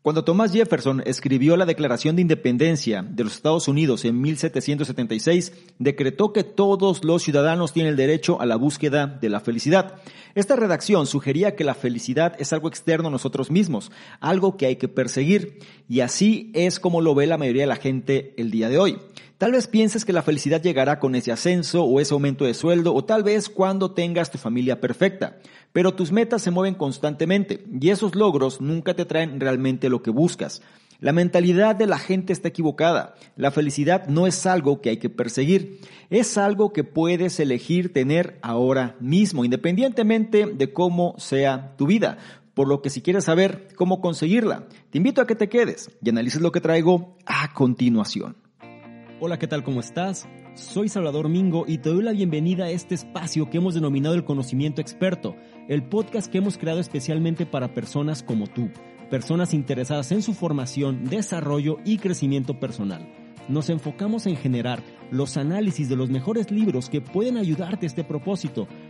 Cuando 0.00 0.22
Thomas 0.22 0.52
Jefferson 0.52 1.02
escribió 1.06 1.56
la 1.56 1.66
Declaración 1.66 2.14
de 2.14 2.22
Independencia 2.22 3.02
de 3.02 3.24
los 3.24 3.34
Estados 3.34 3.66
Unidos 3.66 4.04
en 4.04 4.20
1776, 4.20 5.52
decretó 5.80 6.32
que 6.32 6.44
todos 6.44 7.04
los 7.04 7.24
ciudadanos 7.24 7.72
tienen 7.72 7.90
el 7.90 7.96
derecho 7.96 8.40
a 8.40 8.46
la 8.46 8.54
búsqueda 8.54 9.08
de 9.08 9.28
la 9.28 9.40
felicidad. 9.40 9.96
Esta 10.36 10.54
redacción 10.54 11.08
sugería 11.08 11.56
que 11.56 11.64
la 11.64 11.74
felicidad 11.74 12.36
es 12.38 12.52
algo 12.52 12.68
externo 12.68 13.08
a 13.08 13.10
nosotros 13.10 13.50
mismos, 13.50 13.90
algo 14.20 14.56
que 14.56 14.66
hay 14.66 14.76
que 14.76 14.86
perseguir, 14.86 15.58
y 15.88 16.00
así 16.00 16.52
es 16.54 16.78
como 16.78 17.00
lo 17.00 17.16
ve 17.16 17.26
la 17.26 17.36
mayoría 17.36 17.64
de 17.64 17.66
la 17.66 17.76
gente 17.76 18.34
el 18.36 18.52
día 18.52 18.68
de 18.68 18.78
hoy. 18.78 18.98
Tal 19.38 19.52
vez 19.52 19.68
pienses 19.68 20.04
que 20.04 20.12
la 20.12 20.24
felicidad 20.24 20.60
llegará 20.60 20.98
con 20.98 21.14
ese 21.14 21.30
ascenso 21.30 21.84
o 21.84 22.00
ese 22.00 22.12
aumento 22.12 22.44
de 22.44 22.54
sueldo 22.54 22.92
o 22.92 23.04
tal 23.04 23.22
vez 23.22 23.48
cuando 23.48 23.92
tengas 23.92 24.32
tu 24.32 24.38
familia 24.38 24.80
perfecta. 24.80 25.38
Pero 25.72 25.94
tus 25.94 26.10
metas 26.10 26.42
se 26.42 26.50
mueven 26.50 26.74
constantemente 26.74 27.64
y 27.80 27.90
esos 27.90 28.16
logros 28.16 28.60
nunca 28.60 28.94
te 28.94 29.04
traen 29.04 29.38
realmente 29.38 29.90
lo 29.90 30.02
que 30.02 30.10
buscas. 30.10 30.60
La 30.98 31.12
mentalidad 31.12 31.76
de 31.76 31.86
la 31.86 32.00
gente 32.00 32.32
está 32.32 32.48
equivocada. 32.48 33.14
La 33.36 33.52
felicidad 33.52 34.08
no 34.08 34.26
es 34.26 34.44
algo 34.44 34.80
que 34.80 34.90
hay 34.90 34.96
que 34.96 35.08
perseguir, 35.08 35.82
es 36.10 36.36
algo 36.36 36.72
que 36.72 36.82
puedes 36.82 37.38
elegir 37.38 37.92
tener 37.92 38.40
ahora 38.42 38.96
mismo, 38.98 39.44
independientemente 39.44 40.46
de 40.46 40.72
cómo 40.72 41.14
sea 41.16 41.76
tu 41.76 41.86
vida. 41.86 42.18
Por 42.54 42.66
lo 42.66 42.82
que 42.82 42.90
si 42.90 43.02
quieres 43.02 43.26
saber 43.26 43.68
cómo 43.76 44.00
conseguirla, 44.00 44.66
te 44.90 44.98
invito 44.98 45.20
a 45.20 45.28
que 45.28 45.36
te 45.36 45.48
quedes 45.48 45.92
y 46.02 46.08
analices 46.08 46.40
lo 46.40 46.50
que 46.50 46.60
traigo 46.60 47.16
a 47.24 47.54
continuación. 47.54 48.47
Hola, 49.20 49.36
¿qué 49.36 49.48
tal? 49.48 49.64
¿Cómo 49.64 49.80
estás? 49.80 50.28
Soy 50.54 50.88
Salvador 50.88 51.28
Mingo 51.28 51.64
y 51.66 51.78
te 51.78 51.88
doy 51.88 52.04
la 52.04 52.12
bienvenida 52.12 52.66
a 52.66 52.70
este 52.70 52.94
espacio 52.94 53.50
que 53.50 53.56
hemos 53.56 53.74
denominado 53.74 54.14
el 54.14 54.24
conocimiento 54.24 54.80
experto, 54.80 55.34
el 55.66 55.82
podcast 55.82 56.30
que 56.30 56.38
hemos 56.38 56.56
creado 56.56 56.78
especialmente 56.78 57.44
para 57.44 57.74
personas 57.74 58.22
como 58.22 58.46
tú, 58.46 58.70
personas 59.10 59.54
interesadas 59.54 60.12
en 60.12 60.22
su 60.22 60.34
formación, 60.34 61.02
desarrollo 61.06 61.78
y 61.84 61.98
crecimiento 61.98 62.60
personal. 62.60 63.12
Nos 63.48 63.70
enfocamos 63.70 64.24
en 64.28 64.36
generar 64.36 64.84
los 65.10 65.36
análisis 65.36 65.88
de 65.88 65.96
los 65.96 66.10
mejores 66.10 66.52
libros 66.52 66.88
que 66.88 67.00
pueden 67.00 67.38
ayudarte 67.38 67.86
a 67.86 67.88
este 67.88 68.04
propósito, 68.04 68.68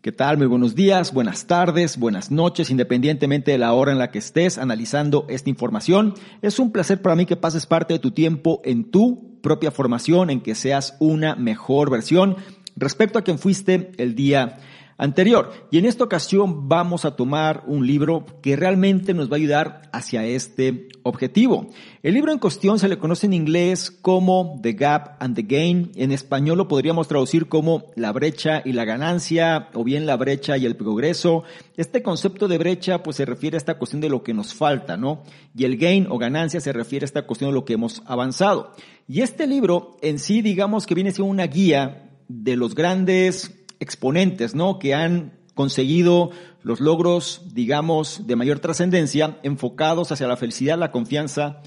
¿Qué 0.00 0.12
tal? 0.12 0.38
Muy 0.38 0.46
buenos 0.46 0.76
días, 0.76 1.12
buenas 1.12 1.48
tardes, 1.48 1.98
buenas 1.98 2.30
noches, 2.30 2.70
independientemente 2.70 3.50
de 3.50 3.58
la 3.58 3.72
hora 3.72 3.90
en 3.90 3.98
la 3.98 4.12
que 4.12 4.20
estés 4.20 4.56
analizando 4.56 5.26
esta 5.28 5.50
información. 5.50 6.14
Es 6.40 6.60
un 6.60 6.70
placer 6.70 7.02
para 7.02 7.16
mí 7.16 7.26
que 7.26 7.34
pases 7.34 7.66
parte 7.66 7.94
de 7.94 7.98
tu 7.98 8.12
tiempo 8.12 8.60
en 8.62 8.92
tu 8.92 9.40
propia 9.40 9.72
formación, 9.72 10.30
en 10.30 10.40
que 10.40 10.54
seas 10.54 10.96
una 11.00 11.34
mejor 11.34 11.90
versión 11.90 12.36
respecto 12.76 13.18
a 13.18 13.22
quien 13.22 13.40
fuiste 13.40 13.90
el 13.96 14.14
día 14.14 14.58
anterior. 14.98 15.52
Y 15.70 15.78
en 15.78 15.86
esta 15.86 16.04
ocasión 16.04 16.68
vamos 16.68 17.04
a 17.04 17.14
tomar 17.16 17.62
un 17.66 17.86
libro 17.86 18.26
que 18.42 18.56
realmente 18.56 19.14
nos 19.14 19.30
va 19.30 19.34
a 19.34 19.36
ayudar 19.36 19.82
hacia 19.92 20.24
este 20.26 20.88
objetivo. 21.04 21.68
El 22.02 22.14
libro 22.14 22.32
en 22.32 22.38
cuestión 22.38 22.78
se 22.78 22.88
le 22.88 22.98
conoce 22.98 23.26
en 23.26 23.32
inglés 23.32 23.90
como 23.90 24.58
The 24.60 24.72
Gap 24.72 25.16
and 25.20 25.36
the 25.36 25.42
Gain. 25.42 25.92
En 25.94 26.10
español 26.10 26.58
lo 26.58 26.68
podríamos 26.68 27.06
traducir 27.06 27.48
como 27.48 27.84
La 27.94 28.12
brecha 28.12 28.60
y 28.64 28.72
la 28.72 28.84
ganancia 28.84 29.68
o 29.72 29.84
bien 29.84 30.04
La 30.04 30.16
brecha 30.16 30.58
y 30.58 30.66
el 30.66 30.76
progreso. 30.76 31.44
Este 31.76 32.02
concepto 32.02 32.48
de 32.48 32.58
brecha 32.58 33.02
pues 33.02 33.16
se 33.16 33.24
refiere 33.24 33.56
a 33.56 33.58
esta 33.58 33.78
cuestión 33.78 34.00
de 34.00 34.08
lo 34.08 34.24
que 34.24 34.34
nos 34.34 34.52
falta, 34.52 34.96
¿no? 34.96 35.22
Y 35.54 35.64
el 35.64 35.76
gain 35.76 36.08
o 36.10 36.18
ganancia 36.18 36.60
se 36.60 36.72
refiere 36.72 37.04
a 37.04 37.06
esta 37.06 37.26
cuestión 37.26 37.50
de 37.50 37.54
lo 37.54 37.64
que 37.64 37.74
hemos 37.74 38.02
avanzado. 38.04 38.72
Y 39.06 39.22
este 39.22 39.46
libro 39.46 39.96
en 40.02 40.18
sí 40.18 40.42
digamos 40.42 40.86
que 40.86 40.96
viene 40.96 41.12
siendo 41.12 41.30
una 41.30 41.46
guía 41.46 42.10
de 42.28 42.56
los 42.56 42.74
grandes 42.74 43.57
exponentes, 43.80 44.54
¿no? 44.54 44.78
Que 44.78 44.94
han 44.94 45.32
conseguido 45.54 46.30
los 46.62 46.80
logros, 46.80 47.42
digamos, 47.52 48.26
de 48.26 48.36
mayor 48.36 48.60
trascendencia, 48.60 49.38
enfocados 49.42 50.12
hacia 50.12 50.28
la 50.28 50.36
felicidad, 50.36 50.78
la 50.78 50.92
confianza 50.92 51.62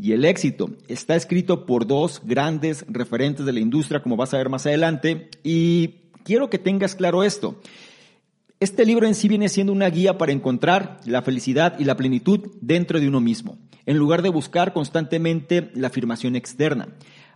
y 0.00 0.12
el 0.12 0.24
éxito. 0.24 0.70
Está 0.88 1.16
escrito 1.16 1.66
por 1.66 1.86
dos 1.86 2.22
grandes 2.24 2.84
referentes 2.88 3.46
de 3.46 3.52
la 3.52 3.60
industria, 3.60 4.02
como 4.02 4.16
vas 4.16 4.34
a 4.34 4.38
ver 4.38 4.48
más 4.48 4.66
adelante, 4.66 5.30
y 5.42 5.94
quiero 6.24 6.50
que 6.50 6.58
tengas 6.58 6.94
claro 6.94 7.22
esto. 7.22 7.60
Este 8.60 8.84
libro 8.84 9.06
en 9.06 9.14
sí 9.14 9.28
viene 9.28 9.48
siendo 9.48 9.72
una 9.72 9.88
guía 9.88 10.18
para 10.18 10.32
encontrar 10.32 10.98
la 11.04 11.22
felicidad 11.22 11.78
y 11.78 11.84
la 11.84 11.96
plenitud 11.96 12.40
dentro 12.60 12.98
de 12.98 13.06
uno 13.06 13.20
mismo, 13.20 13.56
en 13.86 13.98
lugar 13.98 14.22
de 14.22 14.30
buscar 14.30 14.72
constantemente 14.72 15.70
la 15.74 15.86
afirmación 15.86 16.34
externa. 16.34 16.88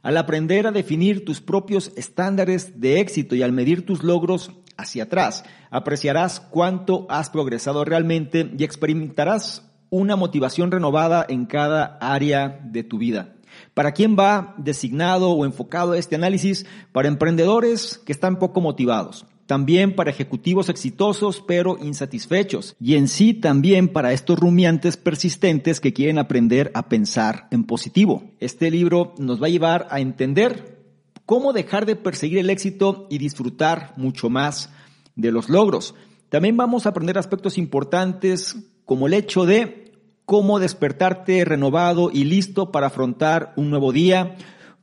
Al 0.02 0.16
aprender 0.16 0.66
a 0.66 0.72
definir 0.72 1.24
tus 1.24 1.40
propios 1.40 1.92
estándares 1.96 2.80
de 2.80 2.98
éxito 2.98 3.36
y 3.36 3.42
al 3.42 3.52
medir 3.52 3.86
tus 3.86 4.02
logros 4.02 4.50
hacia 4.76 5.04
atrás, 5.04 5.44
apreciarás 5.70 6.40
cuánto 6.40 7.06
has 7.08 7.30
progresado 7.30 7.84
realmente 7.84 8.50
y 8.58 8.64
experimentarás 8.64 9.70
una 9.90 10.16
motivación 10.16 10.72
renovada 10.72 11.24
en 11.28 11.46
cada 11.46 11.98
área 12.00 12.60
de 12.64 12.82
tu 12.82 12.98
vida. 12.98 13.34
¿Para 13.74 13.92
quién 13.92 14.16
va 14.18 14.54
designado 14.58 15.30
o 15.30 15.44
enfocado 15.44 15.94
este 15.94 16.16
análisis? 16.16 16.66
Para 16.90 17.08
emprendedores 17.08 17.98
que 18.04 18.12
están 18.12 18.40
poco 18.40 18.60
motivados, 18.60 19.26
también 19.52 19.94
para 19.94 20.08
ejecutivos 20.08 20.70
exitosos 20.70 21.44
pero 21.46 21.76
insatisfechos 21.78 22.74
y 22.80 22.94
en 22.94 23.06
sí 23.06 23.34
también 23.34 23.88
para 23.88 24.14
estos 24.14 24.38
rumiantes 24.38 24.96
persistentes 24.96 25.78
que 25.78 25.92
quieren 25.92 26.16
aprender 26.16 26.70
a 26.72 26.88
pensar 26.88 27.48
en 27.50 27.64
positivo. 27.64 28.24
Este 28.40 28.70
libro 28.70 29.12
nos 29.18 29.42
va 29.42 29.48
a 29.48 29.50
llevar 29.50 29.88
a 29.90 30.00
entender 30.00 30.82
cómo 31.26 31.52
dejar 31.52 31.84
de 31.84 31.96
perseguir 31.96 32.38
el 32.38 32.48
éxito 32.48 33.06
y 33.10 33.18
disfrutar 33.18 33.92
mucho 33.98 34.30
más 34.30 34.70
de 35.16 35.30
los 35.30 35.50
logros. 35.50 35.94
También 36.30 36.56
vamos 36.56 36.86
a 36.86 36.88
aprender 36.88 37.18
aspectos 37.18 37.58
importantes 37.58 38.56
como 38.86 39.06
el 39.06 39.12
hecho 39.12 39.44
de 39.44 39.92
cómo 40.24 40.60
despertarte 40.60 41.44
renovado 41.44 42.10
y 42.10 42.24
listo 42.24 42.72
para 42.72 42.86
afrontar 42.86 43.52
un 43.56 43.68
nuevo 43.68 43.92
día, 43.92 44.34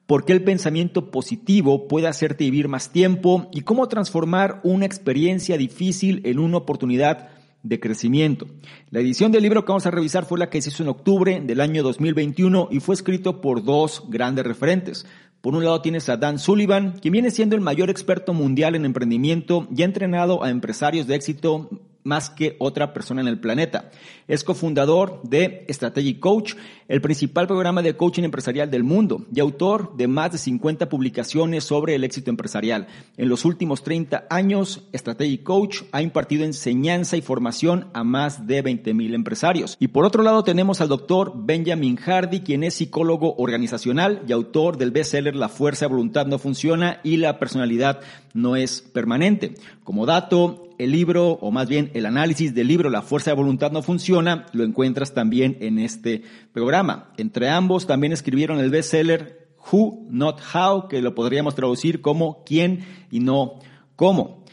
por 0.09 0.25
qué 0.25 0.33
el 0.33 0.43
pensamiento 0.43 1.11
positivo 1.11 1.87
puede 1.87 2.07
hacerte 2.07 2.45
vivir 2.45 2.67
más 2.67 2.91
tiempo 2.91 3.47
y 3.51 3.61
cómo 3.61 3.87
transformar 3.87 4.59
una 4.63 4.87
experiencia 4.87 5.55
difícil 5.55 6.23
en 6.25 6.39
una 6.39 6.57
oportunidad 6.57 7.29
de 7.61 7.79
crecimiento. 7.79 8.47
La 8.89 9.01
edición 9.01 9.31
del 9.31 9.43
libro 9.43 9.63
que 9.63 9.71
vamos 9.71 9.85
a 9.85 9.91
revisar 9.91 10.25
fue 10.25 10.39
la 10.39 10.49
que 10.49 10.63
se 10.63 10.69
hizo 10.69 10.81
en 10.81 10.89
octubre 10.89 11.39
del 11.41 11.61
año 11.61 11.83
2021 11.83 12.69
y 12.71 12.79
fue 12.79 12.95
escrito 12.95 13.39
por 13.39 13.63
dos 13.63 14.05
grandes 14.09 14.47
referentes. 14.47 15.05
Por 15.41 15.53
un 15.53 15.63
lado 15.63 15.83
tienes 15.83 16.09
a 16.09 16.17
Dan 16.17 16.39
Sullivan, 16.39 16.93
quien 16.99 17.11
viene 17.11 17.29
siendo 17.29 17.55
el 17.55 17.61
mayor 17.61 17.91
experto 17.91 18.33
mundial 18.33 18.73
en 18.73 18.85
emprendimiento 18.85 19.67
y 19.77 19.83
ha 19.83 19.85
entrenado 19.85 20.43
a 20.43 20.49
empresarios 20.49 21.05
de 21.05 21.13
éxito 21.13 21.69
más 22.03 22.29
que 22.29 22.55
otra 22.59 22.93
persona 22.93 23.21
en 23.21 23.27
el 23.27 23.39
planeta. 23.39 23.91
Es 24.27 24.43
cofundador 24.43 25.21
de 25.23 25.65
Strategy 25.69 26.15
Coach, 26.15 26.55
el 26.89 27.01
principal 27.01 27.47
programa 27.47 27.83
de 27.83 27.95
coaching 27.95 28.23
empresarial 28.23 28.69
del 28.69 28.83
mundo 28.83 29.25
y 29.33 29.39
autor 29.39 29.95
de 29.95 30.07
más 30.07 30.31
de 30.31 30.39
50 30.39 30.89
publicaciones 30.89 31.63
sobre 31.63 31.93
el 31.93 32.03
éxito 32.03 32.31
empresarial. 32.31 32.87
En 33.15 33.29
los 33.29 33.45
últimos 33.45 33.83
30 33.83 34.25
años, 34.29 34.87
Strategy 34.93 35.37
Coach 35.37 35.83
ha 35.91 36.01
impartido 36.01 36.43
enseñanza 36.43 37.15
y 37.15 37.21
formación 37.21 37.87
a 37.93 38.03
más 38.03 38.47
de 38.47 38.63
20 38.63 38.93
mil 38.95 39.13
empresarios. 39.13 39.77
Y 39.79 39.89
por 39.89 40.03
otro 40.03 40.23
lado 40.23 40.43
tenemos 40.43 40.81
al 40.81 40.89
doctor 40.89 41.33
Benjamin 41.35 41.95
Hardy, 41.95 42.41
quien 42.41 42.63
es 42.63 42.73
psicólogo 42.73 43.35
organizacional 43.37 44.23
y 44.27 44.31
autor 44.31 44.77
del 44.77 44.91
bestseller 44.91 45.35
La 45.35 45.47
fuerza 45.47 45.85
de 45.85 45.93
voluntad 45.93 46.25
no 46.25 46.39
funciona 46.39 47.01
y 47.03 47.17
la 47.17 47.37
personalidad 47.37 47.99
no 48.33 48.55
es 48.55 48.81
permanente. 48.81 49.53
Como 49.83 50.07
dato, 50.07 50.69
el 50.79 50.91
libro, 50.91 51.31
o 51.33 51.51
más 51.51 51.67
bien 51.67 51.91
el 51.93 52.05
análisis 52.05 52.55
del 52.55 52.67
libro 52.67 52.89
La 52.89 53.01
fuerza 53.01 53.31
de 53.31 53.35
voluntad 53.35 53.71
no 53.71 53.83
funciona, 53.83 54.45
lo 54.53 54.63
encuentras 54.63 55.13
también 55.13 55.57
en 55.59 55.77
este 55.77 56.23
programa. 56.53 56.78
Entre 57.17 57.49
ambos 57.49 57.87
también 57.87 58.13
escribieron 58.13 58.59
el 58.59 58.69
bestseller 58.69 59.49
Who, 59.71 60.07
Not 60.09 60.39
How, 60.53 60.87
que 60.87 61.01
lo 61.01 61.13
podríamos 61.13 61.55
traducir 61.55 62.01
como 62.01 62.43
quién 62.45 62.85
y 63.11 63.19
no 63.19 63.59
cómo. 63.95 64.45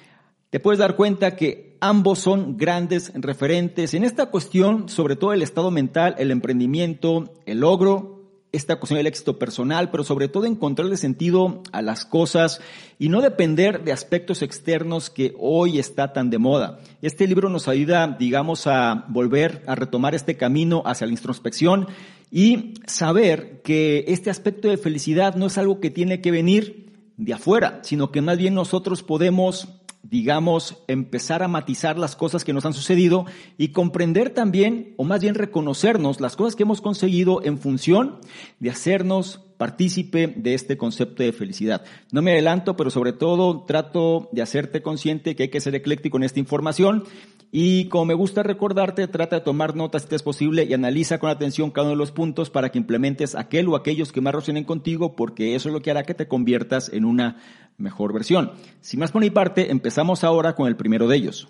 Te 0.51 0.59
puedes 0.59 0.79
dar 0.79 0.97
cuenta 0.97 1.37
que 1.37 1.77
ambos 1.81 2.19
son 2.19 2.57
grandes 2.57 3.13
referentes 3.15 3.95
en 3.95 4.05
esta 4.05 4.27
cuestión, 4.27 4.89
sobre 4.89 5.15
todo 5.15 5.33
el 5.33 5.43
estado 5.43 5.71
mental, 5.71 6.17
el 6.19 6.31
emprendimiento, 6.31 7.35
el 7.47 7.61
logro 7.61 8.16
esta 8.57 8.77
cuestión 8.77 8.99
del 8.99 9.07
éxito 9.07 9.39
personal, 9.39 9.91
pero 9.91 10.03
sobre 10.03 10.29
todo 10.29 10.47
encontrarle 10.47 10.97
sentido 10.97 11.63
a 11.73 11.83
las 11.83 12.05
cosas 12.05 12.61
y 12.99 13.09
no 13.09 13.21
depender 13.21 13.85
de 13.85 13.93
aspectos 13.93 14.43
externos 14.43 15.11
que 15.11 15.35
hoy 15.39 15.79
está 15.79 16.13
tan 16.13 16.31
de 16.31 16.39
moda. 16.39 16.81
Este 17.03 17.27
libro 17.27 17.49
nos 17.49 17.69
ayuda, 17.69 18.17
digamos, 18.19 18.67
a 18.67 19.05
volver 19.09 19.63
a 19.67 19.75
retomar 19.75 20.15
este 20.15 20.37
camino 20.37 20.83
hacia 20.87 21.07
la 21.07 21.13
introspección 21.13 21.89
y 22.31 22.75
saber 22.87 23.61
que 23.63 24.05
este 24.09 24.31
aspecto 24.31 24.69
de 24.69 24.79
felicidad 24.79 25.37
no 25.37 25.47
es 25.47 25.59
algo 25.59 25.81
que 25.81 25.91
tiene 25.91 26.21
que 26.21 26.31
venir 26.31 26.87
de 27.17 27.33
afuera, 27.33 27.81
sino 27.83 28.11
que 28.11 28.23
más 28.23 28.39
bien 28.39 28.55
nosotros 28.55 29.03
podemos 29.03 29.69
digamos, 30.11 30.83
empezar 30.89 31.43
a 31.43 31.49
matizar 31.49 31.99
las 31.99 32.17
cosas 32.17 32.45
que 32.45 32.53
nos 32.53 32.65
han 32.65 32.73
sucedido 32.73 33.27
y 33.59 33.69
comprender 33.69 34.31
también, 34.31 34.95
o 34.97 35.05
más 35.05 35.21
bien 35.21 35.35
reconocernos 35.35 36.21
las 36.21 36.37
cosas 36.37 36.57
que 36.57 36.63
hemos 36.63 36.81
conseguido 36.81 37.43
en 37.43 37.59
función 37.59 38.21
de 38.61 38.71
hacernos 38.71 39.41
partícipe 39.57 40.27
de 40.37 40.55
este 40.55 40.77
concepto 40.77 41.23
de 41.23 41.33
felicidad. 41.33 41.83
No 42.13 42.23
me 42.23 42.33
adelanto, 42.33 42.77
pero 42.77 42.91
sobre 42.91 43.13
todo 43.13 43.65
trato 43.65 44.29
de 44.33 44.43
hacerte 44.43 44.83
consciente 44.83 45.35
que 45.35 45.45
hay 45.45 45.49
que 45.49 45.61
ser 45.61 45.75
ecléctico 45.75 46.19
en 46.19 46.25
esta 46.25 46.41
información 46.41 47.05
y 47.53 47.89
como 47.89 48.07
me 48.07 48.15
gusta 48.15 48.43
recordarte, 48.43 49.07
trata 49.09 49.37
de 49.37 49.43
tomar 49.43 49.77
notas 49.77 50.03
si 50.03 50.09
te 50.09 50.17
es 50.17 50.23
posible 50.23 50.65
y 50.65 50.75
analiza 50.75 51.19
con 51.19 51.31
atención 51.31 51.71
cada 51.71 51.87
uno 51.87 51.93
de 51.93 51.99
los 51.99 52.13
puntos 52.13 52.51
para 52.51 52.71
que 52.71 52.79
implementes 52.79 53.35
aquel 53.35 53.69
o 53.69 53.77
aquellos 53.77 54.13
que 54.13 54.21
más 54.21 54.35
resuenen 54.35 54.65
contigo 54.65 55.17
porque 55.17 55.55
eso 55.55 55.69
es 55.69 55.73
lo 55.73 55.81
que 55.81 55.91
hará 55.91 56.03
que 56.03 56.15
te 56.15 56.29
conviertas 56.29 56.91
en 56.93 57.05
una 57.05 57.37
mejor 57.79 58.13
versión. 58.13 58.53
Sin 58.81 59.01
más 59.01 59.13
por 59.13 59.23
mi 59.23 59.31
parte, 59.31 59.71
empezamos 59.71 60.25
ahora 60.25 60.55
con 60.55 60.69
el 60.69 60.77
primero 60.77 61.09
de 61.09 61.17
ellos. 61.17 61.49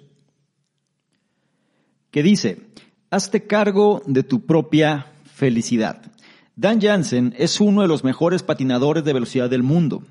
Que 2.11 2.23
dice, 2.23 2.63
hazte 3.11 3.47
cargo 3.47 4.03
de 4.07 4.23
tu 4.23 4.47
propia 4.47 5.07
felicidad. 5.25 6.03
Dan 6.55 6.81
Jansen 6.81 7.35
es 7.37 7.61
uno 7.61 7.83
de 7.83 7.89
los 7.89 8.03
mejores 8.03 8.43
patinadores 8.43 9.05
de 9.05 9.13
velocidad 9.13 9.51
del 9.51 9.63
mundo. 9.63 10.03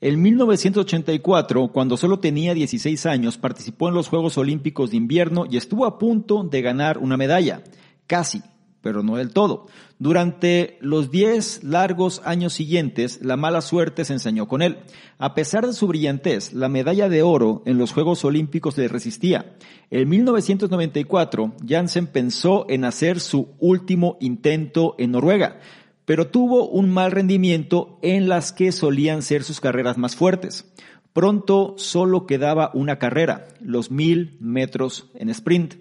En 0.00 0.20
1984, 0.20 1.68
cuando 1.68 1.96
solo 1.96 2.18
tenía 2.18 2.54
16 2.54 3.06
años, 3.06 3.38
participó 3.38 3.88
en 3.88 3.94
los 3.94 4.08
Juegos 4.08 4.36
Olímpicos 4.36 4.90
de 4.90 4.96
Invierno 4.96 5.46
y 5.48 5.56
estuvo 5.56 5.86
a 5.86 6.00
punto 6.00 6.42
de 6.42 6.60
ganar 6.60 6.98
una 6.98 7.16
medalla. 7.16 7.62
Casi, 8.08 8.42
pero 8.82 9.02
no 9.02 9.16
del 9.16 9.32
todo. 9.32 9.66
Durante 9.98 10.76
los 10.80 11.10
10 11.10 11.64
largos 11.64 12.20
años 12.24 12.52
siguientes, 12.52 13.20
la 13.22 13.36
mala 13.36 13.60
suerte 13.60 14.04
se 14.04 14.12
enseñó 14.12 14.48
con 14.48 14.60
él. 14.60 14.78
A 15.18 15.34
pesar 15.34 15.66
de 15.66 15.72
su 15.72 15.86
brillantez, 15.86 16.52
la 16.52 16.68
medalla 16.68 17.08
de 17.08 17.22
oro 17.22 17.62
en 17.64 17.78
los 17.78 17.92
Juegos 17.92 18.24
Olímpicos 18.24 18.76
le 18.76 18.88
resistía. 18.88 19.56
En 19.90 20.08
1994, 20.08 21.54
Jansen 21.66 22.08
pensó 22.08 22.66
en 22.68 22.84
hacer 22.84 23.20
su 23.20 23.48
último 23.58 24.18
intento 24.20 24.96
en 24.98 25.12
Noruega 25.12 25.60
pero 26.04 26.28
tuvo 26.28 26.68
un 26.68 26.90
mal 26.90 27.12
rendimiento 27.12 27.98
en 28.02 28.28
las 28.28 28.52
que 28.52 28.72
solían 28.72 29.22
ser 29.22 29.44
sus 29.44 29.60
carreras 29.60 29.98
más 29.98 30.16
fuertes. 30.16 30.70
Pronto 31.12 31.74
solo 31.76 32.26
quedaba 32.26 32.70
una 32.74 32.98
carrera, 32.98 33.46
los 33.60 33.90
mil 33.90 34.36
metros 34.40 35.10
en 35.14 35.28
sprint. 35.28 35.74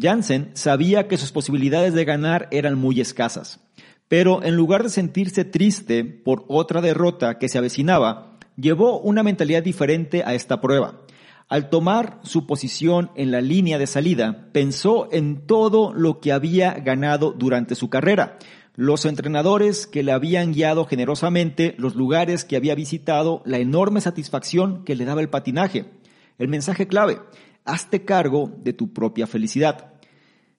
Jansen 0.00 0.50
sabía 0.54 1.08
que 1.08 1.16
sus 1.16 1.32
posibilidades 1.32 1.92
de 1.94 2.04
ganar 2.04 2.48
eran 2.50 2.78
muy 2.78 3.00
escasas, 3.00 3.60
pero 4.06 4.42
en 4.44 4.54
lugar 4.54 4.82
de 4.82 4.90
sentirse 4.90 5.44
triste 5.44 6.04
por 6.04 6.44
otra 6.48 6.80
derrota 6.80 7.38
que 7.38 7.48
se 7.48 7.58
avecinaba, 7.58 8.38
llevó 8.56 9.00
una 9.00 9.22
mentalidad 9.22 9.62
diferente 9.62 10.22
a 10.24 10.34
esta 10.34 10.60
prueba. 10.60 11.00
Al 11.48 11.70
tomar 11.70 12.20
su 12.22 12.46
posición 12.46 13.10
en 13.16 13.30
la 13.30 13.40
línea 13.40 13.78
de 13.78 13.86
salida, 13.86 14.48
pensó 14.52 15.08
en 15.10 15.46
todo 15.46 15.92
lo 15.94 16.20
que 16.20 16.32
había 16.32 16.72
ganado 16.74 17.32
durante 17.32 17.74
su 17.74 17.88
carrera, 17.88 18.38
los 18.74 19.06
entrenadores 19.06 19.88
que 19.88 20.04
le 20.04 20.12
habían 20.12 20.52
guiado 20.52 20.84
generosamente, 20.84 21.74
los 21.78 21.96
lugares 21.96 22.44
que 22.44 22.56
había 22.56 22.76
visitado, 22.76 23.42
la 23.44 23.58
enorme 23.58 24.00
satisfacción 24.00 24.84
que 24.84 24.94
le 24.94 25.04
daba 25.04 25.20
el 25.20 25.30
patinaje. 25.30 25.86
El 26.38 26.46
mensaje 26.46 26.86
clave, 26.86 27.18
hazte 27.68 28.04
cargo 28.04 28.52
de 28.62 28.72
tu 28.72 28.92
propia 28.92 29.26
felicidad. 29.26 29.92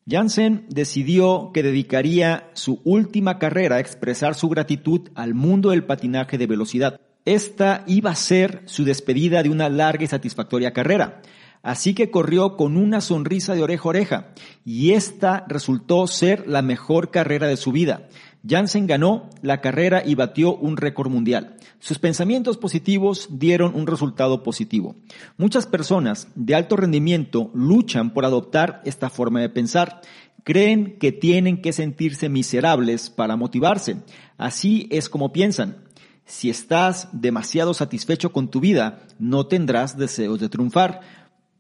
Jansen 0.08 0.66
decidió 0.70 1.52
que 1.54 1.62
dedicaría 1.62 2.50
su 2.54 2.82
última 2.84 3.38
carrera 3.38 3.76
a 3.76 3.80
expresar 3.80 4.34
su 4.36 4.50
gratitud 4.50 5.10
al 5.16 5.34
mundo 5.34 5.72
del 5.72 5.84
patinaje 5.84 6.38
de 6.38 6.48
velocidad. 6.48 7.00
Esta 7.26 7.84
iba 7.86 8.12
a 8.12 8.16
ser 8.16 8.64
su 8.66 8.86
despedida 8.86 9.44
de 9.44 9.50
una 9.50 9.70
larga 9.70 10.06
y 10.06 10.08
satisfactoria 10.08 10.74
carrera. 10.74 11.22
Así 11.62 11.94
que 11.94 12.10
corrió 12.10 12.56
con 12.56 12.78
una 12.78 13.02
sonrisa 13.02 13.54
de 13.54 13.64
oreja 13.64 13.84
a 13.84 13.90
oreja 13.90 14.34
y 14.64 14.94
esta 14.94 15.46
resultó 15.48 16.08
ser 16.08 16.48
la 16.48 16.62
mejor 16.62 17.12
carrera 17.12 17.48
de 17.48 17.58
su 17.58 17.74
vida. 17.74 18.08
Jansen 18.48 18.88
ganó 18.88 19.30
la 19.42 19.62
carrera 19.62 20.04
y 20.06 20.16
batió 20.16 20.56
un 20.56 20.78
récord 20.78 21.10
mundial. 21.10 21.58
Sus 21.80 22.00
pensamientos 22.00 22.58
positivos 22.58 23.28
dieron 23.32 23.76
un 23.76 23.88
resultado 23.88 24.44
positivo. 24.44 24.96
Muchas 25.38 25.66
personas 25.66 26.28
de 26.36 26.56
alto 26.56 26.76
rendimiento 26.76 27.52
luchan 27.54 28.14
por 28.14 28.26
adoptar 28.26 28.82
esta 28.86 29.10
forma 29.10 29.42
de 29.42 29.50
pensar. 29.50 30.02
Creen 30.44 30.98
que 31.00 31.12
tienen 31.12 31.62
que 31.62 31.74
sentirse 31.74 32.30
miserables 32.30 33.10
para 33.10 33.36
motivarse. 33.36 33.98
Así 34.38 34.88
es 34.90 35.10
como 35.10 35.34
piensan. 35.34 35.78
Si 36.26 36.50
estás 36.50 37.10
demasiado 37.12 37.74
satisfecho 37.74 38.32
con 38.32 38.50
tu 38.50 38.60
vida, 38.60 39.08
no 39.18 39.48
tendrás 39.48 39.98
deseos 39.98 40.40
de 40.40 40.50
triunfar 40.50 41.02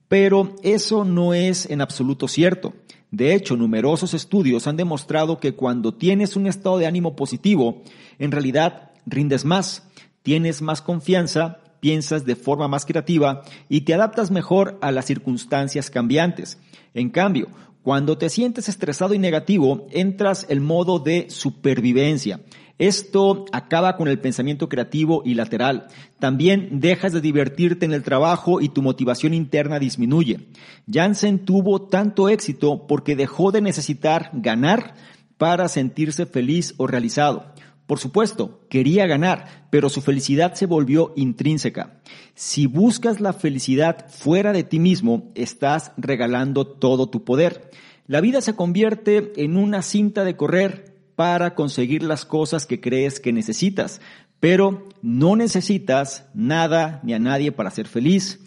pero 0.10 0.56
eso 0.64 1.06
no 1.06 1.34
es 1.34 1.70
en 1.70 1.80
absoluto 1.80 2.28
cierto. 2.28 2.74
De 3.12 3.34
hecho, 3.34 3.58
numerosos 3.58 4.14
estudios 4.14 4.68
han 4.68 4.78
demostrado 4.78 5.40
que 5.40 5.54
cuando 5.54 5.94
tienes 5.94 6.36
un 6.36 6.48
estado 6.48 6.78
de 6.78 6.86
ánimo 6.86 7.16
positivo, 7.16 7.82
en 8.20 8.32
realidad 8.32 8.92
rindes 9.06 9.46
más, 9.46 9.88
tienes 10.22 10.62
más 10.62 10.82
confianza, 10.82 11.60
piensas 11.80 12.26
de 12.26 12.36
forma 12.36 12.68
más 12.68 12.86
creativa 12.86 13.44
y 13.68 13.82
te 13.82 13.94
adaptas 13.94 14.32
mejor 14.32 14.78
a 14.82 14.92
las 14.92 15.06
circunstancias 15.06 15.90
cambiantes. 15.90 16.60
En 16.94 17.10
cambio, 17.10 17.48
cuando 17.82 18.18
te 18.18 18.30
sientes 18.30 18.70
estresado 18.70 19.14
y 19.14 19.20
negativo, 19.20 19.88
entras 19.92 20.46
el 20.50 20.60
modo 20.60 21.00
de 21.00 21.30
supervivencia. 21.30 22.42
Esto 22.80 23.44
acaba 23.52 23.98
con 23.98 24.08
el 24.08 24.20
pensamiento 24.20 24.70
creativo 24.70 25.22
y 25.26 25.34
lateral. 25.34 25.90
También 26.18 26.80
dejas 26.80 27.12
de 27.12 27.20
divertirte 27.20 27.86
en 27.86 27.92
el 27.92 28.04
trabajo 28.04 28.62
y 28.62 28.70
tu 28.70 28.82
motivación 28.82 29.34
interna 29.34 29.80
disminuye. 29.80 30.48
Jansen 30.90 31.40
tuvo 31.40 31.82
tanto 31.82 32.30
éxito 32.30 32.88
porque 32.88 33.18
dejó 33.18 33.52
de 33.52 33.60
necesitar 33.60 34.32
ganar 34.34 34.96
para 35.38 35.68
sentirse 35.68 36.26
feliz 36.26 36.74
o 36.78 36.88
realizado. 36.88 37.54
Por 37.86 38.00
supuesto, 38.00 38.62
quería 38.70 39.08
ganar, 39.08 39.68
pero 39.72 39.90
su 39.90 40.02
felicidad 40.02 40.54
se 40.54 40.66
volvió 40.66 41.12
intrínseca. 41.18 42.00
Si 42.34 42.66
buscas 42.66 43.20
la 43.20 43.34
felicidad 43.34 44.06
fuera 44.10 44.54
de 44.54 44.64
ti 44.64 44.80
mismo, 44.80 45.32
estás 45.36 45.92
regalando 45.98 46.66
todo 46.66 47.10
tu 47.10 47.26
poder. 47.26 47.72
La 48.08 48.22
vida 48.22 48.42
se 48.42 48.56
convierte 48.56 49.34
en 49.44 49.58
una 49.58 49.82
cinta 49.82 50.24
de 50.24 50.38
correr 50.38 50.89
para 51.20 51.54
conseguir 51.54 52.02
las 52.02 52.24
cosas 52.24 52.66
que 52.66 52.80
crees 52.80 53.20
que 53.20 53.34
necesitas, 53.34 54.00
pero 54.40 54.88
no 55.02 55.36
necesitas 55.36 56.24
nada 56.34 57.02
ni 57.04 57.14
a 57.14 57.20
nadie 57.20 57.52
para 57.52 57.72
ser 57.72 57.90
feliz. 57.90 58.40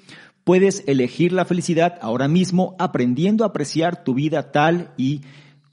Puedes 0.43 0.83
elegir 0.87 1.35
la 1.35 1.45
felicidad 1.45 1.99
ahora 2.00 2.29
mismo 2.29 2.75
aprendiendo 2.79 3.45
a 3.45 3.49
apreciar 3.49 4.05
tu 4.05 4.14
vida 4.14 4.52
tal 4.52 4.95
y 4.97 5.21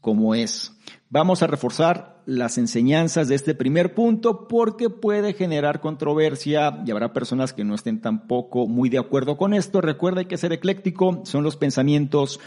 como 0.02 0.36
es. 0.36 0.74
Vamos 1.10 1.42
a 1.42 1.48
reforzar 1.48 2.22
las 2.26 2.58
enseñanzas 2.58 3.30
de 3.30 3.36
este 3.36 3.56
primer 3.56 3.96
punto 3.96 4.50
porque 4.50 4.90
puede 4.90 5.32
generar 5.32 5.80
controversia 5.80 6.84
y 6.86 6.92
habrá 6.92 7.14
personas 7.14 7.54
que 7.54 7.64
no 7.64 7.76
estén 7.76 8.02
tampoco 8.02 8.68
muy 8.68 8.90
de 8.90 9.00
acuerdo 9.00 9.38
con 9.38 9.54
esto. 9.54 9.80
Recuerda 9.80 10.26
que 10.26 10.36
ser 10.36 10.52
ecléctico, 10.52 11.22
son 11.24 11.46
los 11.46 11.56
pensamientos 11.56 12.42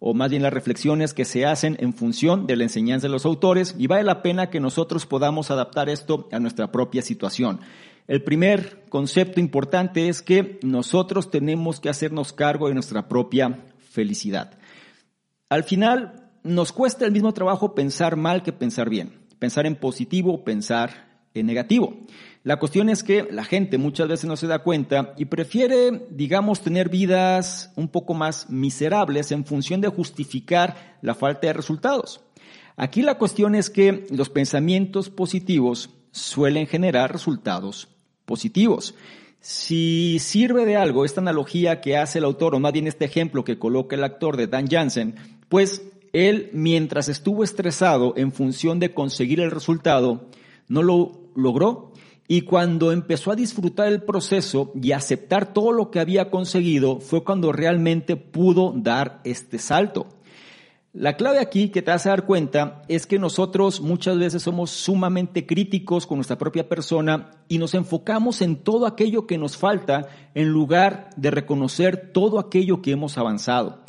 o 0.00 0.14
más 0.14 0.30
bien 0.30 0.42
las 0.42 0.52
reflexiones 0.52 1.14
que 1.14 1.24
se 1.24 1.44
hacen 1.44 1.76
en 1.80 1.92
función 1.92 2.46
de 2.46 2.56
la 2.56 2.64
enseñanza 2.64 3.06
de 3.06 3.12
los 3.12 3.26
autores 3.26 3.74
y 3.78 3.86
vale 3.86 4.04
la 4.04 4.22
pena 4.22 4.50
que 4.50 4.60
nosotros 4.60 5.06
podamos 5.06 5.50
adaptar 5.50 5.88
esto 5.88 6.28
a 6.32 6.38
nuestra 6.38 6.70
propia 6.70 7.02
situación. 7.02 7.60
El 8.06 8.22
primer 8.22 8.84
concepto 8.88 9.40
importante 9.40 10.08
es 10.08 10.22
que 10.22 10.58
nosotros 10.62 11.30
tenemos 11.30 11.80
que 11.80 11.90
hacernos 11.90 12.32
cargo 12.32 12.68
de 12.68 12.74
nuestra 12.74 13.08
propia 13.08 13.64
felicidad. 13.90 14.58
Al 15.50 15.64
final, 15.64 16.30
nos 16.42 16.72
cuesta 16.72 17.04
el 17.04 17.12
mismo 17.12 17.34
trabajo 17.34 17.74
pensar 17.74 18.16
mal 18.16 18.42
que 18.42 18.52
pensar 18.52 18.88
bien, 18.88 19.26
pensar 19.38 19.66
en 19.66 19.76
positivo 19.76 20.32
o 20.32 20.44
pensar 20.44 21.20
en 21.34 21.46
negativo. 21.46 21.98
La 22.44 22.58
cuestión 22.58 22.88
es 22.88 23.02
que 23.02 23.26
la 23.30 23.44
gente 23.44 23.78
muchas 23.78 24.08
veces 24.08 24.26
no 24.26 24.36
se 24.36 24.46
da 24.46 24.60
cuenta 24.60 25.14
y 25.16 25.24
prefiere, 25.24 26.06
digamos, 26.10 26.60
tener 26.60 26.88
vidas 26.88 27.72
un 27.76 27.88
poco 27.88 28.14
más 28.14 28.48
miserables 28.48 29.32
en 29.32 29.44
función 29.44 29.80
de 29.80 29.88
justificar 29.88 30.98
la 31.02 31.14
falta 31.14 31.48
de 31.48 31.52
resultados. 31.52 32.20
Aquí 32.76 33.02
la 33.02 33.18
cuestión 33.18 33.54
es 33.54 33.70
que 33.70 34.06
los 34.10 34.30
pensamientos 34.30 35.10
positivos 35.10 35.90
suelen 36.12 36.66
generar 36.66 37.12
resultados 37.12 37.88
positivos. 38.24 38.94
Si 39.40 40.18
sirve 40.20 40.64
de 40.64 40.76
algo 40.76 41.04
esta 41.04 41.20
analogía 41.20 41.80
que 41.80 41.96
hace 41.96 42.18
el 42.18 42.24
autor, 42.24 42.54
o 42.54 42.60
más 42.60 42.72
bien 42.72 42.86
este 42.86 43.04
ejemplo 43.04 43.44
que 43.44 43.58
coloca 43.58 43.96
el 43.96 44.04
actor 44.04 44.36
de 44.36 44.46
Dan 44.46 44.68
Jansen, 44.68 45.16
pues 45.48 45.82
él, 46.12 46.50
mientras 46.52 47.08
estuvo 47.08 47.44
estresado 47.44 48.14
en 48.16 48.32
función 48.32 48.78
de 48.78 48.94
conseguir 48.94 49.40
el 49.40 49.50
resultado, 49.50 50.28
no 50.68 50.82
lo 50.82 51.30
logró 51.34 51.87
y 52.30 52.42
cuando 52.42 52.92
empezó 52.92 53.32
a 53.32 53.36
disfrutar 53.36 53.88
el 53.88 54.02
proceso 54.02 54.70
y 54.80 54.92
aceptar 54.92 55.54
todo 55.54 55.72
lo 55.72 55.90
que 55.90 55.98
había 55.98 56.30
conseguido, 56.30 57.00
fue 57.00 57.24
cuando 57.24 57.52
realmente 57.52 58.16
pudo 58.16 58.74
dar 58.76 59.22
este 59.24 59.58
salto. 59.58 60.06
La 60.92 61.16
clave 61.16 61.38
aquí 61.38 61.70
que 61.70 61.80
te 61.80 61.90
vas 61.90 62.04
a 62.06 62.10
dar 62.10 62.26
cuenta 62.26 62.82
es 62.88 63.06
que 63.06 63.18
nosotros 63.18 63.80
muchas 63.80 64.18
veces 64.18 64.42
somos 64.42 64.70
sumamente 64.70 65.46
críticos 65.46 66.06
con 66.06 66.18
nuestra 66.18 66.36
propia 66.36 66.68
persona 66.68 67.30
y 67.48 67.56
nos 67.56 67.74
enfocamos 67.74 68.42
en 68.42 68.56
todo 68.56 68.86
aquello 68.86 69.26
que 69.26 69.38
nos 69.38 69.56
falta 69.56 70.08
en 70.34 70.48
lugar 70.48 71.08
de 71.16 71.30
reconocer 71.30 72.10
todo 72.12 72.38
aquello 72.38 72.82
que 72.82 72.90
hemos 72.90 73.16
avanzado. 73.16 73.84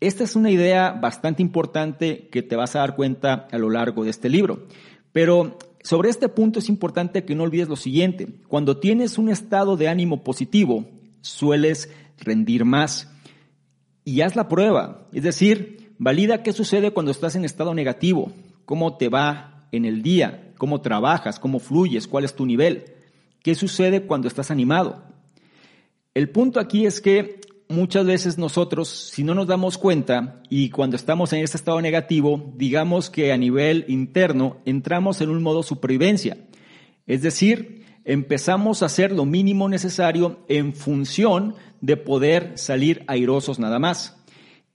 Esta 0.00 0.24
es 0.24 0.36
una 0.36 0.50
idea 0.50 0.92
bastante 0.92 1.42
importante 1.42 2.28
que 2.28 2.42
te 2.42 2.56
vas 2.56 2.76
a 2.76 2.80
dar 2.80 2.96
cuenta 2.96 3.46
a 3.50 3.58
lo 3.58 3.68
largo 3.68 4.04
de 4.04 4.10
este 4.10 4.28
libro. 4.28 4.66
Pero 5.12 5.58
sobre 5.84 6.08
este 6.08 6.30
punto 6.30 6.58
es 6.58 6.70
importante 6.70 7.26
que 7.26 7.34
no 7.34 7.44
olvides 7.44 7.68
lo 7.68 7.76
siguiente. 7.76 8.26
Cuando 8.48 8.78
tienes 8.78 9.18
un 9.18 9.28
estado 9.28 9.76
de 9.76 9.88
ánimo 9.88 10.24
positivo, 10.24 10.86
sueles 11.20 11.90
rendir 12.18 12.64
más. 12.64 13.12
Y 14.02 14.22
haz 14.22 14.34
la 14.34 14.48
prueba. 14.48 15.06
Es 15.12 15.22
decir, 15.22 15.92
valida 15.98 16.42
qué 16.42 16.54
sucede 16.54 16.92
cuando 16.92 17.12
estás 17.12 17.36
en 17.36 17.44
estado 17.44 17.74
negativo, 17.74 18.32
cómo 18.64 18.96
te 18.96 19.10
va 19.10 19.68
en 19.72 19.84
el 19.84 20.02
día, 20.02 20.54
cómo 20.56 20.80
trabajas, 20.80 21.38
cómo 21.38 21.58
fluyes, 21.58 22.08
cuál 22.08 22.24
es 22.24 22.34
tu 22.34 22.46
nivel. 22.46 22.84
¿Qué 23.42 23.54
sucede 23.54 24.06
cuando 24.06 24.26
estás 24.26 24.50
animado? 24.50 25.02
El 26.14 26.30
punto 26.30 26.60
aquí 26.60 26.86
es 26.86 27.02
que 27.02 27.40
muchas 27.68 28.06
veces 28.06 28.38
nosotros, 28.38 28.88
si 28.88 29.24
no 29.24 29.34
nos 29.34 29.46
damos 29.46 29.78
cuenta 29.78 30.42
y 30.48 30.70
cuando 30.70 30.96
estamos 30.96 31.32
en 31.32 31.42
este 31.42 31.56
estado 31.56 31.80
negativo, 31.80 32.52
digamos 32.56 33.10
que 33.10 33.32
a 33.32 33.36
nivel 33.36 33.84
interno 33.88 34.58
entramos 34.64 35.20
en 35.20 35.30
un 35.30 35.42
modo 35.42 35.62
supervivencia. 35.62 36.36
Es 37.06 37.22
decir, 37.22 37.84
empezamos 38.04 38.82
a 38.82 38.86
hacer 38.86 39.12
lo 39.12 39.24
mínimo 39.24 39.68
necesario 39.68 40.44
en 40.48 40.74
función 40.74 41.54
de 41.80 41.96
poder 41.96 42.52
salir 42.56 43.04
airosos 43.06 43.58
nada 43.58 43.78
más. 43.78 44.16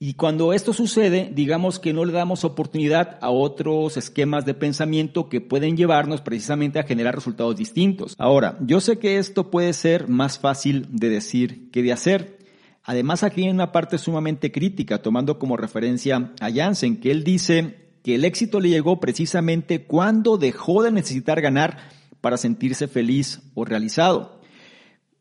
Y 0.02 0.14
cuando 0.14 0.54
esto 0.54 0.72
sucede, 0.72 1.30
digamos 1.30 1.78
que 1.78 1.92
no 1.92 2.06
le 2.06 2.12
damos 2.14 2.44
oportunidad 2.44 3.18
a 3.20 3.28
otros 3.28 3.98
esquemas 3.98 4.46
de 4.46 4.54
pensamiento 4.54 5.28
que 5.28 5.42
pueden 5.42 5.76
llevarnos 5.76 6.22
precisamente 6.22 6.78
a 6.78 6.84
generar 6.84 7.14
resultados 7.14 7.54
distintos. 7.54 8.14
Ahora, 8.16 8.56
yo 8.62 8.80
sé 8.80 8.98
que 8.98 9.18
esto 9.18 9.50
puede 9.50 9.74
ser 9.74 10.08
más 10.08 10.38
fácil 10.38 10.86
de 10.88 11.10
decir 11.10 11.70
que 11.70 11.82
de 11.82 11.92
hacer. 11.92 12.39
Además, 12.84 13.22
aquí 13.22 13.44
hay 13.44 13.50
una 13.50 13.72
parte 13.72 13.98
sumamente 13.98 14.50
crítica, 14.50 15.02
tomando 15.02 15.38
como 15.38 15.56
referencia 15.56 16.32
a 16.40 16.50
Jansen, 16.50 17.00
que 17.00 17.10
él 17.10 17.24
dice 17.24 17.90
que 18.02 18.14
el 18.14 18.24
éxito 18.24 18.60
le 18.60 18.70
llegó 18.70 19.00
precisamente 19.00 19.84
cuando 19.84 20.38
dejó 20.38 20.82
de 20.82 20.90
necesitar 20.90 21.40
ganar 21.40 21.78
para 22.20 22.36
sentirse 22.36 22.88
feliz 22.88 23.42
o 23.54 23.64
realizado. 23.64 24.40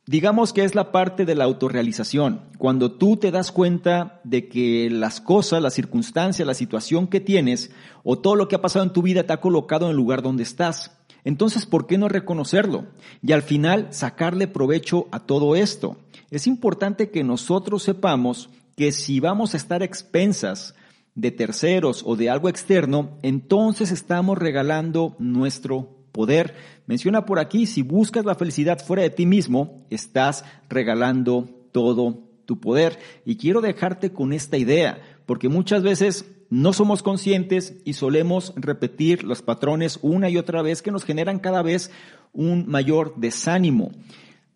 Digamos 0.05 0.53
que 0.53 0.63
es 0.63 0.73
la 0.73 0.91
parte 0.91 1.23
de 1.25 1.35
la 1.35 1.43
autorrealización, 1.43 2.41
cuando 2.57 2.93
tú 2.93 3.17
te 3.17 3.29
das 3.29 3.51
cuenta 3.51 4.21
de 4.23 4.47
que 4.47 4.89
las 4.89 5.21
cosas, 5.21 5.61
las 5.61 5.75
circunstancias, 5.75 6.47
la 6.47 6.55
situación 6.55 7.07
que 7.07 7.19
tienes 7.19 7.69
o 8.03 8.17
todo 8.17 8.35
lo 8.35 8.47
que 8.47 8.55
ha 8.55 8.61
pasado 8.61 8.85
en 8.85 8.93
tu 8.93 9.03
vida 9.03 9.25
te 9.25 9.33
ha 9.33 9.41
colocado 9.41 9.85
en 9.85 9.91
el 9.91 9.97
lugar 9.97 10.23
donde 10.23 10.41
estás. 10.41 10.98
Entonces, 11.23 11.65
¿por 11.65 11.87
qué 11.87 11.97
no 11.97 12.07
reconocerlo? 12.07 12.85
Y 13.21 13.31
al 13.31 13.41
final 13.41 13.87
sacarle 13.91 14.47
provecho 14.47 15.07
a 15.11 15.19
todo 15.19 15.55
esto. 15.55 15.97
Es 16.31 16.47
importante 16.47 17.09
que 17.09 17.23
nosotros 17.23 17.83
sepamos 17.83 18.49
que 18.75 18.91
si 18.91 19.19
vamos 19.19 19.53
a 19.53 19.57
estar 19.57 19.83
expensas 19.83 20.75
de 21.15 21.31
terceros 21.31 22.03
o 22.05 22.15
de 22.15 22.29
algo 22.29 22.47
externo, 22.49 23.17
entonces 23.23 23.91
estamos 23.91 24.37
regalando 24.37 25.15
nuestro 25.19 25.89
poder. 26.11 26.55
Menciona 26.87 27.25
por 27.25 27.39
aquí, 27.39 27.65
si 27.65 27.81
buscas 27.81 28.25
la 28.25 28.35
felicidad 28.35 28.79
fuera 28.79 29.03
de 29.03 29.09
ti 29.09 29.25
mismo, 29.25 29.85
estás 29.89 30.45
regalando 30.69 31.49
todo 31.71 32.23
tu 32.45 32.59
poder. 32.59 32.99
Y 33.25 33.35
quiero 33.35 33.61
dejarte 33.61 34.11
con 34.11 34.33
esta 34.33 34.57
idea, 34.57 35.01
porque 35.25 35.49
muchas 35.49 35.83
veces 35.83 36.25
no 36.49 36.73
somos 36.73 37.03
conscientes 37.03 37.75
y 37.85 37.93
solemos 37.93 38.53
repetir 38.55 39.23
los 39.23 39.41
patrones 39.41 39.99
una 40.01 40.29
y 40.29 40.37
otra 40.37 40.61
vez 40.61 40.81
que 40.81 40.91
nos 40.91 41.05
generan 41.05 41.39
cada 41.39 41.61
vez 41.61 41.91
un 42.33 42.67
mayor 42.67 43.13
desánimo. 43.17 43.91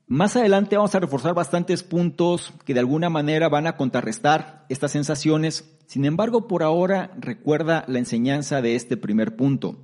Más 0.08 0.36
adelante 0.36 0.76
vamos 0.76 0.94
a 0.96 1.00
reforzar 1.00 1.34
bastantes 1.34 1.82
puntos 1.84 2.52
que 2.66 2.74
de 2.74 2.80
alguna 2.80 3.10
manera 3.10 3.48
van 3.48 3.68
a 3.68 3.78
contrarrestar 3.78 4.66
estas 4.70 4.92
sensaciones. 4.92 5.78
Sin 5.86 6.06
embargo, 6.06 6.48
por 6.48 6.64
ahora 6.64 7.12
recuerda 7.20 7.86
la 7.88 8.00
enseñanza 8.00 8.62
de 8.62 8.76
este 8.76 8.98
primer 8.98 9.36
punto. 9.36 9.78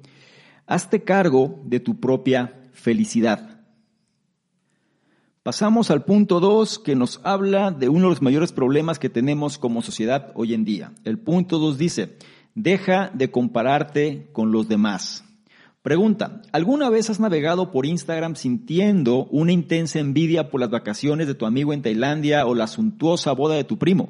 Hazte 0.67 1.03
cargo 1.03 1.59
de 1.63 1.79
tu 1.79 1.99
propia 1.99 2.59
felicidad. 2.73 3.48
Pasamos 5.41 5.89
al 5.89 6.03
punto 6.03 6.41
2 6.41 6.79
que 6.79 6.97
nos 6.97 7.21
habla 7.23 7.71
de 7.71 7.87
uno 7.87 8.07
de 8.07 8.09
los 8.09 8.21
mayores 8.21 8.51
problemas 8.51 8.99
que 8.99 9.07
tenemos 9.07 9.57
como 9.57 9.81
sociedad 9.81 10.33
hoy 10.35 10.53
en 10.53 10.65
día. 10.65 10.91
El 11.05 11.17
punto 11.17 11.59
2 11.59 11.77
dice, 11.77 12.17
deja 12.55 13.09
de 13.13 13.31
compararte 13.31 14.29
con 14.33 14.51
los 14.51 14.67
demás. 14.67 15.23
Pregunta, 15.81 16.41
¿alguna 16.51 16.89
vez 16.89 17.09
has 17.09 17.21
navegado 17.21 17.71
por 17.71 17.85
Instagram 17.85 18.35
sintiendo 18.35 19.27
una 19.31 19.53
intensa 19.53 19.99
envidia 19.99 20.49
por 20.49 20.59
las 20.59 20.71
vacaciones 20.71 21.25
de 21.25 21.35
tu 21.35 21.45
amigo 21.45 21.71
en 21.71 21.83
Tailandia 21.83 22.45
o 22.45 22.53
la 22.53 22.67
suntuosa 22.67 23.31
boda 23.31 23.55
de 23.55 23.63
tu 23.63 23.77
primo? 23.77 24.09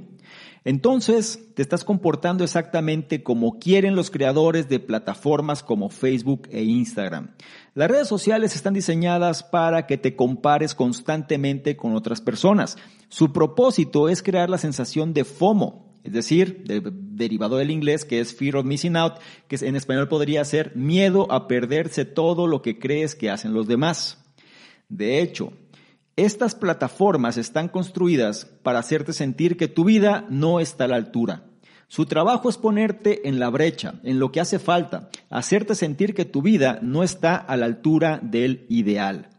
Entonces, 0.63 1.39
te 1.55 1.61
estás 1.61 1.83
comportando 1.83 2.43
exactamente 2.43 3.23
como 3.23 3.59
quieren 3.59 3.95
los 3.95 4.11
creadores 4.11 4.67
de 4.69 4.79
plataformas 4.79 5.63
como 5.63 5.89
Facebook 5.89 6.47
e 6.51 6.63
Instagram. 6.63 7.31
Las 7.75 7.89
redes 7.89 8.07
sociales 8.07 8.55
están 8.55 8.73
diseñadas 8.73 9.43
para 9.43 9.87
que 9.87 9.97
te 9.97 10.15
compares 10.15 10.75
constantemente 10.75 11.77
con 11.77 11.95
otras 11.95 12.21
personas. 12.21 12.77
Su 13.07 13.31
propósito 13.31 14.09
es 14.09 14.21
crear 14.21 14.49
la 14.49 14.57
sensación 14.57 15.13
de 15.13 15.23
FOMO, 15.23 15.89
es 16.03 16.13
decir, 16.13 16.63
derivado 16.65 17.57
del 17.57 17.71
inglés 17.71 18.05
que 18.05 18.19
es 18.19 18.35
Fear 18.35 18.57
of 18.57 18.65
Missing 18.65 18.95
Out, 18.95 19.15
que 19.47 19.57
en 19.65 19.75
español 19.75 20.07
podría 20.07 20.43
ser 20.45 20.75
miedo 20.75 21.31
a 21.31 21.47
perderse 21.47 22.05
todo 22.05 22.47
lo 22.47 22.61
que 22.61 22.79
crees 22.79 23.15
que 23.15 23.29
hacen 23.29 23.53
los 23.53 23.67
demás. 23.67 24.17
De 24.89 25.21
hecho, 25.21 25.53
estas 26.25 26.55
plataformas 26.55 27.37
están 27.37 27.69
construidas 27.69 28.45
para 28.63 28.79
hacerte 28.79 29.13
sentir 29.13 29.57
que 29.57 29.67
tu 29.67 29.83
vida 29.83 30.25
no 30.29 30.59
está 30.59 30.85
a 30.85 30.87
la 30.87 30.95
altura. 30.95 31.43
Su 31.87 32.05
trabajo 32.05 32.49
es 32.49 32.57
ponerte 32.57 33.27
en 33.27 33.39
la 33.39 33.49
brecha, 33.49 33.95
en 34.03 34.19
lo 34.19 34.31
que 34.31 34.39
hace 34.39 34.59
falta, 34.59 35.09
hacerte 35.29 35.75
sentir 35.75 36.13
que 36.13 36.25
tu 36.25 36.41
vida 36.41 36.79
no 36.81 37.03
está 37.03 37.35
a 37.35 37.57
la 37.57 37.65
altura 37.65 38.19
del 38.21 38.65
ideal. 38.69 39.29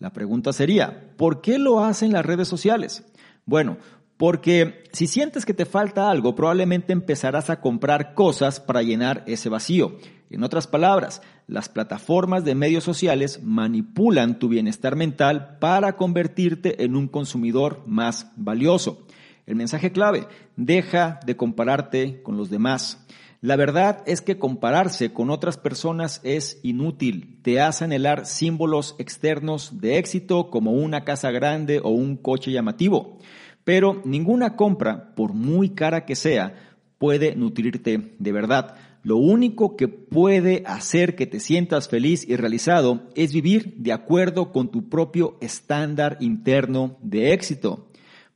La 0.00 0.12
pregunta 0.12 0.52
sería, 0.52 1.12
¿por 1.16 1.40
qué 1.40 1.58
lo 1.58 1.84
hacen 1.84 2.12
las 2.12 2.26
redes 2.26 2.48
sociales? 2.48 3.04
Bueno, 3.46 3.76
porque 4.24 4.84
si 4.94 5.06
sientes 5.06 5.44
que 5.44 5.52
te 5.52 5.66
falta 5.66 6.10
algo, 6.10 6.34
probablemente 6.34 6.94
empezarás 6.94 7.50
a 7.50 7.60
comprar 7.60 8.14
cosas 8.14 8.58
para 8.58 8.80
llenar 8.80 9.22
ese 9.26 9.50
vacío. 9.50 9.98
En 10.30 10.42
otras 10.42 10.66
palabras, 10.66 11.20
las 11.46 11.68
plataformas 11.68 12.42
de 12.42 12.54
medios 12.54 12.84
sociales 12.84 13.42
manipulan 13.42 14.38
tu 14.38 14.48
bienestar 14.48 14.96
mental 14.96 15.58
para 15.60 15.96
convertirte 15.96 16.84
en 16.84 16.96
un 16.96 17.06
consumidor 17.06 17.82
más 17.84 18.32
valioso. 18.36 19.06
El 19.44 19.56
mensaje 19.56 19.92
clave, 19.92 20.26
deja 20.56 21.20
de 21.26 21.36
compararte 21.36 22.22
con 22.22 22.38
los 22.38 22.48
demás. 22.48 23.06
La 23.42 23.56
verdad 23.56 24.02
es 24.06 24.22
que 24.22 24.38
compararse 24.38 25.12
con 25.12 25.28
otras 25.28 25.58
personas 25.58 26.22
es 26.24 26.60
inútil. 26.62 27.40
Te 27.42 27.60
hace 27.60 27.84
anhelar 27.84 28.24
símbolos 28.24 28.96
externos 28.98 29.82
de 29.82 29.98
éxito 29.98 30.48
como 30.48 30.72
una 30.72 31.04
casa 31.04 31.30
grande 31.30 31.78
o 31.84 31.90
un 31.90 32.16
coche 32.16 32.52
llamativo. 32.52 33.18
Pero 33.64 34.02
ninguna 34.04 34.56
compra, 34.56 35.14
por 35.14 35.32
muy 35.32 35.70
cara 35.70 36.04
que 36.04 36.16
sea, 36.16 36.54
puede 36.98 37.34
nutrirte 37.34 38.14
de 38.18 38.32
verdad. 38.32 38.76
Lo 39.02 39.18
único 39.18 39.76
que 39.76 39.88
puede 39.88 40.62
hacer 40.66 41.14
que 41.14 41.26
te 41.26 41.38
sientas 41.38 41.88
feliz 41.88 42.26
y 42.26 42.36
realizado 42.36 43.02
es 43.14 43.34
vivir 43.34 43.74
de 43.76 43.92
acuerdo 43.92 44.50
con 44.52 44.70
tu 44.70 44.88
propio 44.88 45.36
estándar 45.40 46.16
interno 46.20 46.96
de 47.02 47.34
éxito. 47.34 47.88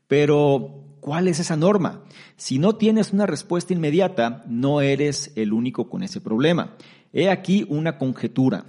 Pero, 0.06 0.84
¿cuál 1.00 1.28
es 1.28 1.40
esa 1.40 1.56
norma? 1.56 2.02
Si 2.36 2.58
no 2.58 2.76
tienes 2.76 3.14
una 3.14 3.24
respuesta 3.24 3.72
inmediata, 3.72 4.44
no 4.46 4.82
eres 4.82 5.32
el 5.36 5.54
único 5.54 5.88
con 5.88 6.02
ese 6.02 6.20
problema. 6.20 6.76
He 7.14 7.30
aquí 7.30 7.66
una 7.70 7.96
conjetura. 7.96 8.66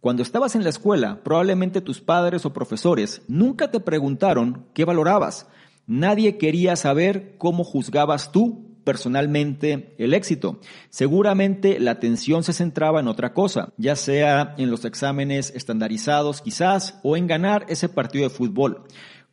Cuando 0.00 0.22
estabas 0.22 0.56
en 0.56 0.64
la 0.64 0.70
escuela, 0.70 1.20
probablemente 1.22 1.80
tus 1.80 2.00
padres 2.00 2.46
o 2.46 2.52
profesores 2.52 3.22
nunca 3.28 3.70
te 3.70 3.78
preguntaron 3.78 4.66
qué 4.72 4.84
valorabas. 4.84 5.46
Nadie 5.92 6.38
quería 6.38 6.74
saber 6.74 7.34
cómo 7.36 7.64
juzgabas 7.64 8.32
tú 8.32 8.78
personalmente 8.82 9.94
el 9.98 10.14
éxito. 10.14 10.58
Seguramente 10.88 11.78
la 11.78 11.90
atención 11.90 12.44
se 12.44 12.54
centraba 12.54 13.00
en 13.00 13.08
otra 13.08 13.34
cosa, 13.34 13.74
ya 13.76 13.94
sea 13.94 14.54
en 14.56 14.70
los 14.70 14.86
exámenes 14.86 15.52
estandarizados 15.54 16.40
quizás 16.40 16.98
o 17.02 17.14
en 17.14 17.26
ganar 17.26 17.66
ese 17.68 17.90
partido 17.90 18.24
de 18.24 18.34
fútbol. 18.34 18.84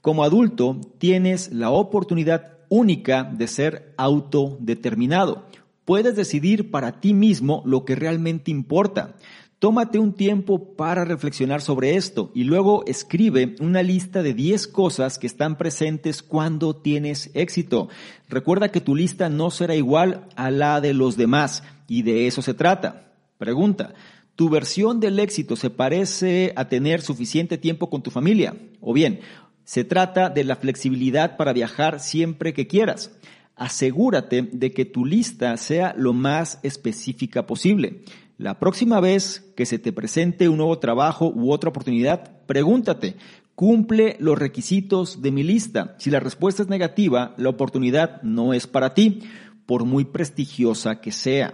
Como 0.02 0.26
adulto 0.26 0.82
tienes 0.98 1.54
la 1.54 1.70
oportunidad 1.70 2.58
única 2.68 3.24
de 3.24 3.48
ser 3.48 3.94
autodeterminado. 3.96 5.46
Puedes 5.86 6.18
decidir 6.18 6.72
para 6.72 7.00
ti 7.00 7.14
mismo 7.14 7.64
lo 7.66 7.86
que 7.86 7.96
realmente 7.96 8.52
importa. 8.52 9.16
Tómate 9.60 10.00
un 10.00 10.14
tiempo 10.14 10.78
para 10.78 11.04
reflexionar 11.04 11.62
sobre 11.62 11.98
esto 11.98 12.32
y 12.34 12.46
luego 12.46 12.86
escribe 12.88 13.56
una 13.60 13.84
lista 13.84 14.24
de 14.24 14.34
10 14.34 14.70
cosas 14.70 15.20
que 15.20 15.28
están 15.28 15.58
presentes 15.58 16.24
cuando 16.24 16.78
tienes 16.78 17.30
éxito. 17.34 17.90
Recuerda 18.30 18.72
que 18.72 18.80
tu 18.80 18.96
lista 18.96 19.28
no 19.28 19.52
será 19.52 19.76
igual 19.76 20.30
a 20.38 20.50
la 20.50 20.80
de 20.80 20.94
los 20.94 21.18
demás 21.18 21.64
y 21.90 22.04
de 22.04 22.26
eso 22.26 22.42
se 22.42 22.54
trata. 22.54 23.12
Pregunta, 23.38 23.96
¿tu 24.36 24.50
versión 24.50 25.02
del 25.02 25.20
éxito 25.20 25.58
se 25.58 25.70
parece 25.70 26.54
a 26.56 26.70
tener 26.70 27.02
suficiente 27.02 27.58
tiempo 27.58 27.90
con 27.90 28.02
tu 28.02 28.12
familia? 28.12 28.56
O 28.80 28.94
bien, 28.94 29.20
se 29.66 29.84
trata 29.84 30.30
de 30.30 30.46
la 30.46 30.56
flexibilidad 30.56 31.36
para 31.36 31.52
viajar 31.52 32.00
siempre 32.00 32.54
que 32.54 32.68
quieras. 32.68 33.12
Asegúrate 33.58 34.48
de 34.54 34.72
que 34.72 34.86
tu 34.86 35.04
lista 35.04 35.58
sea 35.58 35.94
lo 35.98 36.14
más 36.14 36.60
específica 36.64 37.46
posible. 37.46 38.04
La 38.40 38.58
próxima 38.58 39.02
vez 39.02 39.52
que 39.58 39.66
se 39.66 39.80
te 39.80 39.92
presente 39.92 40.48
un 40.48 40.56
nuevo 40.56 40.80
trabajo 40.80 41.30
u 41.30 41.52
otra 41.52 41.72
oportunidad, 41.72 42.46
pregúntate, 42.46 43.18
¿cumple 43.54 44.16
los 44.22 44.40
requisitos 44.40 45.22
de 45.22 45.32
mi 45.32 45.44
lista? 45.44 45.98
Si 46.00 46.10
la 46.10 46.22
respuesta 46.22 46.64
es 46.64 46.70
negativa, 46.70 47.34
la 47.36 47.50
oportunidad 47.50 48.22
no 48.22 48.54
es 48.54 48.66
para 48.66 48.94
ti, 48.94 49.24
por 49.66 49.84
muy 49.84 50.06
prestigiosa 50.06 51.02
que 51.02 51.12
sea. 51.12 51.54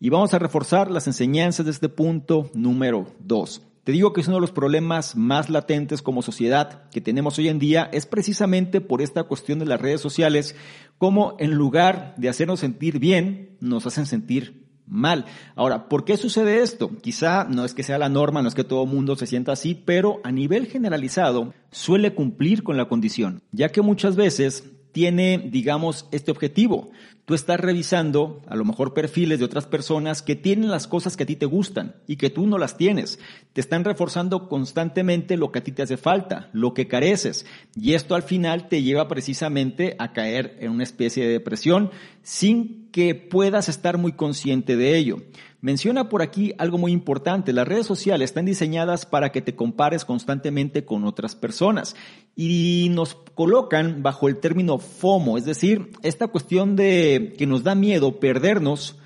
Y 0.00 0.10
vamos 0.10 0.34
a 0.34 0.38
reforzar 0.38 0.90
las 0.90 1.06
enseñanzas 1.06 1.64
de 1.64 1.72
este 1.72 1.88
punto 1.88 2.50
número 2.52 3.06
dos. 3.18 3.62
Te 3.82 3.92
digo 3.92 4.12
que 4.12 4.20
es 4.20 4.28
uno 4.28 4.36
de 4.36 4.42
los 4.42 4.52
problemas 4.52 5.16
más 5.16 5.48
latentes 5.48 6.02
como 6.02 6.20
sociedad 6.20 6.90
que 6.90 7.00
tenemos 7.00 7.38
hoy 7.38 7.48
en 7.48 7.58
día 7.58 7.88
es 7.90 8.04
precisamente 8.04 8.82
por 8.82 9.00
esta 9.00 9.22
cuestión 9.22 9.58
de 9.60 9.64
las 9.64 9.80
redes 9.80 10.02
sociales, 10.02 10.56
como 10.98 11.36
en 11.38 11.54
lugar 11.54 12.14
de 12.18 12.28
hacernos 12.28 12.60
sentir 12.60 12.98
bien, 12.98 13.56
nos 13.60 13.86
hacen 13.86 14.04
sentir 14.04 14.61
mal. 14.92 15.24
Ahora, 15.56 15.88
¿por 15.88 16.04
qué 16.04 16.16
sucede 16.16 16.62
esto? 16.62 16.90
Quizá 17.00 17.44
no 17.44 17.64
es 17.64 17.74
que 17.74 17.82
sea 17.82 17.98
la 17.98 18.08
norma, 18.08 18.42
no 18.42 18.48
es 18.48 18.54
que 18.54 18.64
todo 18.64 18.84
el 18.84 18.90
mundo 18.90 19.16
se 19.16 19.26
sienta 19.26 19.52
así, 19.52 19.74
pero 19.74 20.20
a 20.22 20.30
nivel 20.30 20.66
generalizado 20.66 21.54
suele 21.70 22.14
cumplir 22.14 22.62
con 22.62 22.76
la 22.76 22.88
condición, 22.88 23.42
ya 23.50 23.70
que 23.70 23.82
muchas 23.82 24.16
veces 24.16 24.64
tiene, 24.92 25.48
digamos, 25.50 26.06
este 26.12 26.30
objetivo. 26.30 26.90
Tú 27.24 27.34
estás 27.34 27.60
revisando 27.60 28.42
a 28.48 28.56
lo 28.56 28.64
mejor 28.64 28.94
perfiles 28.94 29.38
de 29.38 29.44
otras 29.44 29.66
personas 29.66 30.22
que 30.22 30.34
tienen 30.34 30.70
las 30.70 30.88
cosas 30.88 31.16
que 31.16 31.22
a 31.22 31.26
ti 31.26 31.36
te 31.36 31.46
gustan 31.46 31.94
y 32.08 32.16
que 32.16 32.30
tú 32.30 32.48
no 32.48 32.58
las 32.58 32.76
tienes. 32.76 33.20
Te 33.52 33.60
están 33.60 33.84
reforzando 33.84 34.48
constantemente 34.48 35.36
lo 35.36 35.52
que 35.52 35.60
a 35.60 35.64
ti 35.64 35.70
te 35.70 35.82
hace 35.82 35.96
falta, 35.96 36.50
lo 36.52 36.74
que 36.74 36.88
careces. 36.88 37.46
Y 37.76 37.94
esto 37.94 38.16
al 38.16 38.24
final 38.24 38.68
te 38.68 38.82
lleva 38.82 39.06
precisamente 39.06 39.94
a 40.00 40.12
caer 40.12 40.56
en 40.58 40.72
una 40.72 40.82
especie 40.82 41.24
de 41.24 41.32
depresión 41.32 41.92
sin 42.22 42.90
que 42.90 43.14
puedas 43.14 43.68
estar 43.68 43.98
muy 43.98 44.12
consciente 44.12 44.76
de 44.76 44.96
ello. 44.96 45.22
Menciona 45.62 46.08
por 46.08 46.22
aquí 46.22 46.54
algo 46.58 46.76
muy 46.76 46.90
importante. 46.90 47.52
Las 47.52 47.68
redes 47.68 47.86
sociales 47.86 48.30
están 48.30 48.46
diseñadas 48.46 49.06
para 49.06 49.30
que 49.30 49.42
te 49.42 49.54
compares 49.54 50.04
constantemente 50.04 50.84
con 50.84 51.04
otras 51.04 51.36
personas 51.36 51.94
y 52.34 52.88
nos 52.90 53.14
colocan 53.14 54.02
bajo 54.02 54.28
el 54.28 54.38
término 54.38 54.78
FOMO, 54.78 55.38
es 55.38 55.44
decir, 55.44 55.90
esta 56.02 56.28
cuestión 56.28 56.74
de 56.74 57.11
que 57.36 57.46
nos 57.46 57.62
da 57.62 57.74
miedo 57.74 58.20
perdernos 58.20 58.96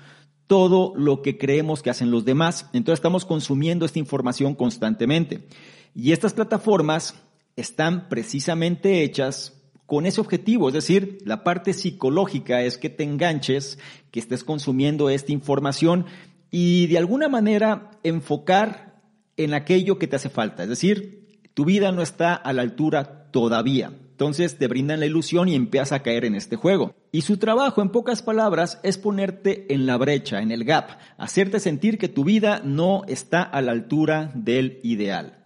todo 0.47 0.93
lo 0.95 1.21
que 1.21 1.37
creemos 1.37 1.83
que 1.83 1.89
hacen 1.89 2.11
los 2.11 2.25
demás. 2.25 2.69
Entonces 2.73 2.99
estamos 2.99 3.25
consumiendo 3.25 3.85
esta 3.85 3.99
información 3.99 4.55
constantemente. 4.55 5.47
Y 5.93 6.11
estas 6.11 6.33
plataformas 6.33 7.15
están 7.55 8.07
precisamente 8.07 9.03
hechas 9.03 9.53
con 9.85 10.05
ese 10.05 10.19
objetivo, 10.19 10.67
es 10.67 10.73
decir, 10.73 11.19
la 11.23 11.45
parte 11.45 11.73
psicológica 11.73 12.61
es 12.61 12.77
que 12.77 12.89
te 12.89 13.03
enganches, 13.03 13.79
que 14.11 14.19
estés 14.19 14.43
consumiendo 14.43 15.09
esta 15.09 15.31
información 15.31 16.05
y 16.51 16.87
de 16.87 16.97
alguna 16.97 17.29
manera 17.29 17.91
enfocar 18.03 19.01
en 19.37 19.53
aquello 19.53 19.97
que 19.97 20.07
te 20.07 20.17
hace 20.17 20.29
falta, 20.29 20.63
es 20.63 20.69
decir, 20.69 21.39
tu 21.53 21.63
vida 21.63 21.93
no 21.93 22.01
está 22.01 22.35
a 22.35 22.51
la 22.51 22.63
altura 22.63 23.31
todavía. 23.31 23.93
Entonces 24.17 24.57
te 24.57 24.67
brindan 24.67 24.99
la 24.99 25.05
ilusión 25.05 25.47
y 25.47 25.53
empiezas 25.53 25.91
a 25.91 26.01
caer 26.01 26.25
en 26.25 26.33
este 26.33 26.55
juego. 26.55 26.95
Y 27.11 27.21
su 27.21 27.37
trabajo, 27.37 27.83
en 27.83 27.89
pocas 27.89 28.23
palabras, 28.23 28.79
es 28.81 28.97
ponerte 28.97 29.71
en 29.71 29.85
la 29.85 29.95
brecha, 29.95 30.41
en 30.41 30.49
el 30.49 30.63
gap, 30.63 30.89
hacerte 31.19 31.59
sentir 31.59 31.99
que 31.99 32.09
tu 32.09 32.23
vida 32.23 32.59
no 32.63 33.03
está 33.07 33.43
a 33.43 33.61
la 33.61 33.73
altura 33.73 34.31
del 34.33 34.79
ideal. 34.81 35.45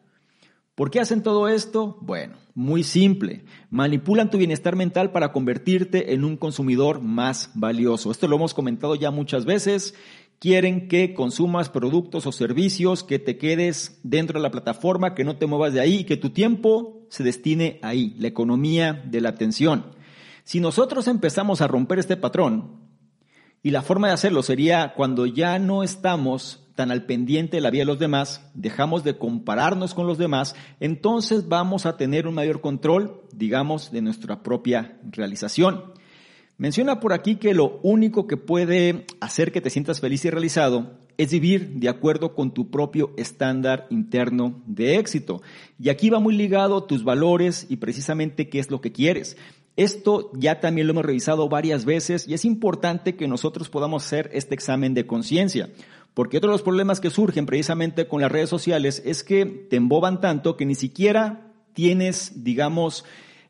¿Por 0.74 0.90
qué 0.90 1.02
hacen 1.02 1.22
todo 1.22 1.50
esto? 1.50 1.98
Bueno, 2.00 2.38
muy 2.56 2.86
simple. 2.86 3.44
Manipulan 3.70 4.30
tu 4.30 4.38
bienestar 4.38 4.78
mental 4.78 5.12
para 5.12 5.34
convertirte 5.34 6.14
en 6.14 6.24
un 6.24 6.38
consumidor 6.38 7.02
más 7.02 7.52
valioso. 7.54 8.10
Esto 8.10 8.30
lo 8.30 8.38
hemos 8.38 8.54
comentado 8.54 8.96
ya 8.96 9.12
muchas 9.12 9.44
veces 9.44 9.96
quieren 10.42 10.88
que 10.88 11.14
consumas 11.14 11.70
productos 11.70 12.26
o 12.26 12.32
servicios, 12.32 13.04
que 13.04 13.20
te 13.20 13.38
quedes 13.38 14.00
dentro 14.02 14.40
de 14.40 14.44
la 14.44 14.50
plataforma, 14.50 15.14
que 15.14 15.24
no 15.24 15.38
te 15.38 15.46
muevas 15.46 15.72
de 15.72 15.82
ahí 15.82 15.98
y 15.98 16.04
que 16.04 16.18
tu 16.18 16.32
tiempo 16.32 17.06
se 17.12 17.24
destine 17.24 17.80
ahí, 17.84 18.16
la 18.18 18.28
economía 18.28 19.04
de 19.06 19.22
la 19.22 19.30
atención. 19.30 19.92
Si 20.44 20.60
nosotros 20.60 21.08
empezamos 21.08 21.62
a 21.62 21.68
romper 21.68 22.00
este 22.00 22.18
patrón, 22.18 22.82
y 23.62 23.70
la 23.70 23.84
forma 23.84 24.08
de 24.08 24.16
hacerlo 24.16 24.42
sería 24.42 24.96
cuando 24.96 25.28
ya 25.28 25.60
no 25.60 25.84
estamos 25.84 26.68
tan 26.74 26.90
al 26.90 27.06
pendiente 27.06 27.58
de 27.58 27.62
la 27.62 27.70
vida 27.70 27.82
de 27.82 27.86
los 27.86 28.00
demás, 28.00 28.50
dejamos 28.56 29.04
de 29.04 29.20
compararnos 29.20 29.94
con 29.94 30.08
los 30.08 30.18
demás, 30.18 30.56
entonces 30.80 31.50
vamos 31.50 31.86
a 31.86 31.98
tener 31.98 32.26
un 32.26 32.34
mayor 32.34 32.62
control, 32.62 33.22
digamos, 33.32 33.92
de 33.92 34.02
nuestra 34.02 34.42
propia 34.42 35.00
realización. 35.04 35.94
Menciona 36.62 37.00
por 37.00 37.12
aquí 37.12 37.38
que 37.38 37.56
lo 37.56 37.80
único 37.82 38.28
que 38.28 38.38
puede 38.38 39.08
hacer 39.19 39.52
que 39.52 39.62
te 39.62 39.71
sientas 39.71 40.00
feliz 40.00 40.24
y 40.26 40.30
realizado 40.30 40.91
es 41.17 41.32
vivir 41.32 41.80
de 41.80 41.89
acuerdo 41.89 42.36
con 42.36 42.54
tu 42.54 42.69
propio 42.69 43.15
estándar 43.17 43.88
interno 43.89 44.62
de 44.67 45.00
éxito. 45.00 45.41
Y 45.80 45.89
aquí 45.89 46.12
va 46.12 46.19
muy 46.19 46.36
ligado 46.36 46.84
tus 46.84 47.04
valores 47.04 47.65
y 47.67 47.78
precisamente 47.78 48.47
qué 48.47 48.60
es 48.60 48.69
lo 48.69 48.80
que 48.80 48.91
quieres. 48.91 49.38
Esto 49.76 50.30
ya 50.36 50.60
también 50.60 50.86
lo 50.86 50.91
hemos 50.91 51.06
revisado 51.06 51.50
varias 51.50 51.84
veces 51.84 52.28
y 52.28 52.36
es 52.36 52.45
importante 52.45 53.15
que 53.15 53.28
nosotros 53.28 53.67
podamos 53.69 54.06
hacer 54.06 54.30
este 54.32 54.54
examen 54.54 54.93
de 54.93 55.08
conciencia. 55.08 55.71
Porque 56.13 56.38
otro 56.38 56.52
de 56.52 56.54
los 56.54 56.62
problemas 56.62 57.00
que 57.00 57.10
surgen 57.10 57.47
precisamente 57.47 58.08
con 58.08 58.21
las 58.21 58.32
redes 58.32 58.52
sociales 58.52 59.02
es 59.04 59.24
que 59.24 59.47
te 59.47 59.78
emboban 59.78 60.21
tanto 60.21 60.58
que 60.58 60.67
ni 60.67 60.76
siquiera 60.76 61.52
tienes, 61.74 62.43
digamos, 62.43 63.04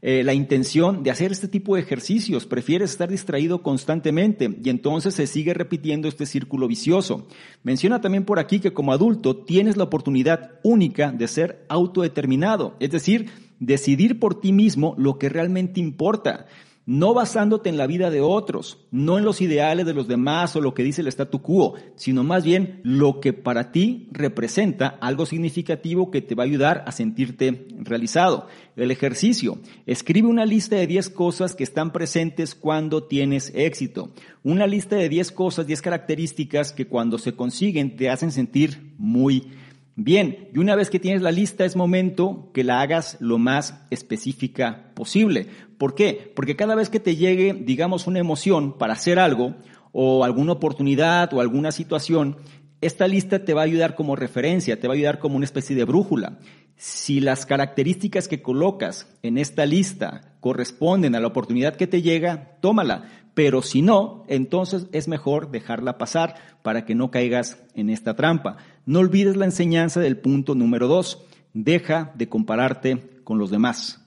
eh, 0.04 0.24
la 0.24 0.34
intención 0.34 1.04
de 1.04 1.12
hacer 1.12 1.32
este 1.32 1.48
tipo 1.48 1.76
de 1.76 1.82
ejercicios, 1.82 2.48
prefieres 2.48 2.92
estar 2.92 3.10
distraído 3.10 3.62
constantemente 3.62 4.50
y 4.64 4.70
entonces 4.70 5.14
se 5.14 5.28
sigue 5.28 5.54
repitiendo 5.54 6.08
este 6.08 6.26
círculo 6.26 6.68
vicioso. 6.68 7.28
Menciona 7.62 8.02
también 8.02 8.26
por 8.26 8.40
aquí 8.40 8.60
que 8.60 8.74
como 8.74 8.94
adulto 8.94 9.38
tienes 9.38 9.78
la 9.78 9.84
oportunidad 9.84 10.54
única 10.64 11.12
de 11.12 11.28
ser 11.28 11.66
autodeterminado, 11.70 12.76
es 12.80 12.90
decir, 12.90 13.30
decidir 13.60 14.20
por 14.20 14.42
ti 14.42 14.52
mismo 14.52 14.96
lo 14.98 15.20
que 15.20 15.30
realmente 15.30 15.80
importa 15.80 16.48
no 16.86 17.14
basándote 17.14 17.70
en 17.70 17.78
la 17.78 17.88
vida 17.88 18.10
de 18.10 18.22
otros, 18.22 18.80
no 18.92 19.18
en 19.18 19.24
los 19.24 19.42
ideales 19.42 19.86
de 19.86 19.94
los 19.94 20.08
demás 20.08 20.56
o 20.56 20.62
lo 20.62 20.74
que 20.74 20.84
dice 20.84 21.02
el 21.02 21.08
statu 21.08 21.42
quo, 21.42 21.76
sino 21.96 22.24
más 22.24 22.44
bien 22.44 22.82
lo 22.84 23.20
que 23.20 23.34
para 23.34 23.72
ti 23.72 24.10
representa 24.12 24.88
algo 24.88 25.26
significativo 25.26 26.10
que 26.10 26.22
te 26.22 26.36
va 26.36 26.44
a 26.44 26.48
ayudar 26.48 26.84
a 26.88 26.92
sentirte 26.92 27.68
realizado. 27.80 28.48
El 28.76 28.90
ejercicio. 28.90 29.60
Escribe 29.86 30.28
una 30.28 30.46
lista 30.46 30.76
de 30.76 30.88
10 30.88 31.10
cosas 31.10 31.56
que 31.56 31.64
están 31.64 31.92
presentes 31.92 32.56
cuando 32.56 33.04
tienes 33.04 33.52
éxito. 33.54 34.12
Una 34.44 34.66
lista 34.66 34.96
de 34.96 35.10
10 35.10 35.32
cosas, 35.34 35.68
10 35.68 35.82
características 35.82 36.74
que 36.74 36.88
cuando 36.88 37.18
se 37.20 37.34
consiguen 37.34 37.96
te 37.96 38.10
hacen 38.10 38.32
sentir 38.32 38.94
muy 38.98 39.52
Bien, 39.96 40.50
y 40.54 40.60
una 40.60 40.76
vez 40.76 40.90
que 40.90 41.00
tienes 41.00 41.22
la 41.22 41.32
lista 41.32 41.66
es 41.66 41.76
momento 41.76 42.50
que 42.54 42.64
la 42.64 42.82
hagas 42.82 43.18
lo 43.20 43.38
más 43.38 43.84
específica 43.90 44.92
posible. 44.96 45.48
¿Por 45.78 45.96
qué? 45.96 46.32
Porque 46.36 46.56
cada 46.56 46.76
vez 46.76 46.90
que 46.90 47.00
te 47.00 47.16
llegue, 47.16 47.54
digamos, 47.54 48.08
una 48.08 48.20
emoción 48.20 48.78
para 48.78 48.94
hacer 48.94 49.20
algo, 49.20 49.56
o 49.92 50.24
alguna 50.24 50.54
oportunidad 50.54 51.34
o 51.34 51.42
alguna 51.42 51.72
situación, 51.72 52.38
esta 52.82 53.08
lista 53.08 53.46
te 53.46 53.54
va 53.54 53.62
a 53.62 53.66
ayudar 53.66 53.96
como 53.96 54.16
referencia, 54.16 54.80
te 54.80 54.88
va 54.88 54.94
a 54.94 54.98
ayudar 54.98 55.20
como 55.20 55.36
una 55.36 55.46
especie 55.46 55.76
de 55.76 55.84
brújula. 55.84 56.40
Si 56.78 57.20
las 57.20 57.46
características 57.46 58.28
que 58.28 58.42
colocas 58.42 59.08
en 59.22 59.38
esta 59.38 59.66
lista 59.66 60.36
corresponden 60.40 61.14
a 61.16 61.20
la 61.20 61.28
oportunidad 61.28 61.76
que 61.76 61.86
te 61.86 62.02
llega, 62.02 62.58
tómala. 62.60 63.04
Pero 63.36 63.62
si 63.62 63.82
no, 63.82 64.24
entonces 64.28 64.88
es 64.92 65.08
mejor 65.08 65.52
dejarla 65.52 65.98
pasar 65.98 66.36
para 66.64 66.86
que 66.86 66.96
no 66.96 67.12
caigas 67.12 67.64
en 67.76 67.90
esta 67.90 68.16
trampa. 68.16 68.58
No 68.86 69.00
olvides 69.00 69.36
la 69.38 69.46
enseñanza 69.46 70.00
del 70.00 70.18
punto 70.18 70.56
número 70.56 70.88
dos. 70.88 71.24
Deja 71.54 72.12
de 72.16 72.30
compararte 72.30 73.22
con 73.24 73.38
los 73.38 73.52
demás. 73.52 74.02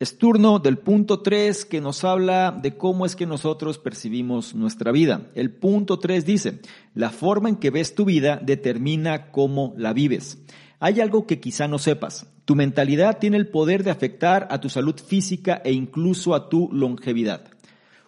Es 0.00 0.16
turno 0.16 0.60
del 0.60 0.78
punto 0.78 1.22
3 1.22 1.64
que 1.64 1.80
nos 1.80 2.04
habla 2.04 2.52
de 2.52 2.76
cómo 2.76 3.04
es 3.04 3.16
que 3.16 3.26
nosotros 3.26 3.78
percibimos 3.78 4.54
nuestra 4.54 4.92
vida. 4.92 5.28
El 5.34 5.50
punto 5.50 5.98
3 5.98 6.24
dice, 6.24 6.60
la 6.94 7.10
forma 7.10 7.48
en 7.48 7.56
que 7.56 7.70
ves 7.70 7.96
tu 7.96 8.04
vida 8.04 8.36
determina 8.40 9.32
cómo 9.32 9.74
la 9.76 9.92
vives. 9.92 10.38
Hay 10.78 11.00
algo 11.00 11.26
que 11.26 11.40
quizá 11.40 11.66
no 11.66 11.80
sepas. 11.80 12.28
Tu 12.44 12.54
mentalidad 12.54 13.18
tiene 13.18 13.38
el 13.38 13.48
poder 13.48 13.82
de 13.82 13.90
afectar 13.90 14.46
a 14.52 14.60
tu 14.60 14.68
salud 14.68 14.94
física 14.94 15.60
e 15.64 15.72
incluso 15.72 16.36
a 16.36 16.48
tu 16.48 16.70
longevidad. 16.72 17.50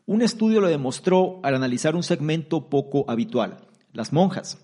Un 0.06 0.22
estudio 0.22 0.60
lo 0.60 0.68
demostró 0.68 1.40
al 1.42 1.56
analizar 1.56 1.96
un 1.96 2.04
segmento 2.04 2.70
poco 2.70 3.04
habitual, 3.08 3.66
las 3.92 4.12
monjas. 4.12 4.58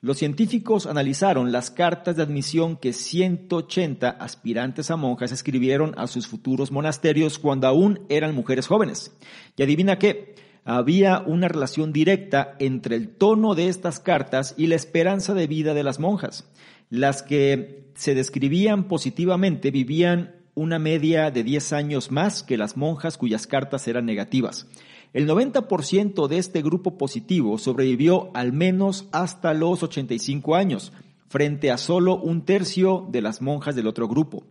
Los 0.00 0.18
científicos 0.18 0.86
analizaron 0.86 1.52
las 1.52 1.70
cartas 1.70 2.16
de 2.16 2.24
admisión 2.24 2.76
que 2.76 2.92
180 2.92 4.10
aspirantes 4.10 4.90
a 4.90 4.96
monjas 4.96 5.30
escribieron 5.30 5.94
a 5.96 6.08
sus 6.08 6.26
futuros 6.26 6.72
monasterios 6.72 7.38
cuando 7.38 7.68
aún 7.68 8.00
eran 8.08 8.34
mujeres 8.34 8.66
jóvenes. 8.66 9.16
Y 9.56 9.62
adivina 9.62 10.00
qué, 10.00 10.34
había 10.64 11.20
una 11.20 11.46
relación 11.46 11.92
directa 11.92 12.56
entre 12.58 12.96
el 12.96 13.10
tono 13.16 13.54
de 13.54 13.68
estas 13.68 14.00
cartas 14.00 14.54
y 14.56 14.66
la 14.66 14.74
esperanza 14.74 15.34
de 15.34 15.46
vida 15.46 15.72
de 15.72 15.84
las 15.84 16.00
monjas. 16.00 16.50
Las 16.90 17.22
que 17.22 17.92
se 17.94 18.16
describían 18.16 18.88
positivamente 18.88 19.70
vivían 19.70 20.34
una 20.54 20.78
media 20.78 21.30
de 21.30 21.44
10 21.44 21.72
años 21.72 22.10
más 22.10 22.42
que 22.42 22.58
las 22.58 22.76
monjas 22.76 23.16
cuyas 23.16 23.46
cartas 23.46 23.88
eran 23.88 24.04
negativas. 24.04 24.66
El 25.12 25.28
90% 25.28 26.26
de 26.26 26.38
este 26.38 26.62
grupo 26.62 26.96
positivo 26.96 27.58
sobrevivió 27.58 28.30
al 28.32 28.54
menos 28.54 29.08
hasta 29.12 29.52
los 29.52 29.82
85 29.82 30.54
años, 30.54 30.92
frente 31.28 31.70
a 31.70 31.76
solo 31.76 32.16
un 32.16 32.46
tercio 32.46 33.06
de 33.10 33.20
las 33.20 33.42
monjas 33.42 33.76
del 33.76 33.88
otro 33.88 34.08
grupo. 34.08 34.44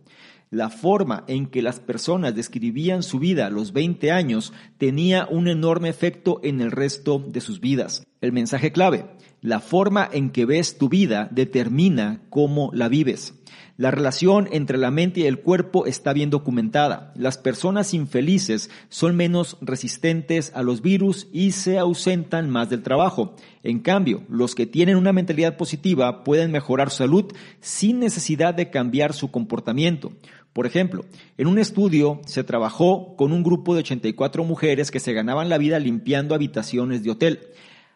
La 0.50 0.68
forma 0.68 1.24
en 1.26 1.46
que 1.46 1.62
las 1.62 1.80
personas 1.80 2.34
describían 2.34 3.02
su 3.02 3.18
vida 3.18 3.46
a 3.46 3.50
los 3.50 3.72
20 3.72 4.12
años 4.12 4.52
tenía 4.78 5.26
un 5.28 5.48
enorme 5.48 5.88
efecto 5.88 6.40
en 6.44 6.60
el 6.60 6.70
resto 6.70 7.18
de 7.18 7.40
sus 7.40 7.60
vidas. 7.60 8.06
El 8.20 8.32
mensaje 8.32 8.70
clave, 8.70 9.06
la 9.40 9.58
forma 9.58 10.08
en 10.12 10.30
que 10.30 10.44
ves 10.44 10.78
tu 10.78 10.88
vida 10.88 11.28
determina 11.32 12.22
cómo 12.30 12.70
la 12.72 12.88
vives. 12.88 13.34
La 13.78 13.90
relación 13.90 14.48
entre 14.52 14.76
la 14.76 14.90
mente 14.90 15.20
y 15.20 15.26
el 15.26 15.40
cuerpo 15.40 15.86
está 15.86 16.12
bien 16.12 16.28
documentada. 16.28 17.12
Las 17.16 17.38
personas 17.38 17.94
infelices 17.94 18.70
son 18.90 19.16
menos 19.16 19.56
resistentes 19.62 20.52
a 20.54 20.62
los 20.62 20.82
virus 20.82 21.28
y 21.32 21.52
se 21.52 21.78
ausentan 21.78 22.50
más 22.50 22.68
del 22.68 22.82
trabajo. 22.82 23.34
En 23.62 23.80
cambio, 23.80 24.24
los 24.28 24.54
que 24.54 24.66
tienen 24.66 24.96
una 24.96 25.12
mentalidad 25.12 25.56
positiva 25.56 26.22
pueden 26.22 26.52
mejorar 26.52 26.90
su 26.90 26.98
salud 26.98 27.32
sin 27.60 27.98
necesidad 27.98 28.52
de 28.52 28.70
cambiar 28.70 29.14
su 29.14 29.30
comportamiento. 29.30 30.12
Por 30.52 30.66
ejemplo, 30.66 31.06
en 31.38 31.46
un 31.46 31.58
estudio 31.58 32.20
se 32.26 32.44
trabajó 32.44 33.16
con 33.16 33.32
un 33.32 33.42
grupo 33.42 33.74
de 33.74 33.80
84 33.80 34.44
mujeres 34.44 34.90
que 34.90 35.00
se 35.00 35.14
ganaban 35.14 35.48
la 35.48 35.56
vida 35.56 35.78
limpiando 35.78 36.34
habitaciones 36.34 37.02
de 37.02 37.10
hotel. 37.10 37.40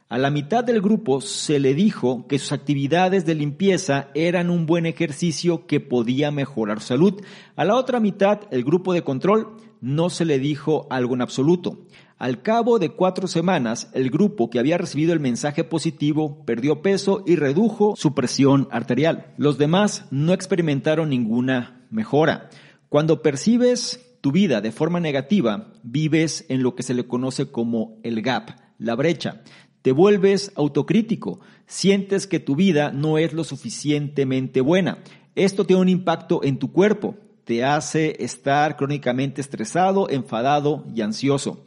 A 0.09 0.19
la 0.19 0.31
mitad 0.31 0.62
del 0.62 0.81
grupo 0.81 1.21
se 1.21 1.59
le 1.59 1.75
dijo 1.75 2.29
que 2.29 2.38
sus 2.38 2.53
actividades 2.53 3.27
de 3.27 3.35
limpieza 3.35 4.09
eran 4.14 4.51
un 4.51 4.64
buen 4.64 4.87
ejercicio 4.87 5.66
que 5.66 5.81
podía 5.81 6.31
mejorar 6.31 6.79
su 6.81 6.87
salud. 6.87 7.21
A 7.57 7.64
la 7.64 7.75
otra 7.75 7.99
mitad, 7.99 8.42
el 8.53 8.62
grupo 8.62 8.92
de 8.92 9.03
control, 9.03 9.57
no 9.81 10.09
se 10.09 10.25
le 10.25 10.38
dijo 10.38 10.87
algo 10.90 11.16
en 11.16 11.23
absoluto. 11.23 11.87
Al 12.19 12.40
cabo 12.40 12.79
de 12.79 12.90
cuatro 12.90 13.27
semanas, 13.27 13.90
el 13.95 14.11
grupo 14.11 14.49
que 14.49 14.61
había 14.61 14.79
recibido 14.79 15.12
el 15.12 15.19
mensaje 15.19 15.64
positivo 15.64 16.45
perdió 16.47 16.83
peso 16.83 17.25
y 17.27 17.35
redujo 17.35 17.97
su 17.97 18.14
presión 18.14 18.69
arterial. 18.71 19.35
Los 19.38 19.59
demás 19.59 20.07
no 20.12 20.33
experimentaron 20.33 21.11
ninguna 21.11 21.85
mejora. 21.90 22.49
Cuando 22.88 23.23
percibes 23.23 24.16
tu 24.21 24.31
vida 24.31 24.61
de 24.61 24.71
forma 24.71 25.01
negativa, 25.01 25.73
vives 25.83 26.47
en 26.49 26.62
lo 26.62 26.77
que 26.77 26.85
se 26.85 26.95
le 26.95 27.09
conoce 27.09 27.51
como 27.51 27.99
el 28.05 28.23
gap, 28.23 28.51
la 28.79 28.95
brecha. 28.95 29.42
Te 29.87 29.92
vuelves 29.92 30.51
autocrítico, 30.57 31.38
sientes 31.68 32.27
que 32.27 32.40
tu 32.40 32.57
vida 32.57 32.90
no 32.90 33.18
es 33.18 33.33
lo 33.33 33.44
suficientemente 33.44 34.61
buena. 34.61 34.99
Esto 35.37 35.64
tiene 35.64 35.83
un 35.83 35.88
impacto 35.88 36.42
en 36.42 36.59
tu 36.59 36.72
cuerpo, 36.72 37.14
te 37.44 37.62
hace 37.62 38.16
estar 38.18 38.77
crónicamente 38.77 39.40
estresado, 39.40 40.11
enfadado 40.11 40.85
y 40.92 41.03
ansioso. 41.03 41.64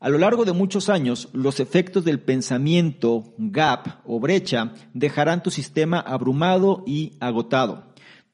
A 0.00 0.10
lo 0.10 0.18
largo 0.18 0.44
de 0.44 0.52
muchos 0.52 0.90
años, 0.90 1.30
los 1.32 1.58
efectos 1.58 2.04
del 2.04 2.20
pensamiento 2.20 3.32
gap 3.38 4.02
o 4.04 4.20
brecha 4.20 4.74
dejarán 4.92 5.42
tu 5.42 5.50
sistema 5.50 5.98
abrumado 5.98 6.84
y 6.86 7.14
agotado. 7.20 7.84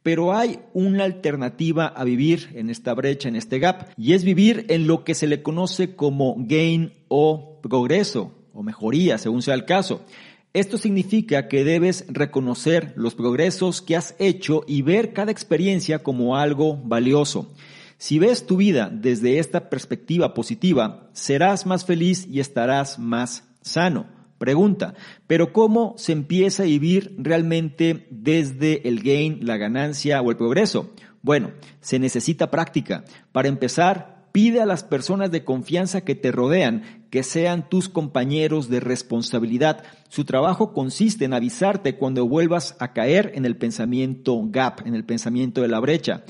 Pero 0.02 0.34
hay 0.36 0.58
una 0.72 1.04
alternativa 1.04 1.86
a 1.86 2.02
vivir 2.02 2.50
en 2.54 2.70
esta 2.70 2.92
brecha, 2.92 3.28
en 3.28 3.36
este 3.36 3.60
gap, 3.60 3.88
y 3.96 4.14
es 4.14 4.24
vivir 4.24 4.66
en 4.68 4.88
lo 4.88 5.04
que 5.04 5.14
se 5.14 5.28
le 5.28 5.44
conoce 5.44 5.94
como 5.94 6.34
gain 6.38 6.92
o 7.06 7.60
progreso 7.62 8.41
o 8.54 8.62
mejoría, 8.62 9.18
según 9.18 9.42
sea 9.42 9.54
el 9.54 9.64
caso. 9.64 10.04
Esto 10.52 10.76
significa 10.76 11.48
que 11.48 11.64
debes 11.64 12.04
reconocer 12.08 12.92
los 12.96 13.14
progresos 13.14 13.80
que 13.80 13.96
has 13.96 14.14
hecho 14.18 14.64
y 14.66 14.82
ver 14.82 15.14
cada 15.14 15.32
experiencia 15.32 16.00
como 16.00 16.36
algo 16.36 16.76
valioso. 16.76 17.52
Si 17.96 18.18
ves 18.18 18.46
tu 18.46 18.56
vida 18.56 18.90
desde 18.92 19.38
esta 19.38 19.70
perspectiva 19.70 20.34
positiva, 20.34 21.08
serás 21.12 21.64
más 21.64 21.84
feliz 21.86 22.26
y 22.30 22.40
estarás 22.40 22.98
más 22.98 23.44
sano. 23.62 24.06
Pregunta, 24.36 24.94
pero 25.26 25.52
¿cómo 25.52 25.94
se 25.96 26.12
empieza 26.12 26.64
a 26.64 26.66
vivir 26.66 27.14
realmente 27.16 28.08
desde 28.10 28.86
el 28.88 29.02
gain, 29.02 29.46
la 29.46 29.56
ganancia 29.56 30.20
o 30.20 30.30
el 30.30 30.36
progreso? 30.36 30.92
Bueno, 31.22 31.52
se 31.80 31.98
necesita 31.98 32.50
práctica. 32.50 33.04
Para 33.30 33.48
empezar, 33.48 34.22
Pide 34.32 34.62
a 34.62 34.66
las 34.66 34.82
personas 34.82 35.30
de 35.30 35.44
confianza 35.44 36.00
que 36.00 36.14
te 36.14 36.32
rodean 36.32 37.01
que 37.12 37.22
sean 37.22 37.68
tus 37.68 37.90
compañeros 37.90 38.70
de 38.70 38.80
responsabilidad. 38.80 39.84
Su 40.08 40.24
trabajo 40.24 40.72
consiste 40.72 41.26
en 41.26 41.34
avisarte 41.34 41.96
cuando 41.96 42.26
vuelvas 42.26 42.74
a 42.78 42.94
caer 42.94 43.32
en 43.34 43.44
el 43.44 43.58
pensamiento 43.58 44.40
gap, 44.46 44.80
en 44.86 44.94
el 44.94 45.04
pensamiento 45.04 45.60
de 45.60 45.68
la 45.68 45.78
brecha. 45.78 46.24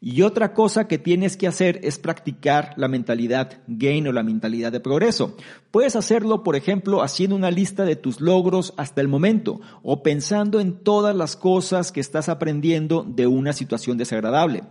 Y 0.00 0.22
otra 0.22 0.54
cosa 0.54 0.86
que 0.86 0.96
tienes 0.96 1.36
que 1.36 1.48
hacer 1.48 1.80
es 1.82 1.98
practicar 1.98 2.72
la 2.76 2.86
mentalidad 2.86 3.58
gain 3.66 4.06
o 4.06 4.12
la 4.12 4.22
mentalidad 4.22 4.70
de 4.70 4.78
progreso. 4.78 5.36
Puedes 5.72 5.96
hacerlo, 5.96 6.44
por 6.44 6.54
ejemplo, 6.54 7.02
haciendo 7.02 7.34
una 7.34 7.50
lista 7.50 7.84
de 7.84 7.96
tus 7.96 8.20
logros 8.20 8.74
hasta 8.76 9.00
el 9.00 9.08
momento 9.08 9.60
o 9.82 10.04
pensando 10.04 10.60
en 10.60 10.84
todas 10.84 11.16
las 11.16 11.34
cosas 11.34 11.90
que 11.90 11.98
estás 11.98 12.28
aprendiendo 12.28 13.02
de 13.02 13.26
una 13.26 13.52
situación 13.52 13.98
desagradable. 13.98 14.62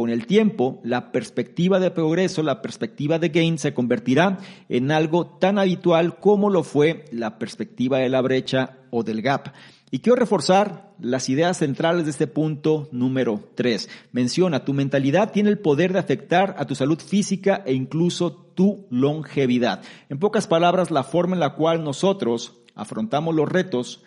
Con 0.00 0.08
el 0.08 0.26
tiempo, 0.26 0.80
la 0.82 1.12
perspectiva 1.12 1.78
de 1.78 1.90
progreso, 1.90 2.42
la 2.42 2.62
perspectiva 2.62 3.18
de 3.18 3.28
gain 3.28 3.58
se 3.58 3.74
convertirá 3.74 4.38
en 4.70 4.92
algo 4.92 5.26
tan 5.26 5.58
habitual 5.58 6.18
como 6.18 6.48
lo 6.48 6.62
fue 6.62 7.04
la 7.12 7.38
perspectiva 7.38 7.98
de 7.98 8.08
la 8.08 8.22
brecha 8.22 8.78
o 8.88 9.02
del 9.02 9.20
gap. 9.20 9.52
Y 9.90 9.98
quiero 9.98 10.16
reforzar 10.16 10.94
las 10.98 11.28
ideas 11.28 11.58
centrales 11.58 12.06
de 12.06 12.12
este 12.12 12.26
punto 12.26 12.88
número 12.92 13.44
3. 13.56 13.90
Menciona, 14.12 14.64
tu 14.64 14.72
mentalidad 14.72 15.32
tiene 15.32 15.50
el 15.50 15.58
poder 15.58 15.92
de 15.92 15.98
afectar 15.98 16.54
a 16.56 16.66
tu 16.66 16.74
salud 16.74 16.98
física 16.98 17.62
e 17.66 17.74
incluso 17.74 18.32
tu 18.32 18.86
longevidad. 18.88 19.82
En 20.08 20.18
pocas 20.18 20.46
palabras, 20.46 20.90
la 20.90 21.04
forma 21.04 21.36
en 21.36 21.40
la 21.40 21.56
cual 21.56 21.84
nosotros 21.84 22.54
afrontamos 22.74 23.34
los 23.34 23.50
retos 23.50 24.02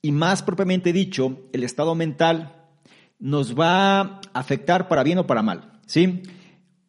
y 0.00 0.10
más 0.10 0.42
propiamente 0.42 0.94
dicho, 0.94 1.40
el 1.52 1.64
estado 1.64 1.94
mental 1.94 2.57
nos 3.18 3.58
va 3.58 4.00
a 4.00 4.20
afectar 4.32 4.88
para 4.88 5.02
bien 5.02 5.18
o 5.18 5.26
para 5.26 5.42
mal, 5.42 5.72
¿sí? 5.86 6.22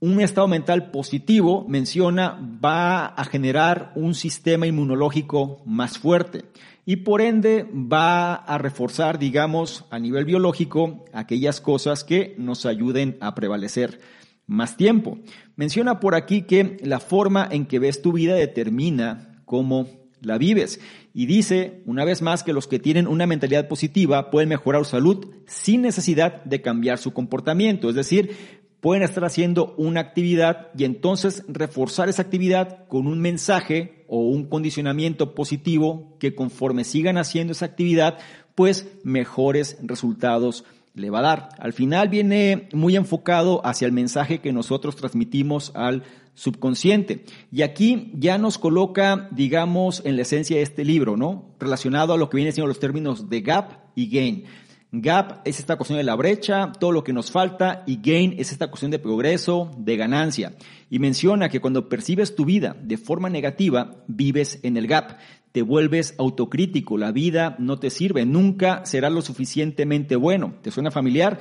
Un 0.01 0.21
estado 0.21 0.47
mental 0.47 0.91
positivo, 0.91 1.65
menciona, 1.67 2.39
va 2.63 3.05
a 3.05 3.25
generar 3.25 3.91
un 3.95 4.15
sistema 4.15 4.65
inmunológico 4.65 5.61
más 5.65 5.97
fuerte 5.97 6.45
y 6.85 6.97
por 6.97 7.21
ende 7.21 7.67
va 7.73 8.33
a 8.33 8.57
reforzar, 8.57 9.19
digamos, 9.19 9.85
a 9.89 9.99
nivel 9.99 10.25
biológico 10.25 11.05
aquellas 11.11 11.59
cosas 11.59 12.03
que 12.03 12.33
nos 12.37 12.65
ayuden 12.65 13.17
a 13.19 13.35
prevalecer 13.35 13.99
más 14.47 14.77
tiempo. 14.77 15.19
Menciona 15.55 15.99
por 15.99 16.15
aquí 16.15 16.43
que 16.43 16.77
la 16.81 16.99
forma 16.99 17.47
en 17.51 17.65
que 17.65 17.79
ves 17.79 18.01
tu 18.01 18.13
vida 18.13 18.35
determina 18.35 19.43
cómo 19.45 19.87
la 20.21 20.37
vives. 20.37 20.79
Y 21.19 21.25
dice, 21.25 21.81
una 21.85 22.05
vez 22.05 22.21
más, 22.21 22.43
que 22.43 22.53
los 22.53 22.65
que 22.65 22.79
tienen 22.79 23.05
una 23.05 23.27
mentalidad 23.27 23.67
positiva 23.67 24.31
pueden 24.31 24.47
mejorar 24.47 24.85
su 24.85 24.91
salud 24.91 25.27
sin 25.47 25.81
necesidad 25.81 26.45
de 26.45 26.61
cambiar 26.61 26.97
su 26.97 27.11
comportamiento. 27.11 27.89
Es 27.89 27.95
decir, 27.95 28.37
pueden 28.79 29.03
estar 29.03 29.25
haciendo 29.25 29.75
una 29.77 29.99
actividad 29.99 30.69
y 30.77 30.85
entonces 30.85 31.43
reforzar 31.49 32.07
esa 32.07 32.21
actividad 32.21 32.87
con 32.87 33.05
un 33.05 33.19
mensaje 33.19 34.05
o 34.07 34.21
un 34.29 34.45
condicionamiento 34.45 35.35
positivo 35.35 36.15
que 36.19 36.35
conforme 36.35 36.85
sigan 36.85 37.17
haciendo 37.17 37.51
esa 37.51 37.65
actividad, 37.65 38.17
pues 38.55 38.87
mejores 39.03 39.77
resultados 39.83 40.63
le 40.93 41.09
va 41.09 41.19
a 41.19 41.23
dar. 41.23 41.49
Al 41.57 41.73
final 41.73 42.07
viene 42.07 42.69
muy 42.71 42.95
enfocado 42.95 43.59
hacia 43.65 43.87
el 43.87 43.91
mensaje 43.91 44.39
que 44.39 44.53
nosotros 44.53 44.95
transmitimos 44.95 45.73
al 45.75 46.03
subconsciente. 46.39 47.25
Y 47.51 47.63
aquí 47.63 48.13
ya 48.15 48.37
nos 48.37 48.57
coloca, 48.57 49.27
digamos, 49.31 50.01
en 50.05 50.15
la 50.15 50.21
esencia 50.21 50.55
de 50.55 50.63
este 50.63 50.85
libro, 50.85 51.17
¿no? 51.17 51.53
Relacionado 51.59 52.13
a 52.13 52.17
lo 52.17 52.29
que 52.29 52.37
viene 52.37 52.53
siendo 52.53 52.69
los 52.69 52.79
términos 52.79 53.29
de 53.29 53.41
gap 53.41 53.91
y 53.93 54.09
gain. 54.09 54.45
Gap 54.93 55.41
es 55.43 55.59
esta 55.59 55.75
cuestión 55.75 55.97
de 55.97 56.05
la 56.05 56.15
brecha, 56.15 56.71
todo 56.79 56.93
lo 56.93 57.03
que 57.03 57.11
nos 57.11 57.29
falta, 57.29 57.83
y 57.85 57.97
gain 58.01 58.35
es 58.39 58.53
esta 58.53 58.69
cuestión 58.69 58.89
de 58.89 58.99
progreso, 58.99 59.69
de 59.77 59.97
ganancia. 59.97 60.55
Y 60.89 60.99
menciona 60.99 61.49
que 61.49 61.59
cuando 61.59 61.89
percibes 61.89 62.35
tu 62.35 62.45
vida 62.45 62.77
de 62.81 62.97
forma 62.97 63.29
negativa, 63.29 63.97
vives 64.07 64.59
en 64.63 64.77
el 64.77 64.87
gap. 64.87 65.17
Te 65.51 65.61
vuelves 65.61 66.15
autocrítico, 66.17 66.97
la 66.97 67.11
vida 67.11 67.57
no 67.59 67.79
te 67.79 67.89
sirve, 67.89 68.25
nunca 68.25 68.85
será 68.85 69.09
lo 69.09 69.21
suficientemente 69.21 70.15
bueno. 70.15 70.55
¿Te 70.61 70.71
suena 70.71 70.89
familiar? 70.89 71.39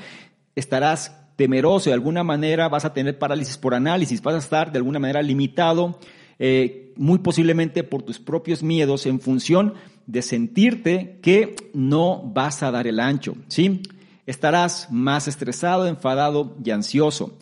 Estarás 0.56 1.27
temeroso, 1.38 1.88
de 1.88 1.94
alguna 1.94 2.24
manera 2.24 2.68
vas 2.68 2.84
a 2.84 2.92
tener 2.92 3.16
parálisis 3.16 3.56
por 3.56 3.72
análisis, 3.72 4.20
vas 4.20 4.34
a 4.34 4.38
estar 4.38 4.72
de 4.72 4.78
alguna 4.78 4.98
manera 4.98 5.22
limitado, 5.22 6.00
eh, 6.40 6.92
muy 6.96 7.20
posiblemente 7.20 7.84
por 7.84 8.02
tus 8.02 8.18
propios 8.18 8.64
miedos 8.64 9.06
en 9.06 9.20
función 9.20 9.74
de 10.06 10.22
sentirte 10.22 11.20
que 11.22 11.54
no 11.72 12.20
vas 12.34 12.64
a 12.64 12.72
dar 12.72 12.88
el 12.88 12.98
ancho, 12.98 13.36
¿sí? 13.46 13.82
Estarás 14.26 14.88
más 14.90 15.28
estresado, 15.28 15.86
enfadado 15.86 16.56
y 16.64 16.72
ansioso. 16.72 17.38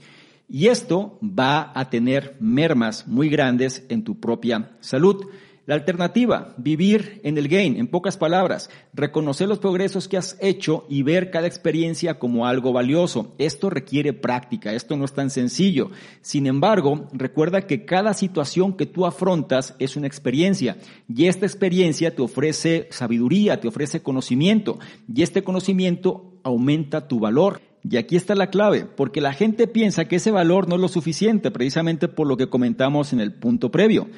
Y 0.47 0.67
esto 0.67 1.19
va 1.23 1.73
a 1.75 1.89
tener 1.89 2.37
mermas 2.39 3.09
muy 3.09 3.31
grandes 3.31 3.83
en 3.89 4.05
tu 4.05 4.21
propia 4.21 4.73
salud. 4.81 5.25
La 5.67 5.75
alternativa, 5.75 6.55
vivir 6.59 7.21
en 7.25 7.37
el 7.39 7.49
gain, 7.49 7.77
en 7.77 7.89
pocas 7.89 8.17
palabras, 8.17 8.71
reconocer 8.95 9.49
los 9.49 9.59
progresos 9.59 10.07
que 10.07 10.17
has 10.17 10.39
hecho 10.41 10.87
y 10.89 11.03
ver 11.03 11.33
cada 11.33 11.49
experiencia 11.49 12.21
como 12.21 12.47
algo 12.47 12.73
valioso. 12.73 13.35
Esto 13.39 13.69
requiere 13.69 14.13
práctica, 14.13 14.73
esto 14.73 14.97
no 14.97 15.05
es 15.05 15.13
tan 15.13 15.29
sencillo. 15.29 15.91
Sin 16.21 16.47
embargo, 16.47 17.09
recuerda 17.13 17.63
que 17.63 17.85
cada 17.85 18.15
situación 18.15 18.77
que 18.77 18.87
tú 18.87 19.07
afrontas 19.07 19.75
es 19.81 19.97
una 19.97 20.07
experiencia 20.07 20.77
y 21.13 21.27
esta 21.27 21.47
experiencia 21.47 22.15
te 22.15 22.23
ofrece 22.23 22.87
sabiduría, 22.93 23.59
te 23.59 23.67
ofrece 23.67 24.03
conocimiento 24.03 24.79
y 25.13 25.23
este 25.23 25.43
conocimiento 25.43 26.39
aumenta 26.45 27.09
tu 27.09 27.19
valor. 27.19 27.61
Y 27.83 27.97
aquí 27.97 28.15
está 28.15 28.37
la 28.37 28.51
clave, 28.51 28.85
porque 28.85 29.21
la 29.21 29.33
gente 29.33 29.67
piensa 29.67 30.07
que 30.07 30.17
ese 30.17 30.31
valor 30.31 30.69
no 30.69 30.77
es 30.77 30.81
lo 30.81 30.89
suficiente, 30.89 31.51
precisamente 31.51 32.07
por 32.07 32.29
lo 32.29 32.37
que 32.37 32.49
comentamos 32.49 33.13
en 33.13 33.21
el 33.21 33.33
punto 33.35 33.73
previo. 33.73 34.09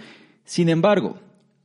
Sin 0.45 0.71
embargo, 0.71 1.19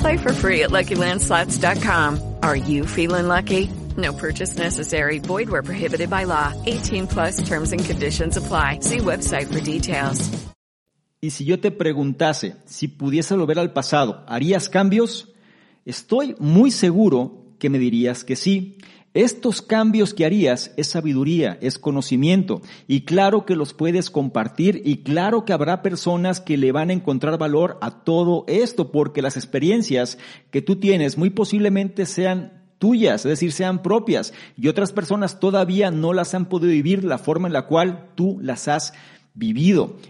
Play 0.00 0.16
for 0.16 0.32
free 0.32 0.62
at 0.62 0.70
LuckyLandSlots.com. 0.70 2.38
Are 2.42 2.56
you 2.56 2.84
feeling 2.86 3.28
lucky? 3.28 3.70
No 3.96 4.12
purchase 4.12 4.56
necessary. 4.58 5.20
Void 5.20 5.48
where 5.48 5.62
prohibited 5.62 6.10
by 6.10 6.24
law. 6.24 6.52
18 6.66 7.06
plus 7.06 7.48
terms 7.48 7.72
and 7.72 7.84
conditions 7.84 8.36
apply. 8.36 8.80
See 8.80 8.98
website 8.98 9.52
for 9.52 9.60
details. 9.60 10.28
Y 11.20 11.30
si 11.30 11.44
yo 11.44 11.58
te 11.58 11.70
preguntase 11.70 12.56
si 12.66 12.88
pudiese 12.88 13.34
volver 13.34 13.58
al 13.58 13.72
pasado, 13.72 14.22
¿harías 14.28 14.68
cambios? 14.68 15.32
Estoy 15.84 16.36
muy 16.38 16.70
seguro 16.70 17.56
que 17.58 17.70
me 17.70 17.78
dirías 17.78 18.22
que 18.22 18.36
sí. 18.36 18.78
Estos 19.16 19.62
cambios 19.62 20.12
que 20.12 20.26
harías 20.26 20.74
es 20.76 20.88
sabiduría, 20.88 21.56
es 21.62 21.78
conocimiento 21.78 22.60
y 22.86 23.06
claro 23.06 23.46
que 23.46 23.56
los 23.56 23.72
puedes 23.72 24.10
compartir 24.10 24.82
y 24.84 24.98
claro 24.98 25.46
que 25.46 25.54
habrá 25.54 25.80
personas 25.80 26.42
que 26.42 26.58
le 26.58 26.70
van 26.70 26.90
a 26.90 26.92
encontrar 26.92 27.38
valor 27.38 27.78
a 27.80 28.04
todo 28.04 28.44
esto 28.46 28.92
porque 28.92 29.22
las 29.22 29.38
experiencias 29.38 30.18
que 30.50 30.60
tú 30.60 30.76
tienes 30.76 31.16
muy 31.16 31.30
posiblemente 31.30 32.04
sean 32.04 32.62
tuyas, 32.76 33.24
es 33.24 33.30
decir, 33.30 33.52
sean 33.52 33.80
propias 33.82 34.34
y 34.54 34.68
otras 34.68 34.92
personas 34.92 35.40
todavía 35.40 35.90
no 35.90 36.12
las 36.12 36.34
han 36.34 36.44
podido 36.44 36.72
vivir 36.72 37.02
la 37.02 37.16
forma 37.16 37.46
en 37.46 37.54
la 37.54 37.62
cual 37.62 38.10
tú 38.16 38.38
las 38.42 38.68
has 38.68 38.92
vivido. 38.92 39.15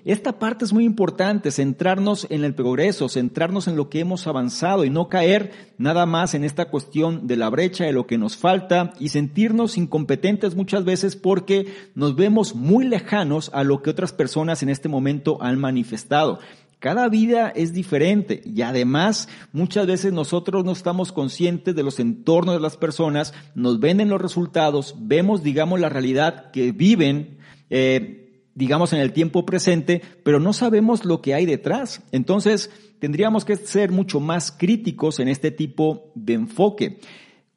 Esta 0.05 0.39
parte 0.39 0.65
es 0.65 0.73
muy 0.73 0.85
importante, 0.85 1.51
centrarnos 1.51 2.29
en 2.31 2.45
el 2.45 2.55
progreso, 2.55 3.09
centrarnos 3.09 3.67
en 3.67 3.75
lo 3.75 3.89
que 3.91 3.99
hemos 3.99 4.29
avanzado 4.29 4.85
y 4.85 4.91
no 4.91 5.09
caer 5.09 5.51
nada 5.79 6.07
más 6.07 6.35
en 6.35 6.45
esta 6.45 6.67
cuestión 6.67 7.27
de 7.27 7.37
la 7.37 7.51
brecha, 7.51 7.85
de 7.85 7.93
lo 7.93 8.07
que 8.07 8.19
nos 8.19 8.37
falta 8.37 8.93
y 9.01 9.09
sentirnos 9.09 9.79
incompetentes 9.79 10.55
muchas 10.55 10.85
veces 10.85 11.17
porque 11.17 11.75
nos 11.97 12.15
vemos 12.15 12.55
muy 12.55 12.87
lejanos 12.87 13.51
a 13.53 13.65
lo 13.65 13.83
que 13.83 13.91
otras 13.91 14.13
personas 14.13 14.63
en 14.63 14.69
este 14.69 14.89
momento 14.89 15.43
han 15.43 15.59
manifestado. 15.59 16.39
Cada 16.79 17.09
vida 17.09 17.49
es 17.49 17.73
diferente 17.73 18.43
y 18.45 18.63
además 18.63 19.29
muchas 19.53 19.89
veces 19.89 20.13
nosotros 20.13 20.65
no 20.65 20.71
estamos 20.71 21.11
conscientes 21.11 21.75
de 21.75 21.83
los 21.83 21.99
entornos 21.99 22.55
de 22.55 22.61
las 22.61 22.77
personas, 22.77 23.35
nos 23.57 23.81
ven 23.81 24.01
en 24.01 24.09
los 24.09 24.21
resultados, 24.21 24.95
vemos, 24.99 25.43
digamos, 25.43 25.81
la 25.81 25.89
realidad 25.89 26.53
que 26.53 26.71
viven. 26.71 27.39
Eh, 27.71 28.26
digamos, 28.57 28.93
en 28.93 29.01
el 29.01 29.13
tiempo 29.13 29.47
presente, 29.47 30.03
pero 30.25 30.41
no 30.41 30.53
sabemos 30.53 31.05
lo 31.05 31.23
que 31.23 31.35
hay 31.35 31.47
detrás. 31.47 32.03
Entonces, 32.11 32.71
tendríamos 32.99 33.45
que 33.45 33.55
ser 33.55 33.93
mucho 33.93 34.19
más 34.19 34.51
críticos 34.51 35.21
en 35.21 35.29
este 35.29 35.53
tipo 35.53 36.11
de 36.15 36.33
enfoque. 36.33 36.99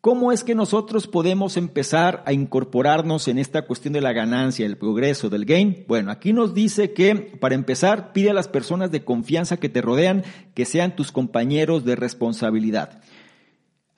¿Cómo 0.02 0.32
es 0.32 0.44
que 0.44 0.56
nosotros 0.56 1.08
podemos 1.08 1.58
empezar 1.58 2.24
a 2.26 2.34
incorporarnos 2.34 3.28
en 3.28 3.38
esta 3.38 3.66
cuestión 3.66 3.94
de 3.94 4.02
la 4.02 4.14
ganancia, 4.14 4.66
el 4.66 4.78
progreso, 4.78 5.30
del 5.30 5.46
gain? 5.46 5.84
Bueno, 5.88 6.12
aquí 6.12 6.32
nos 6.32 6.54
dice 6.54 6.94
que 6.94 7.16
para 7.16 7.56
empezar 7.56 8.14
pide 8.14 8.30
a 8.30 8.34
las 8.34 8.48
personas 8.48 8.92
de 8.92 9.04
confianza 9.04 9.58
que 9.58 9.68
te 9.68 9.82
rodean 9.82 10.24
que 10.54 10.66
sean 10.66 10.96
tus 10.96 11.12
compañeros 11.12 11.84
de 11.84 11.96
responsabilidad 11.96 13.02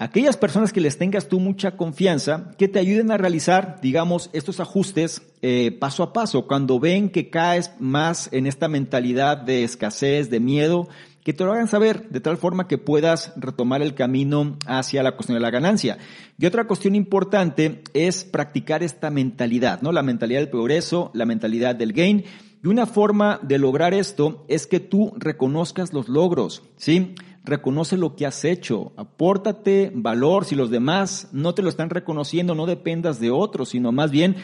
aquellas 0.02 0.36
personas 0.36 0.74
que 0.74 0.82
les 0.82 0.98
tengas 0.98 1.28
tú 1.28 1.40
mucha 1.40 1.78
confianza, 1.78 2.52
que 2.58 2.68
te 2.68 2.80
ayuden 2.80 3.12
a 3.12 3.18
realizar, 3.18 3.78
digamos, 3.84 4.32
estos 4.34 4.60
ajustes 4.60 5.22
eh, 5.44 5.78
paso 5.80 6.02
a 6.02 6.12
paso, 6.12 6.48
cuando 6.48 6.80
ven 6.80 7.12
que 7.12 7.30
caes 7.30 7.72
más 7.80 8.28
en 8.32 8.48
esta 8.48 8.68
mentalidad 8.68 9.38
de 9.38 9.64
escasez, 9.64 10.32
de 10.32 10.40
miedo, 10.40 10.90
que 11.24 11.34
te 11.34 11.44
lo 11.44 11.54
hagan 11.54 11.68
saber 11.68 12.10
de 12.10 12.20
tal 12.20 12.38
forma 12.38 12.68
que 12.68 12.80
puedas 12.80 13.32
retomar 13.36 13.84
el 13.84 13.94
camino 13.94 14.58
hacia 14.66 15.04
la 15.04 15.12
cuestión 15.12 15.36
de 15.36 15.42
la 15.42 15.52
ganancia. 15.52 16.00
Y 16.40 16.48
otra 16.48 16.66
cuestión 16.66 16.96
importante 16.96 17.84
es 17.94 18.24
practicar 18.24 18.82
esta 18.82 19.12
mentalidad, 19.12 19.84
¿no? 19.84 19.92
La 19.92 20.02
mentalidad 20.02 20.40
del 20.40 20.50
progreso, 20.50 21.12
la 21.14 21.28
mentalidad 21.28 21.76
del 21.76 21.94
gain. 21.94 22.24
Y 22.64 22.68
una 22.68 22.88
forma 22.88 23.40
de 23.44 23.60
lograr 23.60 23.94
esto 23.94 24.46
es 24.48 24.66
que 24.66 24.80
tú 24.80 25.14
reconozcas 25.18 25.94
los 25.94 26.10
logros, 26.10 26.64
¿sí? 26.78 27.14
Reconoce 27.44 27.98
lo 27.98 28.16
que 28.16 28.26
has 28.26 28.46
hecho, 28.46 28.94
apórtate 28.98 29.92
valor, 29.94 30.46
si 30.46 30.56
los 30.56 30.70
demás 30.70 31.30
no 31.32 31.54
te 31.54 31.62
lo 31.62 31.70
están 31.70 31.90
reconociendo, 31.90 32.56
no 32.56 32.66
dependas 32.66 33.20
de 33.20 33.32
otros, 33.32 33.70
sino 33.70 33.92
más 33.92 34.12
bien 34.12 34.36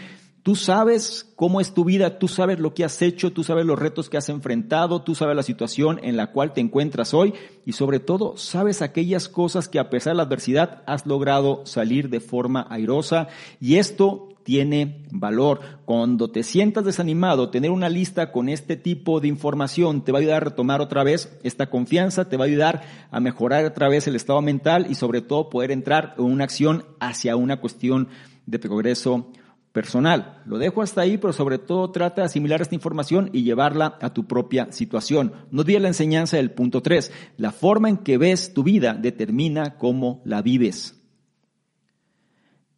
tú 0.48 0.56
sabes 0.56 1.30
cómo 1.36 1.60
es 1.60 1.74
tu 1.74 1.84
vida, 1.84 2.20
tú 2.20 2.30
sabes 2.30 2.58
lo 2.58 2.74
que 2.74 2.86
has 2.86 3.02
hecho, 3.02 3.34
tú 3.34 3.44
sabes 3.44 3.66
los 3.66 3.78
retos 3.78 4.10
que 4.10 4.16
has 4.16 4.30
enfrentado, 4.30 5.02
tú 5.02 5.14
sabes 5.14 5.36
la 5.36 5.44
situación 5.44 6.00
en 6.04 6.16
la 6.16 6.32
cual 6.32 6.54
te 6.54 6.62
encuentras 6.62 7.14
hoy 7.14 7.34
y 7.66 7.74
sobre 7.74 8.00
todo 8.00 8.38
sabes 8.38 8.82
aquellas 8.82 9.28
cosas 9.28 9.68
que 9.68 9.78
a 9.78 9.90
pesar 9.90 10.14
de 10.14 10.18
la 10.18 10.24
adversidad 10.24 10.84
has 10.88 11.06
logrado 11.06 11.66
salir 11.66 12.10
de 12.10 12.22
forma 12.22 12.66
airosa 12.70 13.28
y 13.60 13.76
esto 13.76 14.30
tiene 14.48 15.04
valor. 15.12 15.60
Cuando 15.84 16.32
te 16.32 16.42
sientas 16.42 16.86
desanimado, 16.86 17.50
tener 17.50 17.70
una 17.70 17.90
lista 17.90 18.32
con 18.32 18.48
este 18.48 18.78
tipo 18.78 19.20
de 19.20 19.28
información 19.28 20.06
te 20.06 20.14
va 20.14 20.20
a 20.20 20.22
ayudar 20.22 20.38
a 20.38 20.46
retomar 20.46 20.80
otra 20.80 21.04
vez 21.04 21.38
esta 21.44 21.70
confianza, 21.70 22.30
te 22.30 22.38
va 22.38 22.46
a 22.46 22.48
ayudar 22.48 22.82
a 23.12 23.20
mejorar 23.20 23.66
otra 23.66 23.90
vez 23.90 24.08
el 24.08 24.16
estado 24.16 24.42
mental 24.42 24.88
y 24.90 24.96
sobre 24.96 25.20
todo 25.20 25.50
poder 25.50 25.72
entrar 25.72 26.16
en 26.18 26.24
una 26.24 26.46
acción 26.46 26.86
hacia 27.02 27.36
una 27.36 27.60
cuestión 27.60 28.08
de 28.46 28.58
progreso 28.58 29.34
personal. 29.74 30.42
Lo 30.46 30.60
dejo 30.60 30.82
hasta 30.82 31.02
ahí, 31.02 31.18
pero 31.18 31.34
sobre 31.34 31.58
todo 31.58 31.92
trata 31.92 32.22
de 32.22 32.28
asimilar 32.28 32.62
esta 32.62 32.74
información 32.74 33.30
y 33.34 33.44
llevarla 33.44 33.98
a 34.00 34.14
tu 34.14 34.28
propia 34.28 34.72
situación. 34.72 35.34
No 35.52 35.64
olvides 35.64 35.82
la 35.82 35.90
enseñanza 35.90 36.38
del 36.38 36.52
punto 36.52 36.82
3. 36.82 37.12
La 37.36 37.52
forma 37.52 37.90
en 37.90 37.98
que 37.98 38.18
ves 38.18 38.54
tu 38.54 38.64
vida 38.64 38.94
determina 38.94 39.78
cómo 39.78 40.22
la 40.24 40.42
vives. 40.42 40.97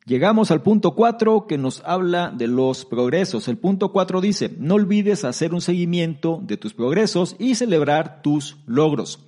Llegamos 0.09 0.49
al 0.49 0.63
punto 0.63 0.95
4 0.95 1.45
que 1.45 1.59
nos 1.59 1.83
habla 1.85 2.33
de 2.35 2.47
los 2.47 2.83
progresos. 2.83 3.47
El 3.47 3.59
punto 3.59 3.91
4 3.91 4.21
dice, 4.21 4.51
no 4.57 4.73
olvides 4.73 5.23
hacer 5.23 5.53
un 5.53 5.61
seguimiento 5.61 6.39
de 6.41 6.57
tus 6.57 6.73
progresos 6.73 7.35
y 7.37 7.53
celebrar 7.53 8.23
tus 8.23 8.57
logros. 8.65 9.23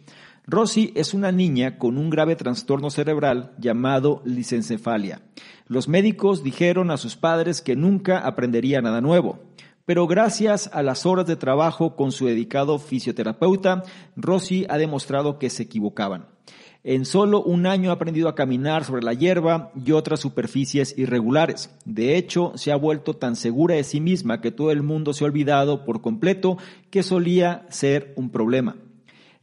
Rosy 0.48 0.92
es 0.96 1.14
una 1.14 1.32
niña 1.32 1.78
con 1.78 2.00
un 2.00 2.10
grave 2.10 2.36
trastorno 2.36 2.90
cerebral 2.90 3.52
llamado 3.60 4.24
licencefalia. 4.26 5.22
Los 5.68 5.88
médicos 5.88 6.44
dijeron 6.44 6.90
a 6.90 6.98
sus 6.98 7.16
padres 7.16 7.62
que 7.62 7.76
nunca 7.76 8.18
aprendería 8.18 8.82
nada 8.82 9.02
nuevo. 9.02 9.38
Pero 9.86 10.08
gracias 10.08 10.68
a 10.74 10.82
las 10.82 11.06
horas 11.06 11.28
de 11.28 11.36
trabajo 11.36 11.96
con 11.96 12.12
su 12.12 12.26
dedicado 12.26 12.80
fisioterapeuta, 12.80 13.84
Rosy 14.16 14.66
ha 14.68 14.80
demostrado 14.80 15.38
que 15.38 15.52
se 15.52 15.62
equivocaban. 15.62 16.31
En 16.84 17.06
solo 17.06 17.44
un 17.44 17.68
año 17.68 17.92
ha 17.92 17.94
aprendido 17.94 18.28
a 18.28 18.34
caminar 18.34 18.86
sobre 18.86 19.04
la 19.04 19.14
hierba 19.14 19.72
y 19.76 19.92
otras 19.92 20.20
superficies 20.20 20.98
irregulares. 20.98 21.70
De 21.86 22.18
hecho, 22.18 22.54
se 22.56 22.72
ha 22.72 22.76
vuelto 22.76 23.14
tan 23.14 23.36
segura 23.36 23.76
de 23.76 23.84
sí 23.84 24.02
misma 24.02 24.42
que 24.42 24.52
todo 24.52 24.72
el 24.72 24.82
mundo 24.82 25.14
se 25.14 25.24
ha 25.24 25.28
olvidado 25.28 25.86
por 25.86 26.02
completo 26.02 26.58
que 26.90 27.04
solía 27.04 27.68
ser 27.70 28.14
un 28.16 28.32
problema. 28.32 28.78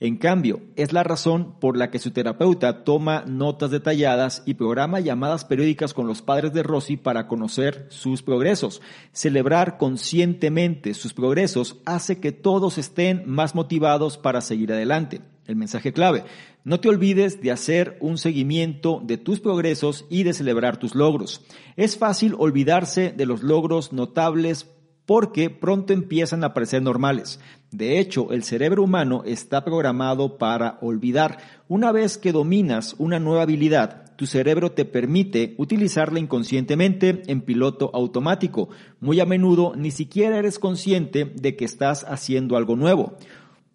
En 0.01 0.17
cambio, 0.17 0.61
es 0.75 0.93
la 0.93 1.05
razón 1.05 1.55
por 1.61 1.77
la 1.77 1.91
que 1.91 1.99
su 2.01 2.11
terapeuta 2.11 2.85
toma 2.85 3.25
notas 3.27 3.71
detalladas 3.71 4.43
y 4.45 4.55
programa 4.55 5.01
llamadas 5.01 5.45
periódicas 5.45 5.95
con 5.95 6.07
los 6.09 6.23
padres 6.23 6.53
de 6.53 6.65
Rosy 6.65 6.97
para 6.97 7.29
conocer 7.29 7.87
sus 7.91 8.23
progresos. 8.23 8.81
Celebrar 9.13 9.77
conscientemente 9.77 10.95
sus 10.95 11.15
progresos 11.15 11.79
hace 11.85 12.19
que 12.21 12.33
todos 12.33 12.79
estén 12.79 13.23
más 13.27 13.55
motivados 13.57 14.19
para 14.19 14.41
seguir 14.41 14.73
adelante. 14.73 15.21
El 15.49 15.57
mensaje 15.57 15.95
clave, 15.95 16.25
no 16.63 16.79
te 16.79 16.91
olvides 16.91 17.41
de 17.41 17.51
hacer 17.51 17.97
un 18.03 18.19
seguimiento 18.19 19.01
de 19.03 19.17
tus 19.17 19.41
progresos 19.41 20.05
y 20.11 20.23
de 20.23 20.35
celebrar 20.35 20.77
tus 20.77 20.95
logros. 20.95 21.41
Es 21.75 21.97
fácil 21.97 22.35
olvidarse 22.37 23.15
de 23.17 23.25
los 23.25 23.43
logros 23.43 23.95
notables 23.95 24.67
porque 25.07 25.49
pronto 25.49 25.95
empiezan 25.95 26.45
a 26.45 26.53
parecer 26.53 26.83
normales. 26.83 27.41
De 27.71 27.99
hecho, 27.99 28.31
el 28.31 28.45
cerebro 28.45 28.83
humano 28.83 29.23
está 29.25 29.65
programado 29.65 30.37
para 30.37 30.77
olvidar. 30.83 31.39
Una 31.67 31.93
vez 31.93 32.19
que 32.19 32.33
dominas 32.33 32.95
una 32.99 33.19
nueva 33.19 33.45
habilidad, 33.45 34.15
tu 34.17 34.27
cerebro 34.27 34.73
te 34.73 34.85
permite 34.85 35.55
utilizarla 35.57 36.19
inconscientemente 36.19 37.23
en 37.29 37.41
piloto 37.41 37.91
automático. 37.95 38.69
Muy 39.01 39.19
a 39.21 39.25
menudo 39.25 39.75
ni 39.77 39.93
siquiera 39.93 40.39
eres 40.39 40.59
consciente 40.59 41.25
de 41.25 41.57
que 41.57 41.65
estás 41.65 42.05
haciendo 42.05 42.59
algo 42.59 42.77
nuevo. 42.77 43.17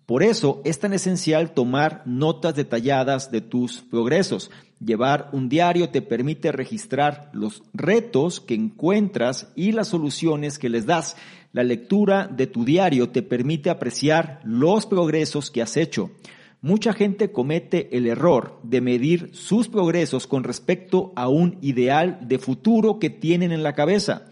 Por 0.06 0.22
eso 0.22 0.62
es 0.66 0.80
tan 0.80 0.92
esencial 0.92 1.54
tomar 1.54 2.04
notas 2.06 2.56
detalladas 2.56 3.32
de 3.32 3.40
tus 3.40 3.82
progresos. 3.82 4.52
Llevar 4.84 5.30
un 5.32 5.48
diario 5.48 5.90
te 5.90 6.02
permite 6.02 6.52
registrar 6.52 7.30
los 7.32 7.64
retos 7.74 8.42
que 8.42 8.54
encuentras 8.54 9.48
y 9.56 9.72
las 9.72 9.88
soluciones 9.88 10.60
que 10.60 10.68
les 10.68 10.86
das. 10.86 11.16
La 11.54 11.64
lectura 11.64 12.28
de 12.28 12.48
tu 12.48 12.66
diario 12.66 13.10
te 13.10 13.22
permite 13.22 13.70
apreciar 13.70 14.42
los 14.44 14.86
progresos 14.86 15.50
que 15.50 15.62
has 15.62 15.78
hecho. 15.78 16.12
Mucha 16.60 16.92
gente 16.92 17.32
comete 17.32 17.96
el 17.96 18.08
error 18.08 18.60
de 18.64 18.82
medir 18.82 19.30
sus 19.34 19.70
progresos 19.70 20.28
con 20.28 20.44
respecto 20.44 21.14
a 21.16 21.30
un 21.30 21.58
ideal 21.62 22.20
de 22.22 22.40
futuro 22.40 23.00
que 23.00 23.10
tienen 23.10 23.52
en 23.52 23.64
la 23.64 23.74
cabeza. 23.74 24.26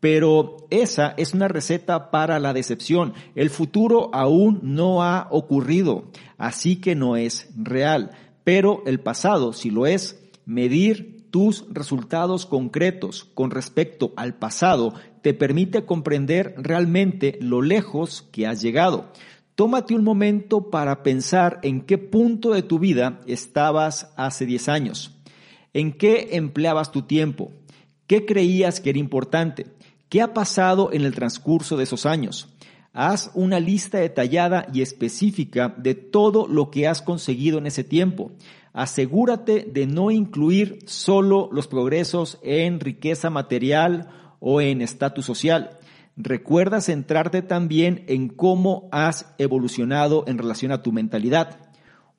Pero 0.00 0.56
esa 0.70 1.14
es 1.16 1.34
una 1.34 1.48
receta 1.48 2.10
para 2.10 2.38
la 2.38 2.52
decepción. 2.52 3.14
El 3.34 3.50
futuro 3.50 4.10
aún 4.12 4.60
no 4.62 5.02
ha 5.02 5.26
ocurrido, 5.30 6.04
así 6.36 6.76
que 6.76 6.94
no 6.94 7.16
es 7.16 7.48
real. 7.56 8.12
Pero 8.44 8.82
el 8.86 9.00
pasado, 9.00 9.52
si 9.52 9.70
lo 9.70 9.86
es, 9.86 10.22
medir 10.46 11.18
tus 11.30 11.66
resultados 11.70 12.46
concretos 12.46 13.24
con 13.34 13.50
respecto 13.50 14.12
al 14.16 14.34
pasado 14.34 14.94
te 15.22 15.34
permite 15.34 15.84
comprender 15.84 16.54
realmente 16.56 17.38
lo 17.40 17.60
lejos 17.60 18.22
que 18.32 18.46
has 18.46 18.62
llegado. 18.62 19.12
Tómate 19.54 19.94
un 19.94 20.04
momento 20.04 20.70
para 20.70 21.02
pensar 21.02 21.58
en 21.62 21.80
qué 21.80 21.98
punto 21.98 22.50
de 22.52 22.62
tu 22.62 22.78
vida 22.78 23.20
estabas 23.26 24.12
hace 24.16 24.46
10 24.46 24.68
años. 24.68 25.16
¿En 25.74 25.92
qué 25.92 26.28
empleabas 26.32 26.92
tu 26.92 27.02
tiempo? 27.02 27.50
¿Qué 28.06 28.24
creías 28.24 28.80
que 28.80 28.90
era 28.90 28.98
importante? 28.98 29.66
¿Qué 30.08 30.22
ha 30.22 30.32
pasado 30.32 30.90
en 30.92 31.02
el 31.04 31.14
transcurso 31.14 31.76
de 31.76 31.84
esos 31.84 32.06
años? 32.06 32.48
Haz 32.94 33.30
una 33.34 33.60
lista 33.60 33.98
detallada 33.98 34.66
y 34.72 34.80
específica 34.80 35.74
de 35.76 35.94
todo 35.94 36.48
lo 36.48 36.70
que 36.70 36.88
has 36.88 37.02
conseguido 37.02 37.58
en 37.58 37.66
ese 37.66 37.84
tiempo. 37.84 38.32
Asegúrate 38.72 39.68
de 39.70 39.86
no 39.86 40.10
incluir 40.10 40.78
solo 40.86 41.50
los 41.52 41.68
progresos 41.68 42.38
en 42.42 42.80
riqueza 42.80 43.28
material 43.28 44.08
o 44.40 44.62
en 44.62 44.80
estatus 44.80 45.26
social. 45.26 45.78
Recuerda 46.16 46.80
centrarte 46.80 47.42
también 47.42 48.04
en 48.08 48.28
cómo 48.28 48.88
has 48.90 49.34
evolucionado 49.36 50.24
en 50.26 50.38
relación 50.38 50.72
a 50.72 50.82
tu 50.82 50.90
mentalidad. 50.90 51.58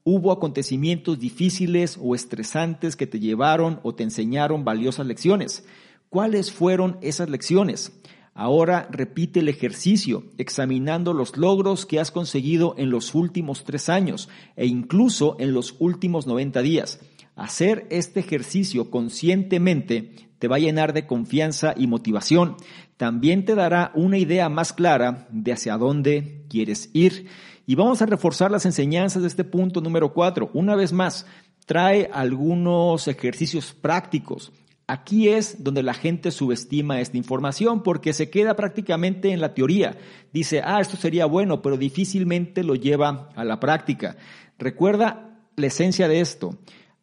¿Hubo 0.03 0.31
acontecimientos 0.31 1.19
difíciles 1.19 1.97
o 1.99 2.13
estresantes 2.13 2.95
que 2.95 3.07
te 3.07 3.19
llevaron 3.19 3.79
o 3.81 3.95
te 3.95 4.03
enseñaron 4.03 4.63
valiosas 4.63 5.07
lecciones? 5.07 5.65
¿Cuáles 6.09 6.51
fueron 6.51 6.97
esas 7.01 7.29
lecciones? 7.29 7.91
Ahora 8.33 8.87
repite 8.89 9.41
el 9.41 9.47
ejercicio, 9.47 10.23
examinando 10.39 11.13
los 11.13 11.37
logros 11.37 11.85
que 11.85 11.99
has 11.99 12.09
conseguido 12.09 12.73
en 12.79 12.89
los 12.89 13.13
últimos 13.13 13.63
tres 13.63 13.89
años 13.89 14.27
e 14.55 14.65
incluso 14.65 15.35
en 15.39 15.53
los 15.53 15.75
últimos 15.77 16.25
90 16.25 16.63
días. 16.63 16.99
Hacer 17.35 17.85
este 17.91 18.21
ejercicio 18.21 18.89
conscientemente 18.89 20.15
te 20.39 20.47
va 20.47 20.55
a 20.55 20.59
llenar 20.59 20.93
de 20.93 21.05
confianza 21.05 21.75
y 21.77 21.85
motivación. 21.85 22.55
También 22.97 23.45
te 23.45 23.53
dará 23.53 23.91
una 23.93 24.17
idea 24.17 24.49
más 24.49 24.73
clara 24.73 25.27
de 25.29 25.51
hacia 25.51 25.77
dónde 25.77 26.43
quieres 26.49 26.89
ir. 26.93 27.27
Y 27.67 27.75
vamos 27.75 28.01
a 28.01 28.07
reforzar 28.07 28.49
las 28.49 28.65
enseñanzas 28.65 29.21
de 29.21 29.27
este 29.27 29.43
punto 29.43 29.79
número 29.79 30.11
cuatro. 30.11 30.49
Una 30.55 30.75
vez 30.75 30.91
más, 30.91 31.27
trae 31.67 32.09
algunos 32.11 33.07
ejercicios 33.07 33.73
prácticos 33.73 34.51
Aquí 34.89 35.29
es 35.29 35.63
donde 35.63 35.83
la 35.83 35.93
gente 35.93 36.31
subestima 36.31 36.99
esta 36.99 37.15
información 37.15 37.83
porque 37.83 38.11
se 38.11 38.31
queda 38.31 38.55
prácticamente 38.55 39.31
en 39.31 39.39
la 39.39 39.53
teoría. 39.53 39.99
Dice, 40.33 40.63
ah, 40.65 40.81
esto 40.81 40.97
sería 40.97 41.27
bueno, 41.27 41.61
pero 41.61 41.77
difícilmente 41.77 42.63
lo 42.63 42.73
lleva 42.73 43.29
a 43.35 43.45
la 43.45 43.59
práctica. 43.59 44.17
Recuerda 44.57 45.37
la 45.57 45.67
esencia 45.67 46.07
de 46.07 46.21
esto 46.21 46.57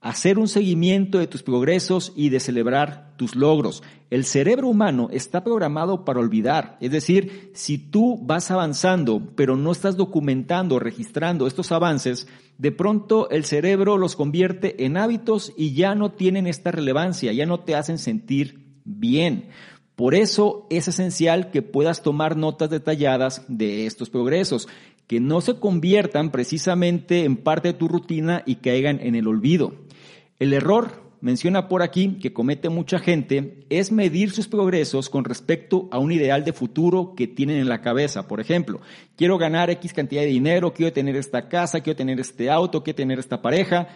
hacer 0.09 0.39
un 0.39 0.47
seguimiento 0.47 1.19
de 1.19 1.27
tus 1.27 1.43
progresos 1.43 2.13
y 2.15 2.29
de 2.29 2.39
celebrar 2.39 3.15
tus 3.17 3.35
logros. 3.35 3.83
El 4.09 4.25
cerebro 4.25 4.69
humano 4.69 5.09
está 5.11 5.43
programado 5.43 6.05
para 6.05 6.21
olvidar, 6.21 6.77
es 6.81 6.93
decir, 6.93 7.51
si 7.55 7.77
tú 7.77 8.17
vas 8.23 8.53
avanzando 8.53 9.33
pero 9.35 9.57
no 9.57 9.73
estás 9.73 9.97
documentando, 9.97 10.79
registrando 10.79 11.49
estos 11.49 11.73
avances, 11.73 12.29
de 12.57 12.71
pronto 12.71 13.29
el 13.31 13.45
cerebro 13.45 13.99
los 13.99 14.15
convierte 14.15 14.85
en 14.85 14.97
hábitos 14.97 15.53
y 15.57 15.75
ya 15.75 15.97
no 15.97 16.13
tienen 16.13 16.47
esta 16.47 16.71
relevancia, 16.71 17.33
ya 17.33 17.45
no 17.45 17.59
te 17.59 17.75
hacen 17.75 17.99
sentir 17.99 18.81
bien. 18.85 19.49
Por 19.97 20.15
eso 20.15 20.69
es 20.71 20.87
esencial 20.87 21.51
que 21.51 21.63
puedas 21.63 22.03
tomar 22.03 22.37
notas 22.37 22.71
detalladas 22.71 23.43
de 23.49 23.87
estos 23.87 24.09
progresos, 24.09 24.69
que 25.09 25.19
no 25.19 25.41
se 25.41 25.59
conviertan 25.59 26.31
precisamente 26.31 27.25
en 27.25 27.37
parte 27.37 27.69
de 27.69 27.75
tu 27.75 27.89
rutina 27.89 28.45
y 28.47 28.57
caigan 28.57 29.01
en 29.01 29.17
el 29.17 29.27
olvido. 29.27 29.86
El 30.39 30.53
error, 30.53 31.07
menciona 31.21 31.67
por 31.69 31.83
aquí, 31.83 32.19
que 32.21 32.33
comete 32.33 32.69
mucha 32.69 32.99
gente, 32.99 33.65
es 33.71 33.91
medir 33.91 34.31
sus 34.31 34.49
progresos 34.49 35.09
con 35.09 35.25
respecto 35.25 35.89
a 35.91 35.99
un 35.99 36.13
ideal 36.13 36.45
de 36.45 36.53
futuro 36.53 37.15
que 37.17 37.27
tienen 37.27 37.57
en 37.57 37.69
la 37.69 37.81
cabeza. 37.81 38.29
Por 38.29 38.41
ejemplo, 38.41 38.81
quiero 39.17 39.39
ganar 39.39 39.71
X 39.71 39.93
cantidad 39.95 40.23
de 40.23 40.29
dinero, 40.29 40.75
quiero 40.75 40.93
tener 40.93 41.17
esta 41.17 41.49
casa, 41.49 41.81
quiero 41.81 41.97
tener 41.97 42.21
este 42.21 42.51
auto, 42.51 42.83
quiero 42.83 42.97
tener 42.97 43.19
esta 43.19 43.41
pareja. 43.41 43.89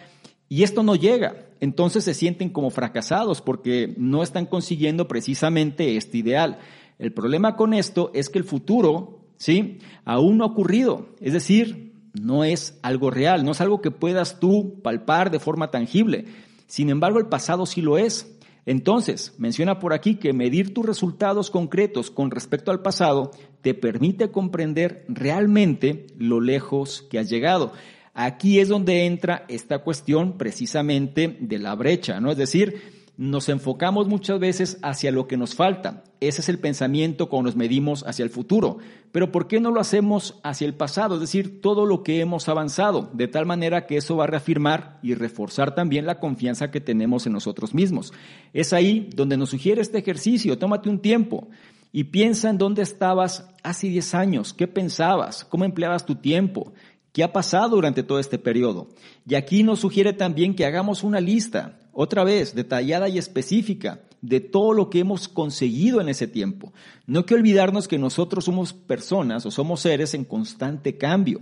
Y 0.49 0.63
esto 0.63 0.83
no 0.83 0.95
llega. 0.95 1.47
Entonces 1.59 2.03
se 2.03 2.13
sienten 2.13 2.49
como 2.49 2.71
fracasados 2.71 3.39
porque 3.41 3.93
no 3.97 4.23
están 4.23 4.45
consiguiendo 4.45 5.07
precisamente 5.07 5.95
este 5.95 6.17
ideal. 6.17 6.59
El 6.99 7.13
problema 7.13 7.55
con 7.55 7.73
esto 7.73 8.11
es 8.13 8.29
que 8.29 8.39
el 8.39 8.45
futuro, 8.45 9.21
¿sí? 9.37 9.77
Aún 10.03 10.37
no 10.37 10.43
ha 10.43 10.47
ocurrido. 10.47 11.07
Es 11.21 11.33
decir, 11.33 11.90
no 12.13 12.43
es 12.43 12.79
algo 12.81 13.11
real, 13.11 13.45
no 13.45 13.51
es 13.51 13.61
algo 13.61 13.81
que 13.81 13.91
puedas 13.91 14.39
tú 14.39 14.81
palpar 14.81 15.31
de 15.31 15.39
forma 15.39 15.71
tangible. 15.71 16.25
Sin 16.67 16.89
embargo, 16.89 17.19
el 17.19 17.27
pasado 17.27 17.65
sí 17.65 17.81
lo 17.81 17.97
es. 17.97 18.37
Entonces, 18.65 19.33
menciona 19.37 19.79
por 19.79 19.93
aquí 19.93 20.15
que 20.15 20.33
medir 20.33 20.73
tus 20.73 20.85
resultados 20.85 21.49
concretos 21.49 22.11
con 22.11 22.29
respecto 22.29 22.71
al 22.71 22.81
pasado 22.81 23.31
te 23.61 23.73
permite 23.73 24.31
comprender 24.31 25.05
realmente 25.07 26.07
lo 26.17 26.41
lejos 26.41 27.07
que 27.09 27.19
has 27.19 27.29
llegado. 27.29 27.73
Aquí 28.13 28.59
es 28.59 28.67
donde 28.67 29.05
entra 29.05 29.45
esta 29.47 29.79
cuestión 29.79 30.37
precisamente 30.37 31.37
de 31.39 31.59
la 31.59 31.75
brecha, 31.75 32.19
¿no? 32.19 32.31
Es 32.31 32.37
decir, 32.37 33.00
nos 33.21 33.49
enfocamos 33.49 34.07
muchas 34.07 34.39
veces 34.39 34.79
hacia 34.81 35.11
lo 35.11 35.27
que 35.27 35.37
nos 35.37 35.53
falta. 35.53 36.03
Ese 36.21 36.41
es 36.41 36.49
el 36.49 36.57
pensamiento 36.57 37.29
cuando 37.29 37.49
nos 37.49 37.55
medimos 37.55 38.03
hacia 38.07 38.23
el 38.23 38.31
futuro. 38.31 38.79
Pero 39.11 39.31
¿por 39.31 39.47
qué 39.47 39.59
no 39.59 39.69
lo 39.69 39.79
hacemos 39.79 40.39
hacia 40.41 40.65
el 40.65 40.73
pasado? 40.73 41.13
Es 41.13 41.21
decir, 41.21 41.61
todo 41.61 41.85
lo 41.85 42.01
que 42.01 42.19
hemos 42.19 42.49
avanzado, 42.49 43.11
de 43.13 43.27
tal 43.27 43.45
manera 43.45 43.85
que 43.85 43.97
eso 43.97 44.15
va 44.15 44.23
a 44.23 44.27
reafirmar 44.27 44.97
y 45.03 45.13
reforzar 45.13 45.75
también 45.75 46.07
la 46.07 46.19
confianza 46.19 46.71
que 46.71 46.81
tenemos 46.81 47.27
en 47.27 47.33
nosotros 47.33 47.75
mismos. 47.75 48.11
Es 48.53 48.73
ahí 48.73 49.11
donde 49.15 49.37
nos 49.37 49.51
sugiere 49.51 49.81
este 49.81 49.99
ejercicio. 49.99 50.57
Tómate 50.57 50.89
un 50.89 50.97
tiempo 50.97 51.47
y 51.91 52.05
piensa 52.05 52.49
en 52.49 52.57
dónde 52.57 52.81
estabas 52.81 53.47
hace 53.61 53.85
10 53.85 54.15
años, 54.15 54.51
qué 54.51 54.67
pensabas, 54.67 55.45
cómo 55.45 55.63
empleabas 55.63 56.07
tu 56.07 56.15
tiempo, 56.15 56.73
qué 57.13 57.23
ha 57.23 57.31
pasado 57.31 57.75
durante 57.75 58.01
todo 58.01 58.17
este 58.17 58.39
periodo. 58.39 58.87
Y 59.27 59.35
aquí 59.35 59.61
nos 59.61 59.81
sugiere 59.81 60.11
también 60.13 60.55
que 60.55 60.65
hagamos 60.65 61.03
una 61.03 61.21
lista 61.21 61.77
otra 61.93 62.23
vez, 62.23 62.55
detallada 62.55 63.09
y 63.09 63.17
específica 63.17 64.01
de 64.21 64.39
todo 64.39 64.73
lo 64.73 64.89
que 64.89 64.99
hemos 64.99 65.27
conseguido 65.27 65.99
en 65.99 66.09
ese 66.09 66.27
tiempo. 66.27 66.73
No 67.07 67.19
hay 67.19 67.25
que 67.25 67.33
olvidarnos 67.33 67.87
que 67.87 67.97
nosotros 67.97 68.45
somos 68.45 68.73
personas 68.73 69.45
o 69.45 69.51
somos 69.51 69.81
seres 69.81 70.13
en 70.13 70.25
constante 70.25 70.97
cambio. 70.97 71.39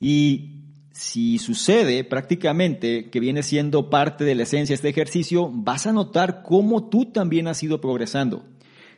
Y 0.00 0.60
si 0.92 1.38
sucede 1.38 2.04
prácticamente 2.04 3.10
que 3.10 3.20
viene 3.20 3.42
siendo 3.42 3.90
parte 3.90 4.24
de 4.24 4.36
la 4.36 4.44
esencia 4.44 4.74
de 4.74 4.76
este 4.76 4.88
ejercicio, 4.88 5.50
vas 5.52 5.86
a 5.86 5.92
notar 5.92 6.42
cómo 6.44 6.88
tú 6.88 7.06
también 7.06 7.48
has 7.48 7.62
ido 7.62 7.80
progresando. 7.80 8.44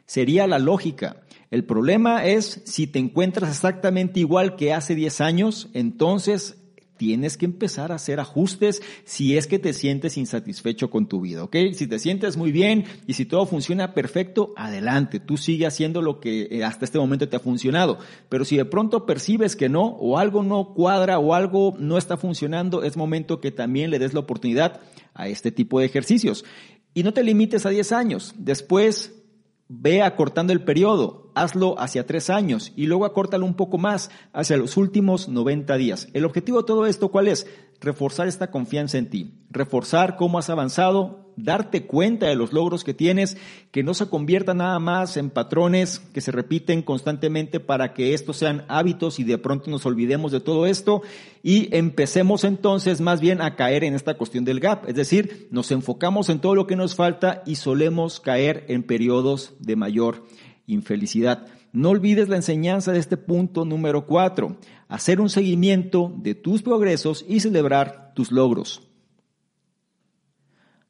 Sería 0.05 0.47
la 0.47 0.59
lógica. 0.59 1.23
El 1.51 1.65
problema 1.65 2.27
es 2.27 2.63
si 2.67 2.87
te 2.87 2.99
encuentras 2.99 3.51
exactamente 3.51 4.21
igual 4.21 4.57
que 4.57 4.75
hace 4.75 4.95
10 4.95 5.21
años, 5.23 5.71
entonces 5.73 6.59
tienes 6.97 7.37
que 7.37 7.45
empezar 7.45 7.93
a 7.93 7.97
hacer 7.97 8.21
ajustes 8.21 8.83
si 9.05 9.37
es 9.37 9.47
que 9.47 9.59
te 9.59 9.73
sientes 9.73 10.17
insatisfecho 10.17 10.91
con 10.91 11.07
tu 11.07 11.21
vida, 11.21 11.45
¿ok? 11.45 11.57
Si 11.73 11.87
te 11.87 11.99
sientes 11.99 12.37
muy 12.37 12.53
bien 12.53 12.85
y 13.07 13.15
si 13.15 13.25
todo 13.25 13.47
funciona 13.47 13.95
perfecto, 13.95 14.53
adelante, 14.57 15.21
tú 15.21 15.37
sigue 15.37 15.67
haciendo 15.67 16.03
lo 16.03 16.21
que 16.21 16.49
eh, 16.51 16.65
hasta 16.65 16.85
este 16.85 16.99
momento 16.99 17.29
te 17.29 17.37
ha 17.37 17.41
funcionado. 17.41 17.99
Pero 18.29 18.45
si 18.45 18.57
de 18.57 18.65
pronto 18.65 19.07
percibes 19.07 19.57
que 19.57 19.69
no, 19.69 19.87
o 19.87 20.19
algo 20.19 20.43
no 20.43 20.75
cuadra, 20.75 21.19
o 21.19 21.35
algo 21.35 21.75
no 21.79 21.99
está 21.99 22.17
funcionando, 22.17 22.83
es 22.83 22.97
momento 22.97 23.41
que 23.41 23.51
también 23.51 23.91
le 23.91 23.99
des 23.99 24.15
la 24.15 24.21
oportunidad 24.21 24.81
a 25.15 25.29
este 25.29 25.53
tipo 25.53 25.81
de 25.81 25.87
ejercicios. 25.87 26.45
Y 26.95 27.03
no 27.03 27.13
te 27.13 27.23
limites 27.23 27.67
a 27.67 27.71
10 27.71 27.93
años. 27.93 28.35
Después 28.39 29.13
Ve 29.69 30.03
acortando 30.03 30.53
el 30.53 30.63
periodo, 30.63 31.26
hazlo 31.37 31.79
hacia 31.79 32.07
tres 32.07 32.31
años 32.31 32.73
y 32.75 32.87
luego 32.87 33.05
acórtalo 33.05 33.45
un 33.45 33.55
poco 33.55 33.79
más 33.79 34.11
hacia 34.33 34.57
los 34.57 34.77
últimos 34.77 35.29
90 35.29 35.77
días. 35.77 36.09
El 36.15 36.25
objetivo 36.25 36.63
de 36.63 36.67
todo 36.67 36.87
esto, 36.87 37.11
¿cuál 37.11 37.29
es? 37.29 37.47
Reforzar 37.81 38.27
esta 38.27 38.51
confianza 38.51 38.97
en 38.97 39.11
ti, 39.11 39.35
reforzar 39.51 40.17
cómo 40.17 40.39
has 40.39 40.49
avanzado, 40.49 41.27
darte 41.37 41.85
cuenta 41.87 42.27
de 42.27 42.35
los 42.35 42.55
logros 42.55 42.85
que 42.85 42.95
tienes, 42.95 43.37
que 43.71 43.83
no 43.83 43.93
se 43.93 44.09
convierta 44.09 44.55
nada 44.55 44.79
más 44.79 45.19
en 45.19 45.29
patrones 45.29 45.99
que 45.99 46.23
se 46.23 46.33
repiten 46.33 46.81
constantemente 46.81 47.61
para 47.61 47.93
que 47.93 48.15
estos 48.15 48.39
sean 48.39 48.65
hábitos 48.69 49.21
y 49.21 49.25
de 49.25 49.37
pronto 49.37 49.71
nos 49.71 49.85
olvidemos 49.85 50.33
de 50.33 50.41
todo 50.41 50.65
esto 50.65 51.03
y 51.43 51.69
empecemos 51.77 52.45
entonces 52.45 53.03
más 53.03 53.21
bien 53.21 53.43
a 53.43 53.57
caer 53.57 53.85
en 53.85 53.95
esta 53.95 54.15
cuestión 54.15 54.47
del 54.47 54.61
gap. 54.61 54.89
Es 54.89 54.95
decir, 54.95 55.49
nos 55.51 55.71
enfocamos 55.71 56.31
en 56.31 56.41
todo 56.41 56.55
lo 56.55 56.67
que 56.67 56.77
nos 56.77 56.95
falta 56.95 57.43
y 57.45 57.57
solemos 57.57 58.21
caer 58.21 58.65
en 58.69 58.83
periodos 58.83 59.53
de 59.61 59.77
mayor 59.77 60.25
infelicidad. 60.67 61.47
No 61.73 61.91
olvides 61.91 62.29
la 62.29 62.37
enseñanza 62.37 62.93
de 62.93 62.99
este 62.99 63.17
punto 63.17 63.65
número 63.65 64.07
cuatro, 64.07 64.57
hacer 64.89 65.21
un 65.21 65.29
seguimiento 65.29 66.13
de 66.17 66.35
tus 66.35 66.63
progresos 66.63 67.25
y 67.29 67.41
celebrar 67.41 68.13
tus 68.15 68.31
logros. 68.31 68.83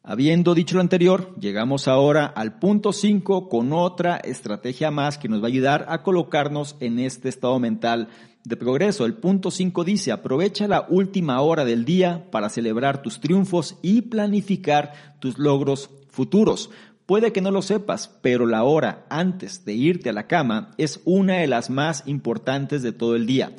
Habiendo 0.09 0.55
dicho 0.55 0.77
lo 0.77 0.83
anterior, 0.83 1.35
llegamos 1.41 1.89
ahora 1.89 2.27
al 2.27 2.61
punto 2.61 2.93
5 2.93 3.49
con 3.49 3.73
otra 3.73 4.19
estrategia 4.19 4.93
más 4.93 5.19
que 5.19 5.29
nos 5.29 5.41
va 5.41 5.47
a 5.47 5.49
ayudar 5.49 5.87
a 5.89 6.05
colocarnos 6.05 6.77
en 6.79 7.01
este 7.01 7.29
estado 7.29 7.59
mental 7.59 8.07
de 8.45 8.57
progreso. 8.57 9.05
El 9.05 9.15
punto 9.15 9.51
5 9.51 9.83
dice, 9.83 10.13
aprovecha 10.13 10.69
la 10.69 10.87
última 10.89 11.41
hora 11.41 11.65
del 11.65 11.85
día 11.85 12.31
para 12.31 12.51
celebrar 12.51 13.03
tus 13.03 13.19
triunfos 13.19 13.79
y 13.83 14.03
planificar 14.03 14.93
tus 15.19 15.39
logros 15.39 15.91
futuros. 16.09 16.71
Puede 17.07 17.33
que 17.33 17.41
no 17.41 17.53
lo 17.53 17.63
sepas, 17.63 18.09
pero 18.21 18.47
la 18.47 18.65
hora 18.65 19.07
antes 19.09 19.65
de 19.65 19.75
irte 19.75 20.11
a 20.11 20.13
la 20.13 20.27
cama 20.27 20.73
es 20.77 21.01
una 21.05 21.35
de 21.35 21.47
las 21.47 21.71
más 21.71 22.03
importantes 22.07 22.83
de 22.83 22.91
todo 22.91 23.15
el 23.15 23.27
día. 23.27 23.55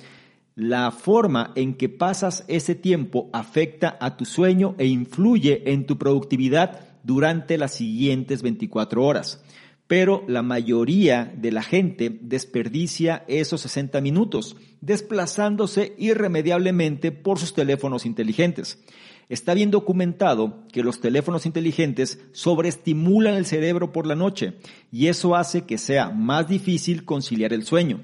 La 0.56 0.92
forma 0.92 1.54
en 1.56 1.76
que 1.76 1.88
pasas 1.88 2.44
ese 2.50 2.76
tiempo 2.76 3.30
afecta 3.32 3.98
a 4.02 4.18
tu 4.18 4.26
sueño 4.26 4.76
e 4.78 4.88
influye 4.88 5.72
en 5.72 5.86
tu 5.86 5.98
productividad 5.98 6.82
durante 7.04 7.58
las 7.58 7.74
siguientes 7.74 8.42
24 8.42 9.06
horas. 9.06 9.42
Pero 9.88 10.26
la 10.28 10.42
mayoría 10.42 11.32
de 11.34 11.54
la 11.54 11.64
gente 11.64 12.20
desperdicia 12.22 13.24
esos 13.30 13.62
60 13.62 14.02
minutos, 14.02 14.58
desplazándose 14.82 15.96
irremediablemente 15.98 17.14
por 17.14 17.40
sus 17.40 17.54
teléfonos 17.54 18.06
inteligentes. 18.06 18.84
Está 19.30 19.54
bien 19.54 19.72
documentado 19.72 20.64
que 20.72 20.84
los 20.84 21.02
teléfonos 21.02 21.46
inteligentes 21.46 22.20
sobreestimulan 22.32 23.34
el 23.34 23.46
cerebro 23.46 23.92
por 23.92 24.08
la 24.08 24.16
noche 24.16 24.54
y 24.90 25.08
eso 25.08 25.36
hace 25.36 25.66
que 25.66 25.78
sea 25.78 26.10
más 26.10 26.48
difícil 26.48 27.04
conciliar 27.04 27.52
el 27.52 27.64
sueño. 27.64 28.02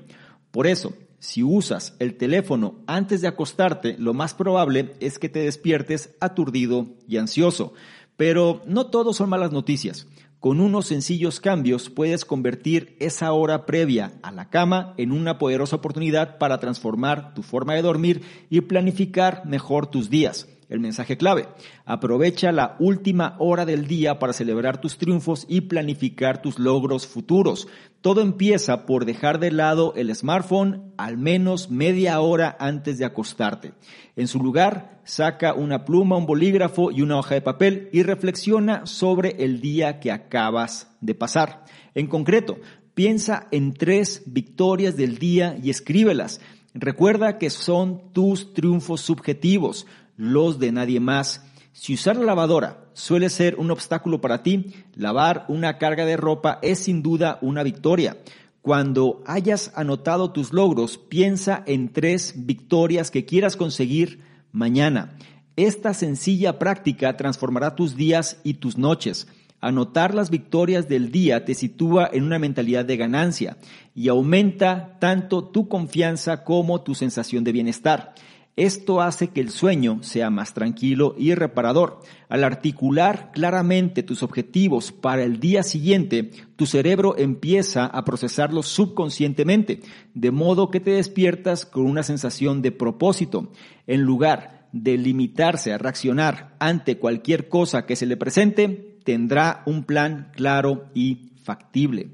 Por 0.52 0.68
eso, 0.68 0.94
si 1.20 1.42
usas 1.42 1.96
el 2.00 2.16
teléfono 2.16 2.76
antes 2.88 3.22
de 3.22 3.30
acostarte, 3.30 3.96
lo 3.98 4.14
más 4.14 4.34
probable 4.34 4.96
es 5.00 5.18
que 5.18 5.30
te 5.30 5.40
despiertes 5.40 6.14
aturdido 6.20 6.88
y 7.08 7.16
ansioso. 7.16 7.74
Pero 8.18 8.62
no 8.68 8.88
todo 8.88 9.14
son 9.14 9.30
malas 9.30 9.54
noticias. 9.54 10.08
Con 10.42 10.60
unos 10.60 10.88
sencillos 10.88 11.40
cambios 11.40 11.90
puedes 11.90 12.26
convertir 12.26 12.98
esa 13.00 13.32
hora 13.32 13.66
previa 13.66 14.12
a 14.24 14.34
la 14.34 14.50
cama 14.50 14.94
en 14.98 15.14
una 15.14 15.38
poderosa 15.38 15.78
oportunidad 15.78 16.38
para 16.38 16.60
transformar 16.60 17.34
tu 17.34 17.44
forma 17.44 17.76
de 17.76 17.82
dormir 17.82 18.24
y 18.50 18.60
planificar 18.60 19.46
mejor 19.46 19.88
tus 19.88 20.10
días. 20.10 20.50
El 20.74 20.80
mensaje 20.80 21.18
clave. 21.18 21.50
Aprovecha 21.86 22.52
la 22.52 22.78
última 22.80 23.36
hora 23.38 23.64
del 23.64 23.86
día 23.86 24.18
para 24.18 24.34
celebrar 24.34 24.82
tus 24.82 24.98
triunfos 24.98 25.46
y 25.48 25.62
planificar 25.62 26.42
tus 26.42 26.58
logros 26.58 27.06
futuros. 27.06 27.68
Todo 28.02 28.22
empieza 28.22 28.88
por 28.88 29.06
dejar 29.06 29.40
de 29.40 29.52
lado 29.52 29.94
el 29.96 30.14
smartphone 30.16 30.92
al 30.98 31.20
menos 31.20 31.70
media 31.70 32.20
hora 32.22 32.58
antes 32.60 32.98
de 32.98 33.06
acostarte. 33.06 33.74
En 34.16 34.28
su 34.28 34.40
lugar, 34.40 35.00
saca 35.04 35.54
una 35.54 35.86
pluma, 35.86 36.18
un 36.18 36.26
bolígrafo 36.26 36.90
y 36.90 37.04
una 37.04 37.20
hoja 37.20 37.36
de 37.36 37.42
papel 37.42 37.90
y 37.94 38.02
reflexiona 38.02 38.88
sobre 38.88 39.44
el 39.44 39.62
día 39.62 40.00
que 40.00 40.12
acabas 40.12 40.90
de 41.02 41.14
pasar. 41.14 41.66
En 41.94 42.08
concreto, 42.08 42.58
piensa 42.96 43.48
en 43.52 43.76
tres 43.76 44.24
victorias 44.26 44.98
del 44.98 45.20
día 45.20 45.56
y 45.62 45.70
escríbelas. 45.70 46.42
Recuerda 46.74 47.38
que 47.38 47.52
son 47.52 48.12
tus 48.14 48.56
triunfos 48.56 49.02
subjetivos 49.02 49.86
los 50.18 50.60
de 50.60 50.72
nadie 50.72 51.00
más. 51.00 51.46
Si 51.72 51.94
usar 51.94 52.18
la 52.18 52.26
lavadora 52.26 52.86
suele 52.94 53.30
ser 53.30 53.56
un 53.58 53.72
obstáculo 53.72 54.22
para 54.22 54.44
ti, 54.44 54.74
lavar 54.96 55.46
una 55.48 55.78
carga 55.78 56.06
de 56.06 56.18
ropa 56.18 56.60
es 56.62 56.80
sin 56.80 57.02
duda 57.02 57.40
una 57.42 57.64
victoria. 57.64 58.18
Cuando 58.62 59.22
hayas 59.26 59.74
anotado 59.76 60.32
tus 60.32 60.54
logros, 60.54 60.98
piensa 60.98 61.64
en 61.66 61.92
tres 61.92 62.34
victorias 62.46 63.12
que 63.12 63.26
quieras 63.26 63.58
conseguir 63.58 64.22
mañana. 64.52 65.18
Esta 65.56 65.94
sencilla 65.94 66.60
práctica 66.60 67.18
transformará 67.18 67.76
tus 67.76 67.96
días 67.96 68.40
y 68.44 68.56
tus 68.56 68.78
noches. 68.78 69.28
Anotar 69.60 70.14
las 70.14 70.30
victorias 70.30 70.90
del 70.90 71.12
día 71.12 71.46
te 71.46 71.56
sitúa 71.56 72.10
en 72.12 72.24
una 72.24 72.38
mentalidad 72.38 72.86
de 72.86 72.98
ganancia 72.98 73.58
y 73.96 74.10
aumenta 74.10 74.98
tanto 75.00 75.44
tu 75.46 75.68
confianza 75.68 76.44
como 76.44 76.82
tu 76.82 76.96
sensación 76.96 77.44
de 77.44 77.52
bienestar. 77.52 78.14
Esto 78.56 79.02
hace 79.02 79.30
que 79.30 79.42
el 79.42 79.50
sueño 79.50 80.04
sea 80.04 80.30
más 80.30 80.54
tranquilo 80.54 81.16
y 81.18 81.34
reparador. 81.34 82.02
Al 82.30 82.44
articular 82.44 83.32
claramente 83.34 84.04
tus 84.04 84.22
objetivos 84.22 84.92
para 84.92 85.24
el 85.24 85.40
día 85.40 85.64
siguiente, 85.64 86.30
tu 86.56 86.68
cerebro 86.68 87.18
empieza 87.18 87.88
a 87.88 88.06
procesarlos 88.06 88.68
subconscientemente, 88.68 89.82
de 90.14 90.30
modo 90.30 90.70
que 90.70 90.80
te 90.80 90.92
despiertas 90.92 91.66
con 91.66 91.86
una 91.86 92.04
sensación 92.04 92.62
de 92.62 92.72
propósito. 92.72 93.52
En 93.88 94.02
lugar 94.02 94.68
de 94.72 94.98
limitarse 95.00 95.74
a 95.74 95.80
reaccionar 95.80 96.56
ante 96.60 97.00
cualquier 97.00 97.50
cosa 97.50 97.88
que 97.88 97.96
se 97.96 98.06
le 98.06 98.18
presente, 98.18 99.00
tendrá 99.04 99.64
un 99.66 99.84
plan 99.84 100.32
claro 100.36 100.86
y 100.94 101.32
factible. 101.44 102.12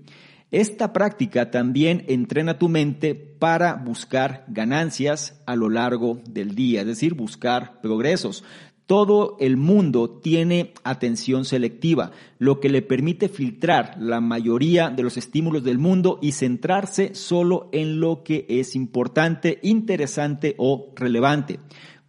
Esta 0.52 0.94
práctica 0.94 1.52
también 1.52 2.06
entrena 2.08 2.58
tu 2.58 2.70
mente 2.70 3.14
para 3.14 3.76
buscar 3.76 4.46
ganancias 4.48 5.40
a 5.46 5.56
lo 5.56 5.70
largo 5.70 6.22
del 6.28 6.56
día, 6.56 6.82
es 6.82 6.88
decir, 6.88 7.14
buscar 7.14 7.82
progresos. 7.82 8.44
Todo 8.88 9.38
el 9.40 9.58
mundo 9.58 10.10
tiene 10.10 10.74
atención 10.84 11.46
selectiva, 11.46 12.10
lo 12.40 12.60
que 12.60 12.70
le 12.70 12.82
permite 12.82 13.30
filtrar 13.30 13.96
la 14.00 14.22
mayoría 14.22 14.90
de 14.90 15.04
los 15.04 15.18
estímulos 15.18 15.64
del 15.64 15.78
mundo 15.78 16.18
y 16.20 16.32
centrarse 16.32 17.14
solo 17.14 17.70
en 17.72 18.00
lo 18.00 18.24
que 18.24 18.48
es 18.50 18.76
importante, 18.76 19.60
interesante 19.62 20.56
o 20.58 20.92
relevante. 20.96 21.60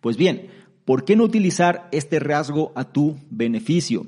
Pues 0.01 0.17
bien, 0.17 0.47
¿por 0.87 1.05
qué 1.05 1.15
no 1.15 1.25
utilizar 1.25 1.91
este 1.93 2.19
rasgo 2.19 2.73
a 2.75 2.91
tu 2.91 3.19
beneficio? 3.29 4.07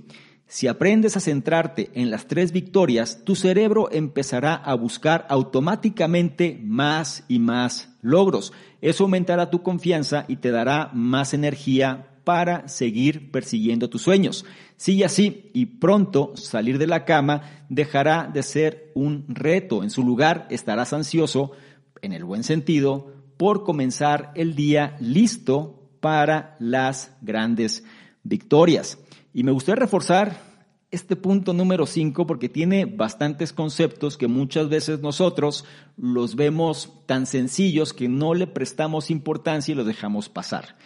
Si 0.53 0.69
aprendes 0.69 1.17
a 1.17 1.21
centrarte 1.21 1.91
en 1.95 2.11
las 2.11 2.27
tres 2.27 2.53
victorias, 2.53 3.25
tu 3.25 3.37
cerebro 3.37 3.91
empezará 3.91 4.55
a 4.55 4.75
buscar 4.75 5.25
automáticamente 5.31 6.61
más 6.63 7.25
y 7.27 7.39
más 7.39 7.97
logros. 8.03 8.53
Eso 8.83 9.05
aumentará 9.05 9.49
tu 9.49 9.63
confianza 9.63 10.27
y 10.29 10.37
te 10.37 10.51
dará 10.51 10.91
más 10.93 11.33
energía 11.33 12.19
para 12.25 12.69
seguir 12.69 13.31
persiguiendo 13.31 13.89
tus 13.89 14.03
sueños. 14.03 14.45
Sigue 14.77 15.07
así 15.07 15.51
y 15.55 15.65
pronto 15.65 16.33
salir 16.37 16.77
de 16.77 16.87
la 16.87 17.07
cama 17.07 17.65
dejará 17.71 18.29
de 18.31 18.43
ser 18.43 18.93
un 18.95 19.25
reto. 19.29 19.83
En 19.83 19.89
su 19.89 20.05
lugar 20.05 20.49
estarás 20.51 20.93
ansioso, 20.93 21.53
en 22.03 22.13
el 22.13 22.25
buen 22.25 22.45
sentido, 22.45 23.15
por 23.39 23.65
comenzar 23.65 24.33
el 24.35 24.55
día 24.55 24.99
listo 25.01 25.89
para 26.01 26.57
las 26.59 27.17
grandes 27.23 27.85
victorias. 28.23 28.99
Y 29.35 29.45
me 29.45 29.53
gustaría 29.53 29.81
reforzar 29.81 30.53
este 30.91 31.17
punto 31.17 31.55
número 31.55 31.87
5 31.87 32.27
porque 32.27 32.51
tiene 32.51 32.85
bastantes 32.85 33.53
conceptos 33.53 34.19
que 34.19 34.29
muchas 34.29 34.69
veces 34.69 35.01
nosotros 35.01 35.65
los 35.97 36.37
vemos 36.37 36.93
tan 37.07 37.27
sencillos 37.27 37.95
que 37.95 38.09
no 38.09 38.35
le 38.35 38.47
prestamos 38.47 39.11
importancia 39.11 39.73
y 39.73 39.75
los 39.75 39.87
dejamos 39.87 40.29
pasar. 40.29 40.77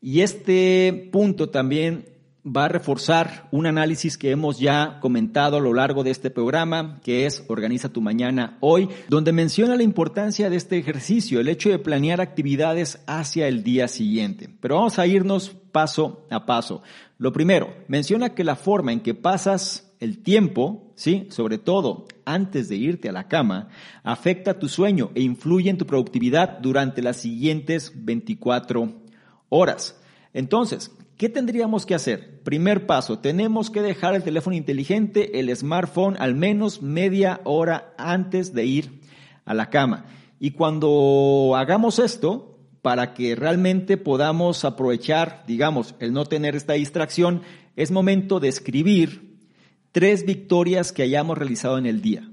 Y 0.00 0.22
este 0.22 1.10
punto 1.12 1.50
también 1.50 2.06
va 2.44 2.64
a 2.64 2.68
reforzar 2.68 3.48
un 3.50 3.66
análisis 3.66 4.16
que 4.16 4.30
hemos 4.30 4.58
ya 4.58 4.98
comentado 5.00 5.58
a 5.58 5.60
lo 5.60 5.74
largo 5.74 6.02
de 6.02 6.10
este 6.10 6.30
programa, 6.30 6.98
que 7.04 7.26
es 7.26 7.44
Organiza 7.48 7.90
tu 7.90 8.00
mañana 8.00 8.56
hoy, 8.60 8.88
donde 9.08 9.32
menciona 9.32 9.76
la 9.76 9.82
importancia 9.82 10.48
de 10.48 10.56
este 10.56 10.78
ejercicio, 10.78 11.38
el 11.38 11.48
hecho 11.48 11.68
de 11.68 11.78
planear 11.78 12.22
actividades 12.22 13.02
hacia 13.06 13.46
el 13.46 13.62
día 13.62 13.88
siguiente. 13.88 14.48
Pero 14.60 14.76
vamos 14.76 14.98
a 14.98 15.06
irnos 15.06 15.50
paso 15.50 16.26
a 16.30 16.46
paso. 16.46 16.82
Lo 17.20 17.34
primero, 17.34 17.74
menciona 17.86 18.30
que 18.30 18.44
la 18.44 18.56
forma 18.56 18.94
en 18.94 19.00
que 19.00 19.12
pasas 19.12 19.92
el 20.00 20.22
tiempo, 20.22 20.90
¿sí? 20.94 21.26
Sobre 21.28 21.58
todo 21.58 22.06
antes 22.24 22.70
de 22.70 22.76
irte 22.76 23.10
a 23.10 23.12
la 23.12 23.28
cama, 23.28 23.68
afecta 24.02 24.58
tu 24.58 24.70
sueño 24.70 25.10
e 25.14 25.20
influye 25.20 25.68
en 25.68 25.76
tu 25.76 25.84
productividad 25.84 26.60
durante 26.60 27.02
las 27.02 27.18
siguientes 27.18 27.92
24 27.94 29.02
horas. 29.50 30.00
Entonces, 30.32 30.96
¿qué 31.18 31.28
tendríamos 31.28 31.84
que 31.84 31.94
hacer? 31.94 32.42
Primer 32.42 32.86
paso, 32.86 33.18
tenemos 33.18 33.68
que 33.68 33.82
dejar 33.82 34.14
el 34.14 34.22
teléfono 34.22 34.56
inteligente, 34.56 35.40
el 35.40 35.54
smartphone, 35.54 36.16
al 36.20 36.34
menos 36.34 36.80
media 36.80 37.42
hora 37.44 37.92
antes 37.98 38.54
de 38.54 38.64
ir 38.64 39.00
a 39.44 39.52
la 39.52 39.68
cama. 39.68 40.06
Y 40.38 40.52
cuando 40.52 41.52
hagamos 41.54 41.98
esto, 41.98 42.49
para 42.82 43.14
que 43.14 43.34
realmente 43.34 43.96
podamos 43.96 44.64
aprovechar, 44.64 45.44
digamos, 45.46 45.94
el 45.98 46.12
no 46.12 46.24
tener 46.24 46.56
esta 46.56 46.74
distracción, 46.74 47.42
es 47.76 47.90
momento 47.90 48.40
de 48.40 48.48
escribir 48.48 49.36
tres 49.92 50.24
victorias 50.24 50.92
que 50.92 51.02
hayamos 51.02 51.36
realizado 51.36 51.78
en 51.78 51.86
el 51.86 52.00
día. 52.00 52.28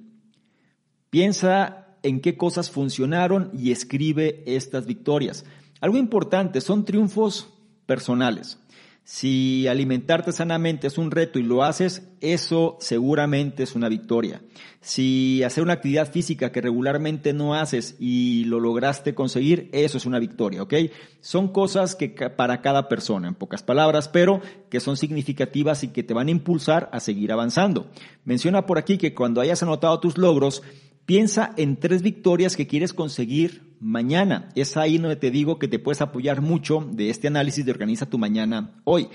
Piensa 1.09 1.87
en 2.03 2.21
qué 2.21 2.37
cosas 2.37 2.69
funcionaron 2.69 3.51
y 3.53 3.71
escribe 3.71 4.43
estas 4.45 4.85
victorias. 4.85 5.45
Algo 5.81 5.97
importante, 5.97 6.61
son 6.61 6.85
triunfos 6.85 7.49
personales. 7.85 8.59
Si 9.09 9.69
alimentarte 9.69 10.33
sanamente 10.33 10.85
es 10.85 10.97
un 10.97 11.11
reto 11.11 11.39
y 11.39 11.43
lo 11.43 11.63
haces, 11.63 12.09
eso 12.19 12.75
seguramente 12.81 13.63
es 13.63 13.73
una 13.73 13.87
victoria. 13.87 14.41
Si 14.81 15.41
hacer 15.43 15.63
una 15.63 15.71
actividad 15.71 16.11
física 16.11 16.51
que 16.51 16.59
regularmente 16.59 17.31
no 17.31 17.55
haces 17.55 17.95
y 18.01 18.43
lo 18.43 18.59
lograste 18.59 19.15
conseguir, 19.15 19.69
eso 19.71 19.97
es 19.97 20.05
una 20.05 20.19
victoria, 20.19 20.61
¿ok? 20.61 20.73
Son 21.21 21.53
cosas 21.53 21.95
que 21.95 22.09
para 22.09 22.61
cada 22.61 22.89
persona, 22.89 23.29
en 23.29 23.35
pocas 23.35 23.63
palabras, 23.63 24.09
pero 24.09 24.41
que 24.69 24.81
son 24.81 24.97
significativas 24.97 25.85
y 25.85 25.87
que 25.87 26.03
te 26.03 26.13
van 26.13 26.27
a 26.27 26.31
impulsar 26.31 26.89
a 26.91 26.99
seguir 26.99 27.31
avanzando. 27.31 27.89
Menciona 28.25 28.65
por 28.65 28.77
aquí 28.77 28.97
que 28.97 29.15
cuando 29.15 29.39
hayas 29.39 29.63
anotado 29.63 30.01
tus 30.01 30.17
logros, 30.17 30.63
Piensa 31.07 31.53
en 31.55 31.77
tres 31.77 32.01
victorias 32.01 32.57
que 32.57 32.67
quieres 32.67 32.93
conseguir 32.93 33.66
mañana. 33.80 34.49
Es 34.55 34.78
ahí 34.78 34.97
donde 34.97 35.15
te 35.15 35.32
digo 35.32 35.59
que 35.59 35.67
te 35.67 35.80
puedes 35.80 36.01
apoyar 36.01 36.41
mucho 36.41 36.88
de 36.91 37.09
este 37.09 37.28
análisis 37.28 37.65
de 37.65 37.71
Organiza 37.71 38.09
tu 38.09 38.17
Mañana 38.17 38.71
hoy. 38.84 39.07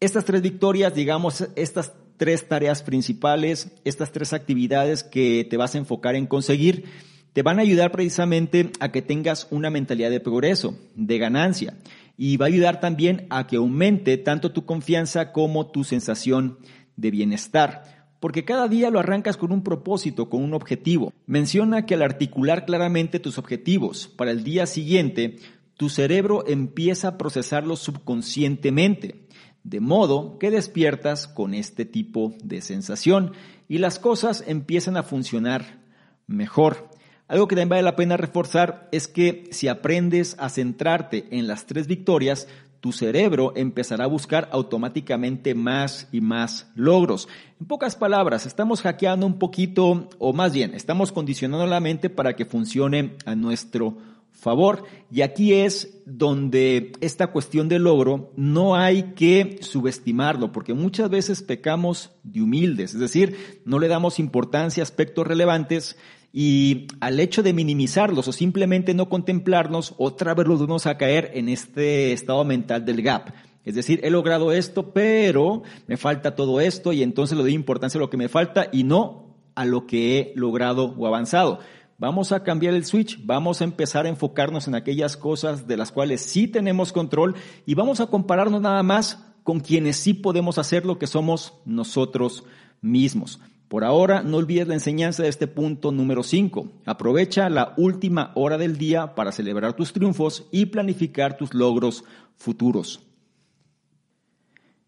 Estas 0.00 0.24
tres 0.24 0.42
victorias, 0.42 0.94
digamos, 0.94 1.48
estas 1.56 1.92
tres 2.16 2.48
tareas 2.48 2.82
principales, 2.82 3.72
estas 3.84 4.12
tres 4.12 4.32
actividades 4.32 5.02
que 5.02 5.46
te 5.48 5.56
vas 5.56 5.74
a 5.74 5.78
enfocar 5.78 6.14
en 6.16 6.26
conseguir, 6.26 6.84
te 7.32 7.42
van 7.42 7.58
a 7.58 7.62
ayudar 7.62 7.92
precisamente 7.92 8.70
a 8.80 8.92
que 8.92 9.02
tengas 9.02 9.46
una 9.50 9.70
mentalidad 9.70 10.10
de 10.10 10.20
progreso, 10.20 10.78
de 10.94 11.18
ganancia, 11.18 11.76
y 12.16 12.38
va 12.38 12.46
a 12.46 12.48
ayudar 12.48 12.80
también 12.80 13.26
a 13.28 13.46
que 13.46 13.56
aumente 13.56 14.16
tanto 14.16 14.52
tu 14.52 14.64
confianza 14.64 15.32
como 15.32 15.70
tu 15.70 15.84
sensación 15.84 16.58
de 16.96 17.10
bienestar 17.10 17.95
porque 18.26 18.44
cada 18.44 18.66
día 18.66 18.90
lo 18.90 18.98
arrancas 18.98 19.36
con 19.36 19.52
un 19.52 19.62
propósito, 19.62 20.28
con 20.28 20.42
un 20.42 20.52
objetivo. 20.52 21.12
Menciona 21.26 21.86
que 21.86 21.94
al 21.94 22.02
articular 22.02 22.66
claramente 22.66 23.20
tus 23.20 23.38
objetivos 23.38 24.08
para 24.08 24.32
el 24.32 24.42
día 24.42 24.66
siguiente, 24.66 25.36
tu 25.76 25.90
cerebro 25.90 26.44
empieza 26.48 27.06
a 27.06 27.18
procesarlos 27.18 27.78
subconscientemente, 27.78 29.28
de 29.62 29.78
modo 29.78 30.40
que 30.40 30.50
despiertas 30.50 31.28
con 31.28 31.54
este 31.54 31.84
tipo 31.84 32.34
de 32.42 32.62
sensación 32.62 33.30
y 33.68 33.78
las 33.78 34.00
cosas 34.00 34.42
empiezan 34.48 34.96
a 34.96 35.04
funcionar 35.04 35.84
mejor. 36.26 36.90
Algo 37.28 37.46
que 37.46 37.54
también 37.54 37.68
vale 37.68 37.82
la 37.84 37.94
pena 37.94 38.16
reforzar 38.16 38.88
es 38.90 39.06
que 39.06 39.44
si 39.52 39.68
aprendes 39.68 40.34
a 40.40 40.48
centrarte 40.48 41.28
en 41.30 41.46
las 41.46 41.66
tres 41.66 41.86
victorias, 41.86 42.48
tu 42.86 42.92
cerebro 42.92 43.52
empezará 43.56 44.04
a 44.04 44.06
buscar 44.06 44.48
automáticamente 44.52 45.56
más 45.56 46.06
y 46.12 46.20
más 46.20 46.70
logros. 46.76 47.26
En 47.58 47.66
pocas 47.66 47.96
palabras, 47.96 48.46
estamos 48.46 48.80
hackeando 48.80 49.26
un 49.26 49.40
poquito, 49.40 50.08
o 50.18 50.32
más 50.32 50.52
bien, 50.52 50.72
estamos 50.72 51.10
condicionando 51.10 51.66
la 51.66 51.80
mente 51.80 52.10
para 52.10 52.36
que 52.36 52.44
funcione 52.44 53.16
a 53.24 53.34
nuestro 53.34 53.96
favor. 54.30 54.84
Y 55.10 55.22
aquí 55.22 55.52
es 55.52 55.98
donde 56.06 56.92
esta 57.00 57.32
cuestión 57.32 57.68
de 57.68 57.80
logro 57.80 58.30
no 58.36 58.76
hay 58.76 59.14
que 59.14 59.58
subestimarlo, 59.62 60.52
porque 60.52 60.72
muchas 60.72 61.10
veces 61.10 61.42
pecamos 61.42 62.12
de 62.22 62.42
humildes, 62.42 62.94
es 62.94 63.00
decir, 63.00 63.60
no 63.64 63.80
le 63.80 63.88
damos 63.88 64.20
importancia 64.20 64.80
a 64.80 64.84
aspectos 64.84 65.26
relevantes 65.26 65.96
y 66.32 66.86
al 67.00 67.20
hecho 67.20 67.42
de 67.42 67.52
minimizarlos 67.52 68.28
o 68.28 68.32
simplemente 68.32 68.94
no 68.94 69.08
contemplarnos, 69.08 69.94
otra 69.96 70.34
vez 70.34 70.46
los 70.46 70.60
vamos 70.60 70.86
a 70.86 70.98
caer 70.98 71.30
en 71.34 71.48
este 71.48 72.12
estado 72.12 72.44
mental 72.44 72.84
del 72.84 73.02
gap. 73.02 73.32
Es 73.64 73.74
decir, 73.74 74.00
he 74.04 74.10
logrado 74.10 74.52
esto, 74.52 74.92
pero 74.92 75.62
me 75.86 75.96
falta 75.96 76.36
todo 76.36 76.60
esto 76.60 76.92
y 76.92 77.02
entonces 77.02 77.36
le 77.36 77.42
doy 77.42 77.54
importancia 77.54 77.98
a 77.98 78.00
lo 78.00 78.10
que 78.10 78.16
me 78.16 78.28
falta 78.28 78.68
y 78.72 78.84
no 78.84 79.34
a 79.56 79.64
lo 79.64 79.86
que 79.86 80.18
he 80.18 80.32
logrado 80.36 80.94
o 80.96 81.06
avanzado. 81.06 81.58
Vamos 81.98 82.30
a 82.30 82.42
cambiar 82.42 82.74
el 82.74 82.84
switch, 82.84 83.18
vamos 83.24 83.60
a 83.60 83.64
empezar 83.64 84.04
a 84.04 84.10
enfocarnos 84.10 84.68
en 84.68 84.74
aquellas 84.74 85.16
cosas 85.16 85.66
de 85.66 85.78
las 85.78 85.90
cuales 85.90 86.20
sí 86.20 86.46
tenemos 86.46 86.92
control 86.92 87.34
y 87.64 87.74
vamos 87.74 88.00
a 88.00 88.06
compararnos 88.06 88.60
nada 88.60 88.82
más 88.82 89.26
con 89.42 89.60
quienes 89.60 89.96
sí 89.96 90.12
podemos 90.12 90.58
hacer 90.58 90.84
lo 90.84 90.98
que 90.98 91.06
somos 91.06 91.54
nosotros 91.64 92.44
mismos. 92.82 93.40
Por 93.68 93.82
ahora, 93.82 94.22
no 94.22 94.36
olvides 94.36 94.68
la 94.68 94.74
enseñanza 94.74 95.24
de 95.24 95.28
este 95.28 95.48
punto 95.48 95.90
número 95.90 96.22
5. 96.22 96.82
Aprovecha 96.84 97.48
la 97.48 97.74
última 97.76 98.30
hora 98.36 98.58
del 98.58 98.78
día 98.78 99.16
para 99.16 99.32
celebrar 99.32 99.74
tus 99.74 99.92
triunfos 99.92 100.46
y 100.52 100.66
planificar 100.66 101.36
tus 101.36 101.52
logros 101.52 102.04
futuros. 102.36 103.00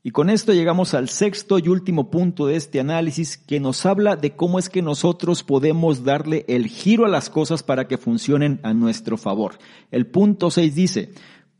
Y 0.04 0.12
con 0.12 0.30
esto 0.30 0.52
llegamos 0.52 0.94
al 0.94 1.08
sexto 1.08 1.58
y 1.58 1.68
último 1.68 2.08
punto 2.08 2.46
de 2.46 2.54
este 2.54 2.78
análisis 2.78 3.36
que 3.36 3.58
nos 3.58 3.84
habla 3.84 4.14
de 4.14 4.36
cómo 4.36 4.60
es 4.60 4.68
que 4.68 4.80
nosotros 4.80 5.42
podemos 5.42 6.04
darle 6.04 6.44
el 6.46 6.68
giro 6.68 7.04
a 7.04 7.08
las 7.08 7.30
cosas 7.30 7.64
para 7.64 7.88
que 7.88 7.98
funcionen 7.98 8.60
a 8.62 8.72
nuestro 8.74 9.18
favor. 9.18 9.58
El 9.90 10.06
punto 10.06 10.52
6 10.52 10.74
dice, 10.74 11.12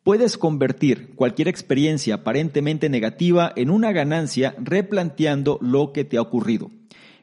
puedes 0.05 0.39
convertir 0.39 1.17
cualquier 1.17 1.49
experiencia 1.49 2.15
aparentemente 2.15 2.89
negativa 2.89 3.53
en 3.57 3.71
una 3.71 3.91
ganancia 3.91 4.55
replanteando 4.59 5.59
lo 5.61 5.93
que 5.93 6.05
te 6.05 6.17
ha 6.17 6.23
ocurrido. 6.23 6.71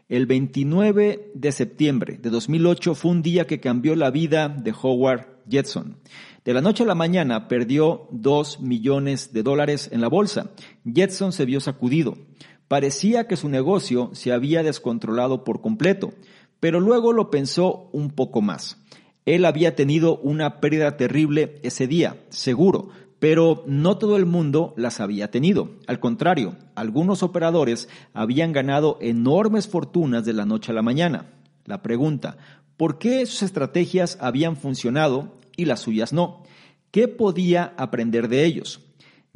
El 0.07 0.27
29 0.27 1.31
de 1.33 1.51
septiembre 1.51 2.19
de 2.21 2.29
2008 2.29 2.93
fue 2.93 3.09
un 3.09 3.23
día 3.23 3.47
que 3.47 3.59
cambió 3.59 3.95
la 3.95 4.11
vida 4.11 4.49
de 4.49 4.71
Howard 4.71 5.25
Jetson. 5.49 5.97
De 6.43 6.53
la 6.53 6.61
noche 6.61 6.83
a 6.83 6.85
la 6.85 6.93
mañana 6.93 7.47
perdió 7.47 8.07
dos 8.11 8.59
millones 8.59 9.33
de 9.33 9.41
dólares 9.41 9.89
en 9.91 10.01
la 10.01 10.07
bolsa. 10.07 10.51
Jetson 10.85 11.31
se 11.31 11.45
vio 11.45 11.59
sacudido. 11.59 12.19
Parecía 12.67 13.27
que 13.27 13.35
su 13.35 13.49
negocio 13.49 14.11
se 14.13 14.31
había 14.31 14.61
descontrolado 14.61 15.43
por 15.43 15.61
completo, 15.61 16.13
pero 16.59 16.79
luego 16.79 17.11
lo 17.11 17.31
pensó 17.31 17.89
un 17.91 18.11
poco 18.11 18.43
más. 18.43 18.77
Él 19.25 19.43
había 19.43 19.75
tenido 19.75 20.17
una 20.17 20.61
pérdida 20.61 20.97
terrible 20.97 21.59
ese 21.63 21.87
día, 21.87 22.23
seguro, 22.29 22.89
pero 23.25 23.63
no 23.65 23.97
todo 23.97 24.17
el 24.17 24.27
mundo 24.27 24.75
las 24.77 24.99
había 24.99 25.31
tenido. 25.31 25.71
Al 25.87 25.99
contrario, 25.99 26.57
algunos 26.75 27.23
operadores 27.23 27.89
habían 28.13 28.51
ganado 28.51 28.99
enormes 29.01 29.67
fortunas 29.67 30.25
de 30.25 30.33
la 30.33 30.45
noche 30.45 30.71
a 30.71 30.75
la 30.75 30.83
mañana. 30.83 31.33
La 31.65 31.81
pregunta, 31.81 32.37
¿por 32.77 32.99
qué 32.99 33.25
sus 33.25 33.41
estrategias 33.41 34.19
habían 34.21 34.55
funcionado 34.55 35.39
y 35.57 35.65
las 35.65 35.79
suyas 35.79 36.13
no? 36.13 36.43
¿Qué 36.91 37.07
podía 37.07 37.73
aprender 37.77 38.27
de 38.27 38.45
ellos? 38.45 38.84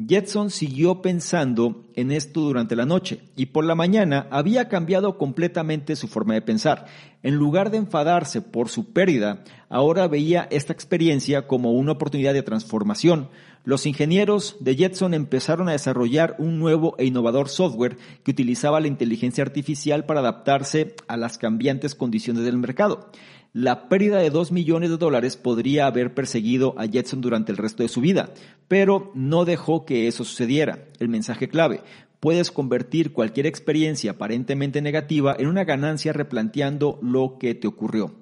Jetson 0.08 0.50
siguió 0.50 1.02
pensando 1.02 1.84
en 1.94 2.14
esto 2.14 2.40
durante 2.40 2.78
la 2.78 2.86
noche 2.86 3.20
y 3.36 3.48
por 3.48 3.66
la 3.66 3.76
mañana 3.76 4.28
había 4.32 4.70
cambiado 4.70 5.18
completamente 5.18 5.98
su 5.98 6.08
forma 6.08 6.36
de 6.36 6.42
pensar. 6.42 6.86
En 7.22 7.36
lugar 7.36 7.70
de 7.70 7.80
enfadarse 7.80 8.42
por 8.42 8.70
su 8.70 8.94
pérdida, 8.94 9.44
ahora 9.68 10.08
veía 10.08 10.48
esta 10.52 10.72
experiencia 10.72 11.48
como 11.48 11.74
una 11.74 11.92
oportunidad 11.92 12.34
de 12.34 12.44
transformación. 12.44 13.28
Los 13.66 13.86
ingenieros 13.86 14.56
de 14.62 14.78
Jetson 14.78 15.14
empezaron 15.14 15.68
a 15.68 15.74
desarrollar 15.74 16.38
un 16.40 16.60
nuevo 16.60 16.96
e 16.98 17.06
innovador 17.06 17.50
software 17.50 17.98
que 18.24 18.32
utilizaba 18.32 18.80
la 18.80 18.88
inteligencia 18.88 19.44
artificial 19.44 20.06
para 20.06 20.22
adaptarse 20.22 20.96
a 21.10 21.18
las 21.18 21.38
cambiantes 21.38 21.94
condiciones 21.94 22.46
del 22.46 22.58
mercado. 22.58 23.12
La 23.54 23.90
pérdida 23.90 24.20
de 24.20 24.30
2 24.30 24.52
millones 24.52 24.92
de 24.92 24.98
dólares 24.98 25.36
podría 25.36 25.88
haber 25.88 26.14
perseguido 26.14 26.76
a 26.78 26.86
Jetson 26.86 27.20
durante 27.20 27.52
el 27.52 27.58
resto 27.58 27.82
de 27.82 27.90
su 27.90 28.00
vida, 28.00 28.32
pero 28.68 29.12
no 29.16 29.44
dejó 29.44 29.86
que 29.86 30.08
eso 30.08 30.24
sucediera. 30.24 30.86
El 31.00 31.10
mensaje 31.10 31.50
clave, 31.50 31.82
puedes 32.20 32.52
convertir 32.52 33.12
cualquier 33.12 33.48
experiencia 33.48 34.12
aparentemente 34.12 34.84
negativa 34.84 35.36
en 35.38 35.48
una 35.48 35.64
ganancia 35.64 36.14
replanteando 36.14 37.00
lo 37.02 37.38
que 37.40 37.56
te 37.56 37.68
ocurrió. 37.68 38.14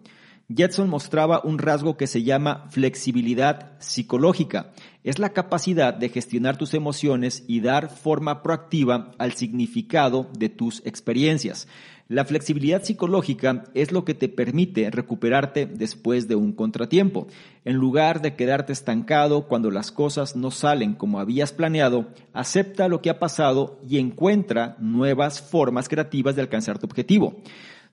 Jetson 0.56 0.88
mostraba 0.88 1.42
un 1.44 1.58
rasgo 1.58 1.98
que 1.98 2.08
se 2.08 2.24
llama 2.24 2.68
flexibilidad 2.70 3.74
psicológica. 3.80 4.72
Es 5.04 5.20
la 5.20 5.34
capacidad 5.34 5.94
de 5.94 6.08
gestionar 6.08 6.56
tus 6.56 6.74
emociones 6.74 7.44
y 7.50 7.60
dar 7.60 7.90
forma 7.90 8.44
proactiva 8.44 9.12
al 9.18 9.34
significado 9.34 10.30
de 10.38 10.48
tus 10.48 10.82
experiencias. 10.86 11.68
La 12.10 12.24
flexibilidad 12.24 12.84
psicológica 12.84 13.66
es 13.74 13.92
lo 13.92 14.06
que 14.06 14.14
te 14.14 14.30
permite 14.30 14.90
recuperarte 14.90 15.66
después 15.66 16.30
de 16.30 16.36
un 16.36 16.54
contratiempo. 16.54 17.28
En 17.66 17.76
lugar 17.76 18.22
de 18.22 18.38
quedarte 18.38 18.72
estancado 18.72 19.50
cuando 19.50 19.72
las 19.72 19.92
cosas 19.92 20.38
no 20.38 20.50
salen 20.50 20.94
como 20.94 21.20
habías 21.20 21.52
planeado, 21.52 22.08
acepta 22.32 22.88
lo 22.88 23.02
que 23.02 23.10
ha 23.10 23.20
pasado 23.20 23.82
y 23.86 23.98
encuentra 23.98 24.78
nuevas 24.80 25.42
formas 25.42 25.90
creativas 25.90 26.38
de 26.38 26.44
alcanzar 26.44 26.80
tu 26.80 26.86
objetivo. 26.86 27.42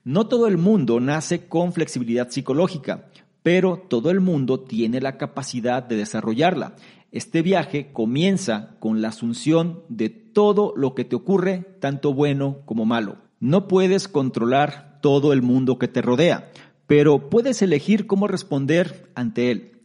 No 0.05 0.27
todo 0.27 0.47
el 0.47 0.57
mundo 0.57 1.01
nace 1.01 1.47
con 1.47 1.73
flexibilidad 1.73 2.29
psicológica, 2.29 3.09
pero 3.43 3.85
todo 3.89 4.11
el 4.11 4.21
mundo 4.21 4.61
tiene 4.61 5.01
la 5.01 5.17
capacidad 5.17 5.83
de 5.83 5.97
desarrollarla. 5.97 6.77
Este 7.11 7.41
viaje 7.41 7.91
comienza 7.91 8.77
con 8.79 9.01
la 9.01 9.09
asunción 9.09 9.83
de 9.89 10.09
todo 10.09 10.73
lo 10.77 10.95
que 10.95 11.03
te 11.03 11.17
ocurre, 11.17 11.65
tanto 11.81 12.13
bueno 12.13 12.61
como 12.65 12.85
malo. 12.85 13.24
No 13.39 13.67
puedes 13.67 14.07
controlar 14.07 14.99
todo 15.01 15.33
el 15.33 15.41
mundo 15.41 15.77
que 15.77 15.87
te 15.87 16.01
rodea, 16.01 16.51
pero 16.87 17.29
puedes 17.29 17.61
elegir 17.61 18.07
cómo 18.07 18.27
responder 18.27 19.11
ante 19.15 19.51
él. 19.51 19.81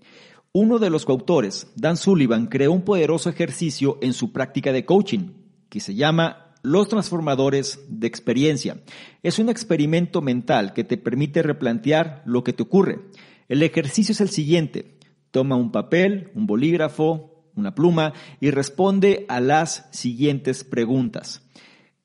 Uno 0.52 0.78
de 0.78 0.90
los 0.90 1.04
coautores, 1.04 1.68
Dan 1.76 1.96
Sullivan, 1.96 2.46
creó 2.46 2.72
un 2.72 2.82
poderoso 2.82 3.28
ejercicio 3.28 3.98
en 4.02 4.12
su 4.12 4.32
práctica 4.32 4.72
de 4.72 4.84
coaching 4.84 5.30
que 5.68 5.80
se 5.80 5.94
llama 5.94 6.54
los 6.62 6.88
transformadores 6.88 7.80
de 7.88 8.06
experiencia. 8.06 8.80
Es 9.22 9.38
un 9.38 9.48
experimento 9.48 10.20
mental 10.20 10.72
que 10.72 10.84
te 10.84 10.96
permite 10.96 11.42
replantear 11.42 12.22
lo 12.26 12.44
que 12.44 12.52
te 12.52 12.62
ocurre. 12.62 13.00
El 13.48 13.62
ejercicio 13.62 14.12
es 14.12 14.20
el 14.20 14.28
siguiente. 14.28 14.98
Toma 15.30 15.56
un 15.56 15.72
papel, 15.72 16.30
un 16.34 16.46
bolígrafo, 16.46 17.44
una 17.54 17.74
pluma 17.74 18.12
y 18.40 18.50
responde 18.50 19.26
a 19.28 19.40
las 19.40 19.88
siguientes 19.92 20.64
preguntas. 20.64 21.42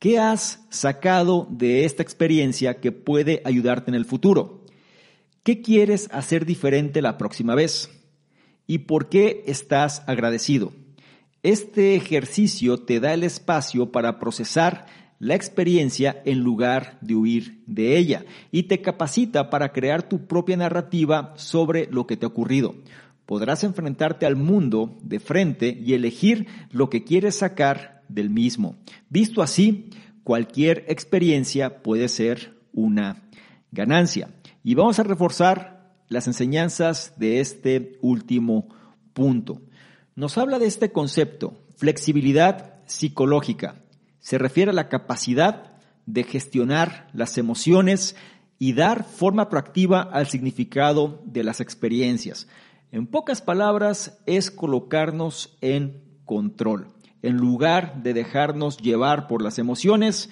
¿Qué 0.05 0.19
has 0.19 0.63
sacado 0.69 1.47
de 1.49 1.83
esta 1.83 2.03
experiencia 2.03 2.79
que 2.79 2.91
puede 2.91 3.41
ayudarte 3.43 3.89
en 3.89 3.95
el 3.95 4.05
futuro? 4.05 4.63
¿Qué 5.41 5.63
quieres 5.63 6.09
hacer 6.11 6.45
diferente 6.45 7.01
la 7.01 7.17
próxima 7.17 7.55
vez? 7.55 7.89
¿Y 8.67 8.77
por 8.77 9.09
qué 9.09 9.43
estás 9.47 10.03
agradecido? 10.05 10.73
Este 11.41 11.95
ejercicio 11.95 12.77
te 12.77 12.99
da 12.99 13.15
el 13.15 13.23
espacio 13.23 13.91
para 13.91 14.19
procesar 14.19 14.85
la 15.17 15.33
experiencia 15.33 16.21
en 16.23 16.41
lugar 16.41 16.99
de 17.01 17.15
huir 17.15 17.63
de 17.65 17.97
ella 17.97 18.25
y 18.51 18.63
te 18.63 18.83
capacita 18.83 19.49
para 19.49 19.71
crear 19.71 20.07
tu 20.07 20.27
propia 20.27 20.55
narrativa 20.55 21.33
sobre 21.35 21.87
lo 21.87 22.05
que 22.05 22.15
te 22.15 22.27
ha 22.27 22.29
ocurrido. 22.29 22.75
Podrás 23.25 23.63
enfrentarte 23.63 24.25
al 24.25 24.35
mundo 24.35 24.97
de 25.01 25.19
frente 25.19 25.77
y 25.83 25.93
elegir 25.93 26.47
lo 26.71 26.89
que 26.89 27.03
quieres 27.03 27.35
sacar 27.35 28.03
del 28.07 28.29
mismo. 28.29 28.77
Visto 29.09 29.41
así, 29.41 29.89
cualquier 30.23 30.85
experiencia 30.87 31.81
puede 31.81 32.07
ser 32.07 32.57
una 32.71 33.23
ganancia. 33.71 34.29
Y 34.63 34.75
vamos 34.75 34.99
a 34.99 35.03
reforzar 35.03 35.93
las 36.07 36.27
enseñanzas 36.27 37.13
de 37.17 37.39
este 37.39 37.97
último 38.01 38.67
punto. 39.13 39.61
Nos 40.15 40.37
habla 40.37 40.59
de 40.59 40.67
este 40.67 40.91
concepto, 40.91 41.65
flexibilidad 41.75 42.75
psicológica. 42.85 43.83
Se 44.19 44.37
refiere 44.37 44.71
a 44.71 44.75
la 44.75 44.89
capacidad 44.89 45.73
de 46.05 46.23
gestionar 46.23 47.07
las 47.13 47.37
emociones 47.37 48.15
y 48.59 48.73
dar 48.73 49.03
forma 49.03 49.49
proactiva 49.49 50.01
al 50.01 50.27
significado 50.27 51.21
de 51.25 51.43
las 51.43 51.59
experiencias. 51.59 52.47
En 52.91 53.07
pocas 53.07 53.41
palabras, 53.41 54.21
es 54.25 54.51
colocarnos 54.51 55.57
en 55.61 56.03
control 56.25 56.95
en 57.25 57.37
lugar 57.37 58.03
de 58.03 58.13
dejarnos 58.13 58.77
llevar 58.77 59.27
por 59.27 59.41
las 59.41 59.57
emociones, 59.57 60.29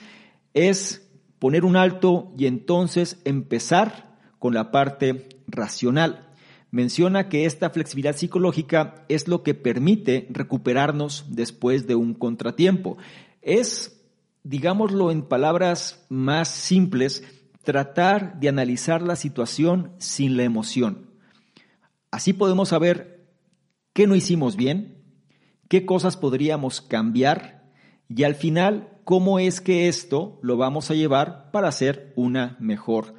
es 0.53 1.11
poner 1.39 1.65
un 1.65 1.75
alto 1.75 2.31
y 2.37 2.45
entonces 2.45 3.19
empezar 3.25 4.15
con 4.37 4.53
la 4.53 4.69
parte 4.69 5.27
racional. 5.47 6.29
Menciona 6.69 7.29
que 7.29 7.45
esta 7.45 7.71
flexibilidad 7.71 8.15
psicológica 8.15 9.05
es 9.09 9.27
lo 9.27 9.41
que 9.41 9.55
permite 9.55 10.27
recuperarnos 10.29 11.25
después 11.29 11.87
de 11.87 11.95
un 11.95 12.13
contratiempo. 12.13 12.97
Es, 13.41 13.99
digámoslo 14.43 15.09
en 15.09 15.23
palabras 15.23 16.05
más 16.09 16.49
simples, 16.49 17.23
tratar 17.63 18.39
de 18.39 18.49
analizar 18.49 19.01
la 19.01 19.15
situación 19.15 19.93
sin 19.97 20.37
la 20.37 20.43
emoción. 20.43 21.12
Así 22.13 22.31
podemos 22.31 22.69
saber 22.69 23.25
qué 23.91 24.05
no 24.05 24.13
hicimos 24.13 24.55
bien, 24.55 25.03
qué 25.67 25.83
cosas 25.83 26.15
podríamos 26.15 26.79
cambiar 26.79 27.71
y 28.07 28.21
al 28.21 28.35
final 28.35 28.99
cómo 29.03 29.39
es 29.39 29.61
que 29.61 29.87
esto 29.87 30.37
lo 30.43 30.55
vamos 30.55 30.91
a 30.91 30.93
llevar 30.93 31.49
para 31.49 31.69
hacer 31.69 32.13
una 32.15 32.55
mejor 32.59 33.15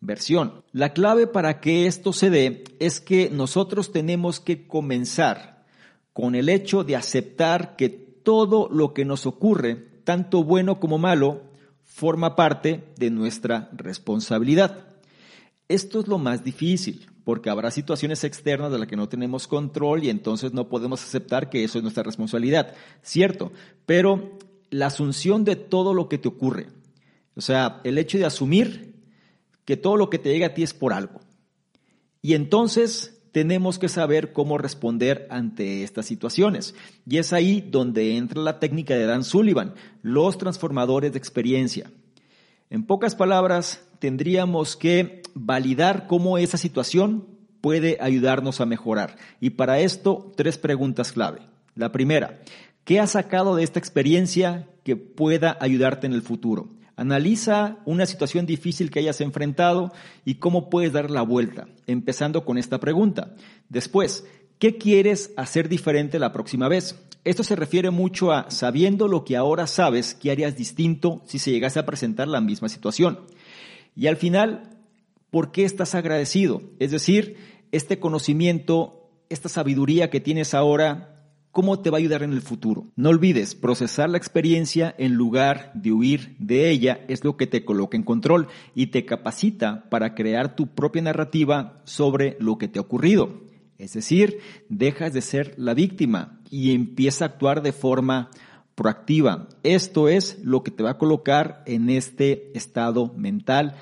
versión. 0.00 0.64
La 0.72 0.94
clave 0.94 1.26
para 1.26 1.60
que 1.60 1.86
esto 1.86 2.14
se 2.14 2.30
dé 2.30 2.64
es 2.78 3.00
que 3.02 3.28
nosotros 3.28 3.92
tenemos 3.92 4.40
que 4.40 4.66
comenzar 4.66 5.66
con 6.14 6.34
el 6.34 6.48
hecho 6.48 6.84
de 6.84 6.96
aceptar 6.96 7.76
que 7.76 7.90
todo 7.90 8.70
lo 8.72 8.94
que 8.94 9.04
nos 9.04 9.26
ocurre, 9.26 9.74
tanto 10.04 10.42
bueno 10.42 10.80
como 10.80 10.96
malo, 10.96 11.42
forma 11.84 12.34
parte 12.34 12.94
de 12.96 13.10
nuestra 13.10 13.68
responsabilidad. 13.74 14.87
Esto 15.68 16.00
es 16.00 16.08
lo 16.08 16.18
más 16.18 16.42
difícil, 16.42 17.06
porque 17.24 17.50
habrá 17.50 17.70
situaciones 17.70 18.24
externas 18.24 18.72
de 18.72 18.78
las 18.78 18.88
que 18.88 18.96
no 18.96 19.08
tenemos 19.08 19.46
control 19.46 20.02
y 20.02 20.08
entonces 20.08 20.54
no 20.54 20.68
podemos 20.68 21.02
aceptar 21.02 21.50
que 21.50 21.62
eso 21.62 21.78
es 21.78 21.82
nuestra 21.82 22.02
responsabilidad. 22.02 22.74
Cierto, 23.02 23.52
pero 23.84 24.38
la 24.70 24.86
asunción 24.86 25.44
de 25.44 25.56
todo 25.56 25.92
lo 25.92 26.08
que 26.08 26.18
te 26.18 26.28
ocurre, 26.28 26.68
o 27.34 27.42
sea, 27.42 27.80
el 27.84 27.98
hecho 27.98 28.16
de 28.16 28.24
asumir 28.24 28.94
que 29.66 29.76
todo 29.76 29.96
lo 29.98 30.08
que 30.08 30.18
te 30.18 30.30
llega 30.30 30.46
a 30.46 30.54
ti 30.54 30.62
es 30.62 30.72
por 30.72 30.94
algo. 30.94 31.20
Y 32.22 32.32
entonces 32.32 33.20
tenemos 33.32 33.78
que 33.78 33.88
saber 33.88 34.32
cómo 34.32 34.58
responder 34.58 35.28
ante 35.30 35.84
estas 35.84 36.06
situaciones. 36.06 36.74
Y 37.06 37.18
es 37.18 37.32
ahí 37.32 37.60
donde 37.60 38.16
entra 38.16 38.40
la 38.40 38.58
técnica 38.58 38.94
de 38.94 39.06
Dan 39.06 39.22
Sullivan, 39.22 39.74
los 40.02 40.38
transformadores 40.38 41.12
de 41.12 41.18
experiencia. 41.18 41.90
En 42.70 42.84
pocas 42.84 43.14
palabras, 43.14 43.82
tendríamos 43.98 44.76
que 44.76 45.17
validar 45.34 46.06
cómo 46.06 46.38
esa 46.38 46.58
situación 46.58 47.26
puede 47.60 47.98
ayudarnos 48.00 48.60
a 48.60 48.66
mejorar. 48.66 49.16
Y 49.40 49.50
para 49.50 49.80
esto, 49.80 50.32
tres 50.36 50.58
preguntas 50.58 51.12
clave. 51.12 51.40
La 51.74 51.92
primera, 51.92 52.40
¿qué 52.84 53.00
has 53.00 53.12
sacado 53.12 53.56
de 53.56 53.64
esta 53.64 53.78
experiencia 53.78 54.68
que 54.84 54.96
pueda 54.96 55.56
ayudarte 55.60 56.06
en 56.06 56.12
el 56.12 56.22
futuro? 56.22 56.68
Analiza 56.96 57.78
una 57.84 58.06
situación 58.06 58.44
difícil 58.46 58.90
que 58.90 58.98
hayas 58.98 59.20
enfrentado 59.20 59.92
y 60.24 60.36
cómo 60.36 60.68
puedes 60.68 60.92
dar 60.92 61.10
la 61.10 61.22
vuelta, 61.22 61.68
empezando 61.86 62.44
con 62.44 62.58
esta 62.58 62.80
pregunta. 62.80 63.36
Después, 63.68 64.26
¿qué 64.58 64.78
quieres 64.78 65.32
hacer 65.36 65.68
diferente 65.68 66.18
la 66.18 66.32
próxima 66.32 66.66
vez? 66.66 66.96
Esto 67.22 67.44
se 67.44 67.56
refiere 67.56 67.90
mucho 67.90 68.32
a 68.32 68.50
sabiendo 68.50 69.06
lo 69.06 69.24
que 69.24 69.36
ahora 69.36 69.66
sabes, 69.66 70.14
¿qué 70.14 70.30
harías 70.30 70.56
distinto 70.56 71.22
si 71.26 71.38
se 71.38 71.50
llegase 71.50 71.78
a 71.78 71.86
presentar 71.86 72.26
la 72.26 72.40
misma 72.40 72.68
situación? 72.68 73.20
Y 73.94 74.06
al 74.06 74.16
final, 74.16 74.77
¿por 75.30 75.52
qué 75.52 75.64
estás 75.64 75.94
agradecido? 75.94 76.62
Es 76.78 76.90
decir, 76.90 77.36
este 77.72 77.98
conocimiento, 77.98 79.10
esta 79.28 79.48
sabiduría 79.48 80.10
que 80.10 80.20
tienes 80.20 80.54
ahora, 80.54 81.18
cómo 81.50 81.80
te 81.80 81.90
va 81.90 81.96
a 81.96 82.00
ayudar 82.00 82.22
en 82.22 82.32
el 82.32 82.42
futuro. 82.42 82.86
No 82.96 83.08
olvides, 83.08 83.54
procesar 83.54 84.10
la 84.10 84.18
experiencia 84.18 84.94
en 84.98 85.14
lugar 85.14 85.72
de 85.74 85.92
huir 85.92 86.36
de 86.38 86.70
ella 86.70 87.00
es 87.08 87.24
lo 87.24 87.36
que 87.36 87.46
te 87.46 87.64
coloca 87.64 87.96
en 87.96 88.04
control 88.04 88.48
y 88.74 88.88
te 88.88 89.04
capacita 89.04 89.88
para 89.90 90.14
crear 90.14 90.54
tu 90.54 90.68
propia 90.68 91.02
narrativa 91.02 91.80
sobre 91.84 92.36
lo 92.38 92.58
que 92.58 92.68
te 92.68 92.78
ha 92.78 92.82
ocurrido. 92.82 93.42
Es 93.78 93.92
decir, 93.92 94.38
dejas 94.68 95.12
de 95.12 95.20
ser 95.20 95.54
la 95.56 95.74
víctima 95.74 96.40
y 96.50 96.74
empieza 96.74 97.24
a 97.24 97.28
actuar 97.28 97.62
de 97.62 97.72
forma 97.72 98.30
proactiva. 98.74 99.48
Esto 99.62 100.08
es 100.08 100.38
lo 100.42 100.62
que 100.62 100.70
te 100.70 100.82
va 100.82 100.90
a 100.90 100.98
colocar 100.98 101.62
en 101.66 101.90
este 101.90 102.56
estado 102.56 103.12
mental 103.16 103.74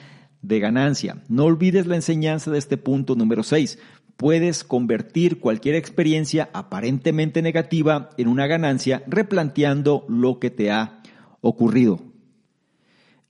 de 0.47 0.61
ganancia. 0.61 1.23
No 1.29 1.45
olvides 1.45 1.87
la 1.87 1.97
enseñanza 1.97 2.51
de 2.51 2.59
este 2.59 2.77
punto 2.77 3.15
número 3.15 3.43
6 3.43 3.79
puedes 4.17 4.65
convertir 4.65 5.41
cualquier 5.41 5.75
experiencia 5.75 6.49
aparentemente 6.53 7.43
negativa 7.43 8.11
en 8.17 8.29
una 8.29 8.47
ganancia 8.47 9.03
replanteando 9.07 10.05
lo 10.09 10.39
que 10.39 10.51
te 10.51 10.71
ha 10.71 11.03
ocurrido. 11.41 12.01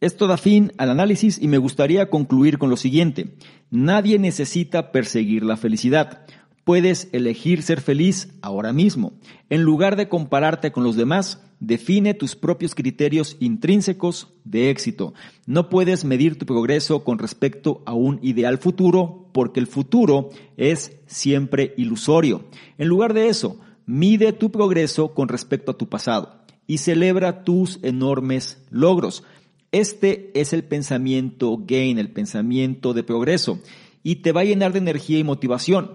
Esto 0.01 0.27
da 0.27 0.37
fin 0.37 0.73
al 0.79 0.91
análisis 0.91 1.41
y 1.41 1.49
me 1.49 1.59
gustaría 1.59 2.11
concluir 2.11 2.59
con 2.59 2.71
lo 2.71 2.77
siguiente. 2.77 3.35
Nadie 3.71 4.19
necesita 4.19 4.93
perseguir 4.93 5.43
la 5.43 5.57
felicidad. 5.57 6.27
Puedes 6.65 7.09
elegir 7.13 7.63
ser 7.63 7.81
feliz 7.81 8.35
ahora 8.43 8.73
mismo. 8.73 9.15
En 9.49 9.63
lugar 9.63 9.97
de 9.97 10.09
compararte 10.09 10.71
con 10.71 10.85
los 10.85 10.97
demás, 10.97 11.46
define 11.61 12.15
tus 12.15 12.37
propios 12.37 12.75
criterios 12.75 13.37
intrínsecos 13.41 14.29
de 14.45 14.71
éxito. 14.71 15.15
No 15.47 15.69
puedes 15.69 16.05
medir 16.05 16.39
tu 16.39 16.47
progreso 16.47 17.05
con 17.05 17.19
respecto 17.19 17.83
a 17.87 17.95
un 17.95 18.19
ideal 18.23 18.59
futuro 18.59 19.29
porque 19.33 19.61
el 19.61 19.67
futuro 19.67 20.31
es 20.57 20.97
siempre 21.07 21.75
ilusorio. 21.77 22.45
En 22.79 22.89
lugar 22.89 23.15
de 23.15 23.29
eso, 23.29 23.59
mide 23.87 24.33
tu 24.33 24.51
progreso 24.51 25.15
con 25.15 25.29
respecto 25.29 25.73
a 25.73 25.79
tu 25.79 25.89
pasado 25.89 26.43
y 26.67 26.79
celebra 26.79 27.45
tus 27.45 27.79
enormes 27.83 28.63
logros. 28.71 29.25
Este 29.73 30.31
es 30.35 30.53
el 30.53 30.65
pensamiento 30.65 31.59
gain, 31.67 31.99
el 31.99 32.11
pensamiento 32.11 32.95
de 32.95 33.03
progreso, 33.03 33.61
y 34.03 34.17
te 34.17 34.33
va 34.33 34.43
a 34.43 34.45
llenar 34.45 34.73
de 34.73 34.79
energía 34.79 35.19
y 35.19 35.25
motivación. 35.25 35.93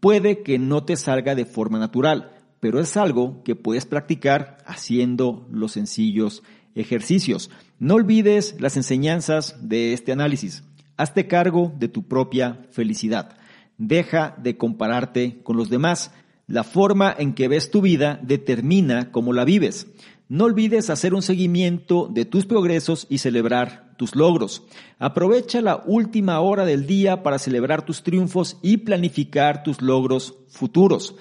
Puede 0.00 0.42
que 0.42 0.58
no 0.58 0.84
te 0.84 0.96
salga 0.96 1.34
de 1.34 1.44
forma 1.44 1.78
natural, 1.78 2.32
pero 2.62 2.78
es 2.78 2.96
algo 2.96 3.42
que 3.42 3.56
puedes 3.56 3.86
practicar 3.86 4.58
haciendo 4.66 5.48
los 5.50 5.72
sencillos 5.72 6.44
ejercicios. 6.76 7.50
No 7.80 7.94
olvides 7.94 8.54
las 8.60 8.76
enseñanzas 8.76 9.68
de 9.68 9.92
este 9.92 10.12
análisis. 10.12 10.62
Hazte 10.96 11.26
cargo 11.26 11.72
de 11.76 11.88
tu 11.88 12.06
propia 12.06 12.64
felicidad. 12.70 13.36
Deja 13.78 14.36
de 14.40 14.58
compararte 14.58 15.42
con 15.42 15.56
los 15.56 15.70
demás. 15.70 16.12
La 16.46 16.62
forma 16.62 17.12
en 17.18 17.34
que 17.34 17.48
ves 17.48 17.68
tu 17.72 17.80
vida 17.80 18.20
determina 18.22 19.10
cómo 19.10 19.32
la 19.32 19.44
vives. 19.44 19.88
No 20.28 20.44
olvides 20.44 20.88
hacer 20.88 21.14
un 21.14 21.22
seguimiento 21.22 22.08
de 22.12 22.26
tus 22.26 22.46
progresos 22.46 23.08
y 23.10 23.18
celebrar 23.18 23.96
tus 23.96 24.14
logros. 24.14 24.62
Aprovecha 25.00 25.60
la 25.62 25.82
última 25.84 26.38
hora 26.38 26.64
del 26.64 26.86
día 26.86 27.24
para 27.24 27.40
celebrar 27.40 27.84
tus 27.84 28.04
triunfos 28.04 28.58
y 28.62 28.76
planificar 28.76 29.64
tus 29.64 29.82
logros 29.82 30.36
futuros 30.48 31.16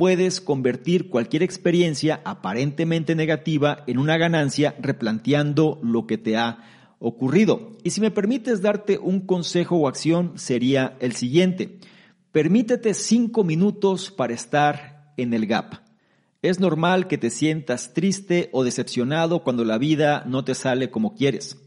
puedes 0.00 0.40
convertir 0.40 1.10
cualquier 1.10 1.42
experiencia 1.42 2.22
aparentemente 2.24 3.14
negativa 3.14 3.84
en 3.86 3.98
una 3.98 4.16
ganancia 4.16 4.74
replanteando 4.80 5.78
lo 5.82 6.06
que 6.06 6.16
te 6.16 6.38
ha 6.38 6.64
ocurrido. 7.00 7.72
Y 7.84 7.90
si 7.90 8.00
me 8.00 8.10
permites 8.10 8.62
darte 8.62 8.96
un 8.96 9.20
consejo 9.20 9.76
o 9.76 9.86
acción, 9.86 10.32
sería 10.36 10.96
el 11.00 11.12
siguiente. 11.16 11.80
Permítete 12.32 12.94
cinco 12.94 13.44
minutos 13.44 14.10
para 14.10 14.32
estar 14.32 15.12
en 15.18 15.34
el 15.34 15.46
gap. 15.46 15.82
Es 16.40 16.60
normal 16.60 17.06
que 17.06 17.18
te 17.18 17.28
sientas 17.28 17.92
triste 17.92 18.48
o 18.54 18.64
decepcionado 18.64 19.44
cuando 19.44 19.66
la 19.66 19.76
vida 19.76 20.24
no 20.26 20.44
te 20.44 20.54
sale 20.54 20.90
como 20.90 21.14
quieres. 21.14 21.58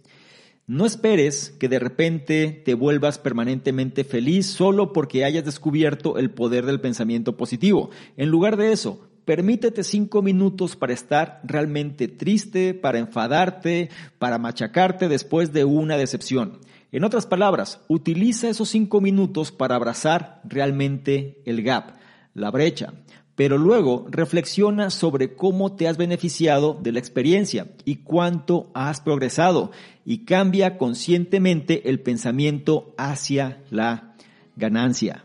No 0.65 0.85
esperes 0.85 1.53
que 1.59 1.67
de 1.67 1.77
repente 1.77 2.61
te 2.63 2.73
vuelvas 2.73 3.17
permanentemente 3.17 4.05
feliz 4.05 4.45
solo 4.45 4.93
porque 4.93 5.25
hayas 5.25 5.43
descubierto 5.43 6.17
el 6.17 6.31
poder 6.31 6.65
del 6.65 6.79
pensamiento 6.79 7.35
positivo. 7.35 7.89
En 8.15 8.29
lugar 8.29 8.55
de 8.55 8.71
eso, 8.71 9.05
permítete 9.25 9.83
cinco 9.83 10.21
minutos 10.21 10.77
para 10.77 10.93
estar 10.93 11.41
realmente 11.43 12.07
triste, 12.07 12.73
para 12.73 12.99
enfadarte, 12.99 13.89
para 14.19 14.37
machacarte 14.37 15.09
después 15.09 15.51
de 15.51 15.65
una 15.65 15.97
decepción. 15.97 16.59
En 16.93 17.03
otras 17.03 17.25
palabras, 17.25 17.81
utiliza 17.89 18.47
esos 18.47 18.69
cinco 18.69 19.01
minutos 19.01 19.51
para 19.51 19.75
abrazar 19.75 20.39
realmente 20.45 21.41
el 21.43 21.61
gap, 21.61 21.97
la 22.33 22.51
brecha 22.51 22.93
pero 23.35 23.57
luego 23.57 24.05
reflexiona 24.09 24.89
sobre 24.89 25.35
cómo 25.35 25.75
te 25.75 25.87
has 25.87 25.97
beneficiado 25.97 26.77
de 26.79 26.91
la 26.91 26.99
experiencia 26.99 27.67
y 27.83 27.97
cuánto 27.97 28.69
has 28.73 29.01
progresado 29.01 29.71
y 30.05 30.19
cambia 30.19 30.77
conscientemente 30.77 31.89
el 31.89 31.99
pensamiento 31.99 32.93
hacia 32.97 33.59
la 33.69 34.15
ganancia. 34.55 35.23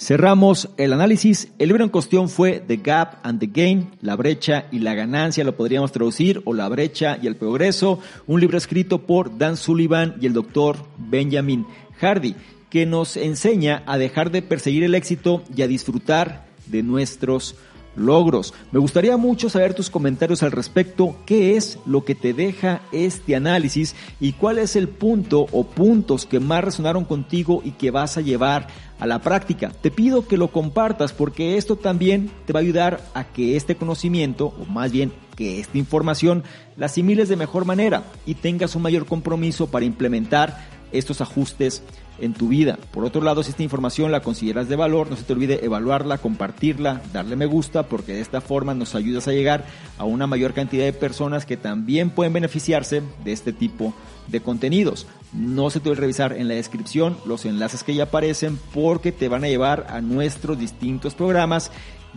Cerramos 0.00 0.70
el 0.78 0.94
análisis. 0.94 1.52
El 1.58 1.68
libro 1.68 1.84
en 1.84 1.90
cuestión 1.90 2.30
fue 2.30 2.64
The 2.66 2.78
Gap 2.78 3.18
and 3.22 3.38
the 3.38 3.50
Gain, 3.52 3.90
la 4.00 4.16
brecha 4.16 4.64
y 4.72 4.78
la 4.78 4.94
ganancia, 4.94 5.44
lo 5.44 5.56
podríamos 5.56 5.92
traducir, 5.92 6.40
o 6.46 6.54
la 6.54 6.70
brecha 6.70 7.18
y 7.20 7.26
el 7.26 7.36
progreso, 7.36 8.00
un 8.26 8.40
libro 8.40 8.56
escrito 8.56 9.02
por 9.02 9.36
Dan 9.36 9.58
Sullivan 9.58 10.16
y 10.18 10.24
el 10.24 10.32
doctor 10.32 10.78
Benjamin 10.96 11.66
Hardy, 12.00 12.34
que 12.70 12.86
nos 12.86 13.18
enseña 13.18 13.82
a 13.84 13.98
dejar 13.98 14.30
de 14.30 14.40
perseguir 14.40 14.84
el 14.84 14.94
éxito 14.94 15.42
y 15.54 15.60
a 15.60 15.68
disfrutar 15.68 16.46
de 16.64 16.82
nuestros 16.82 17.56
logros. 17.96 18.54
Me 18.72 18.78
gustaría 18.78 19.16
mucho 19.16 19.48
saber 19.50 19.74
tus 19.74 19.90
comentarios 19.90 20.42
al 20.42 20.52
respecto, 20.52 21.16
qué 21.26 21.56
es 21.56 21.78
lo 21.86 22.04
que 22.04 22.14
te 22.14 22.32
deja 22.32 22.82
este 22.92 23.36
análisis 23.36 23.94
y 24.20 24.32
cuál 24.32 24.58
es 24.58 24.76
el 24.76 24.88
punto 24.88 25.46
o 25.52 25.64
puntos 25.64 26.26
que 26.26 26.40
más 26.40 26.64
resonaron 26.64 27.04
contigo 27.04 27.62
y 27.64 27.72
que 27.72 27.90
vas 27.90 28.16
a 28.16 28.20
llevar 28.20 28.68
a 28.98 29.06
la 29.06 29.20
práctica. 29.20 29.72
Te 29.80 29.90
pido 29.90 30.26
que 30.26 30.36
lo 30.36 30.48
compartas 30.48 31.12
porque 31.12 31.56
esto 31.56 31.76
también 31.76 32.30
te 32.46 32.52
va 32.52 32.60
a 32.60 32.62
ayudar 32.62 33.04
a 33.14 33.24
que 33.24 33.56
este 33.56 33.74
conocimiento, 33.74 34.54
o 34.60 34.66
más 34.66 34.92
bien 34.92 35.12
que 35.36 35.60
esta 35.60 35.78
información, 35.78 36.44
la 36.76 36.86
asimiles 36.86 37.28
de 37.28 37.36
mejor 37.36 37.64
manera 37.64 38.04
y 38.26 38.34
tengas 38.34 38.74
un 38.76 38.82
mayor 38.82 39.06
compromiso 39.06 39.68
para 39.68 39.86
implementar 39.86 40.68
estos 40.92 41.20
ajustes 41.20 41.82
en 42.20 42.34
tu 42.34 42.48
vida. 42.48 42.78
Por 42.90 43.04
otro 43.04 43.22
lado, 43.22 43.42
si 43.42 43.50
esta 43.50 43.62
información 43.62 44.12
la 44.12 44.20
consideras 44.20 44.68
de 44.68 44.76
valor, 44.76 45.10
no 45.10 45.16
se 45.16 45.24
te 45.24 45.32
olvide 45.32 45.64
evaluarla, 45.64 46.18
compartirla, 46.18 47.02
darle 47.12 47.36
me 47.36 47.46
gusta, 47.46 47.84
porque 47.84 48.14
de 48.14 48.20
esta 48.20 48.40
forma 48.40 48.74
nos 48.74 48.94
ayudas 48.94 49.28
a 49.28 49.32
llegar 49.32 49.64
a 49.98 50.04
una 50.04 50.26
mayor 50.26 50.52
cantidad 50.52 50.84
de 50.84 50.92
personas 50.92 51.46
que 51.46 51.56
también 51.56 52.10
pueden 52.10 52.32
beneficiarse 52.32 53.02
de 53.24 53.32
este 53.32 53.52
tipo 53.52 53.94
de 54.28 54.40
contenidos. 54.40 55.06
No 55.32 55.70
se 55.70 55.80
te 55.80 55.88
olvide 55.88 56.00
revisar 56.00 56.32
en 56.32 56.48
la 56.48 56.54
descripción 56.54 57.16
los 57.26 57.44
enlaces 57.44 57.84
que 57.84 57.94
ya 57.94 58.04
aparecen 58.04 58.58
porque 58.72 59.12
te 59.12 59.28
van 59.28 59.44
a 59.44 59.48
llevar 59.48 59.86
a 59.90 60.00
nuestros 60.00 60.58
distintos 60.58 61.14
programas 61.14 61.70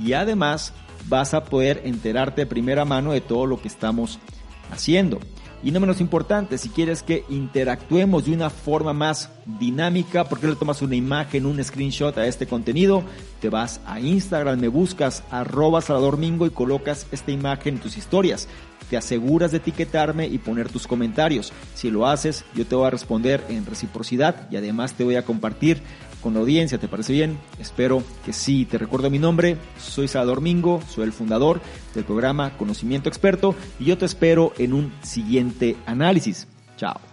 y 0.03 0.13
además 0.13 0.73
vas 1.07 1.33
a 1.33 1.43
poder 1.43 1.81
enterarte 1.85 2.41
de 2.41 2.47
primera 2.47 2.85
mano 2.85 3.11
de 3.11 3.21
todo 3.21 3.45
lo 3.45 3.61
que 3.61 3.67
estamos 3.67 4.19
haciendo. 4.71 5.19
Y 5.64 5.72
no 5.72 5.80
menos 5.80 6.01
importante, 6.01 6.57
si 6.57 6.68
quieres 6.68 7.03
que 7.03 7.24
interactuemos 7.30 8.26
de 8.26 8.34
una 8.34 8.49
forma 8.49 8.91
más 8.91 9.30
dinámica, 9.45 10.26
porque 10.26 10.47
le 10.47 10.55
tomas 10.55 10.82
una 10.82 10.95
imagen, 10.95 11.45
un 11.45 11.64
screenshot 11.64 12.18
a 12.18 12.28
este 12.28 12.47
contenido? 12.47 13.01
Te 13.39 13.47
vas 13.47 13.80
a 13.86 14.01
Instagram, 14.01 14.59
me 14.59 14.68
buscas 14.68 15.24
arroba 15.32 15.82
Mingo 16.18 16.45
y 16.45 16.49
colocas 16.49 17.07
esta 17.14 17.32
imagen 17.32 17.76
en 17.76 17.80
tus 17.82 17.97
historias. 17.97 18.49
Te 18.89 18.97
aseguras 18.97 19.51
de 19.51 19.57
etiquetarme 19.57 20.28
y 20.28 20.38
poner 20.38 20.70
tus 20.70 20.86
comentarios. 20.86 21.53
Si 21.76 21.89
lo 21.89 22.07
haces, 22.07 22.43
yo 22.53 22.66
te 22.66 22.76
voy 22.76 22.88
a 22.88 22.91
responder 22.91 23.41
en 23.47 23.66
reciprocidad 23.66 24.47
y 24.51 24.57
además 24.57 24.93
te 24.93 25.05
voy 25.05 25.16
a 25.16 25.24
compartir 25.24 25.82
con 26.24 26.34
la 26.34 26.39
audiencia. 26.39 26.80
¿Te 26.80 26.88
parece 26.88 27.13
bien? 27.13 27.38
Espero 27.59 28.01
que 28.26 28.34
sí. 28.34 28.65
Te 28.65 28.78
recuerdo 28.78 29.09
mi 29.09 29.19
nombre. 29.19 29.57
Soy 29.78 30.07
Salvador 30.07 30.41
Mingo, 30.41 30.82
soy 30.89 31.03
el 31.03 31.13
fundador 31.13 31.61
del 31.93 32.05
programa 32.05 32.57
Conocimiento 32.57 33.09
Experto 33.09 33.53
y 33.80 33.86
yo 33.86 33.97
te 33.97 34.05
espero 34.05 34.53
en 34.57 34.74
un 34.74 34.93
siguiente 35.03 35.76
análisis. 35.86 36.47
Chao. 36.78 37.12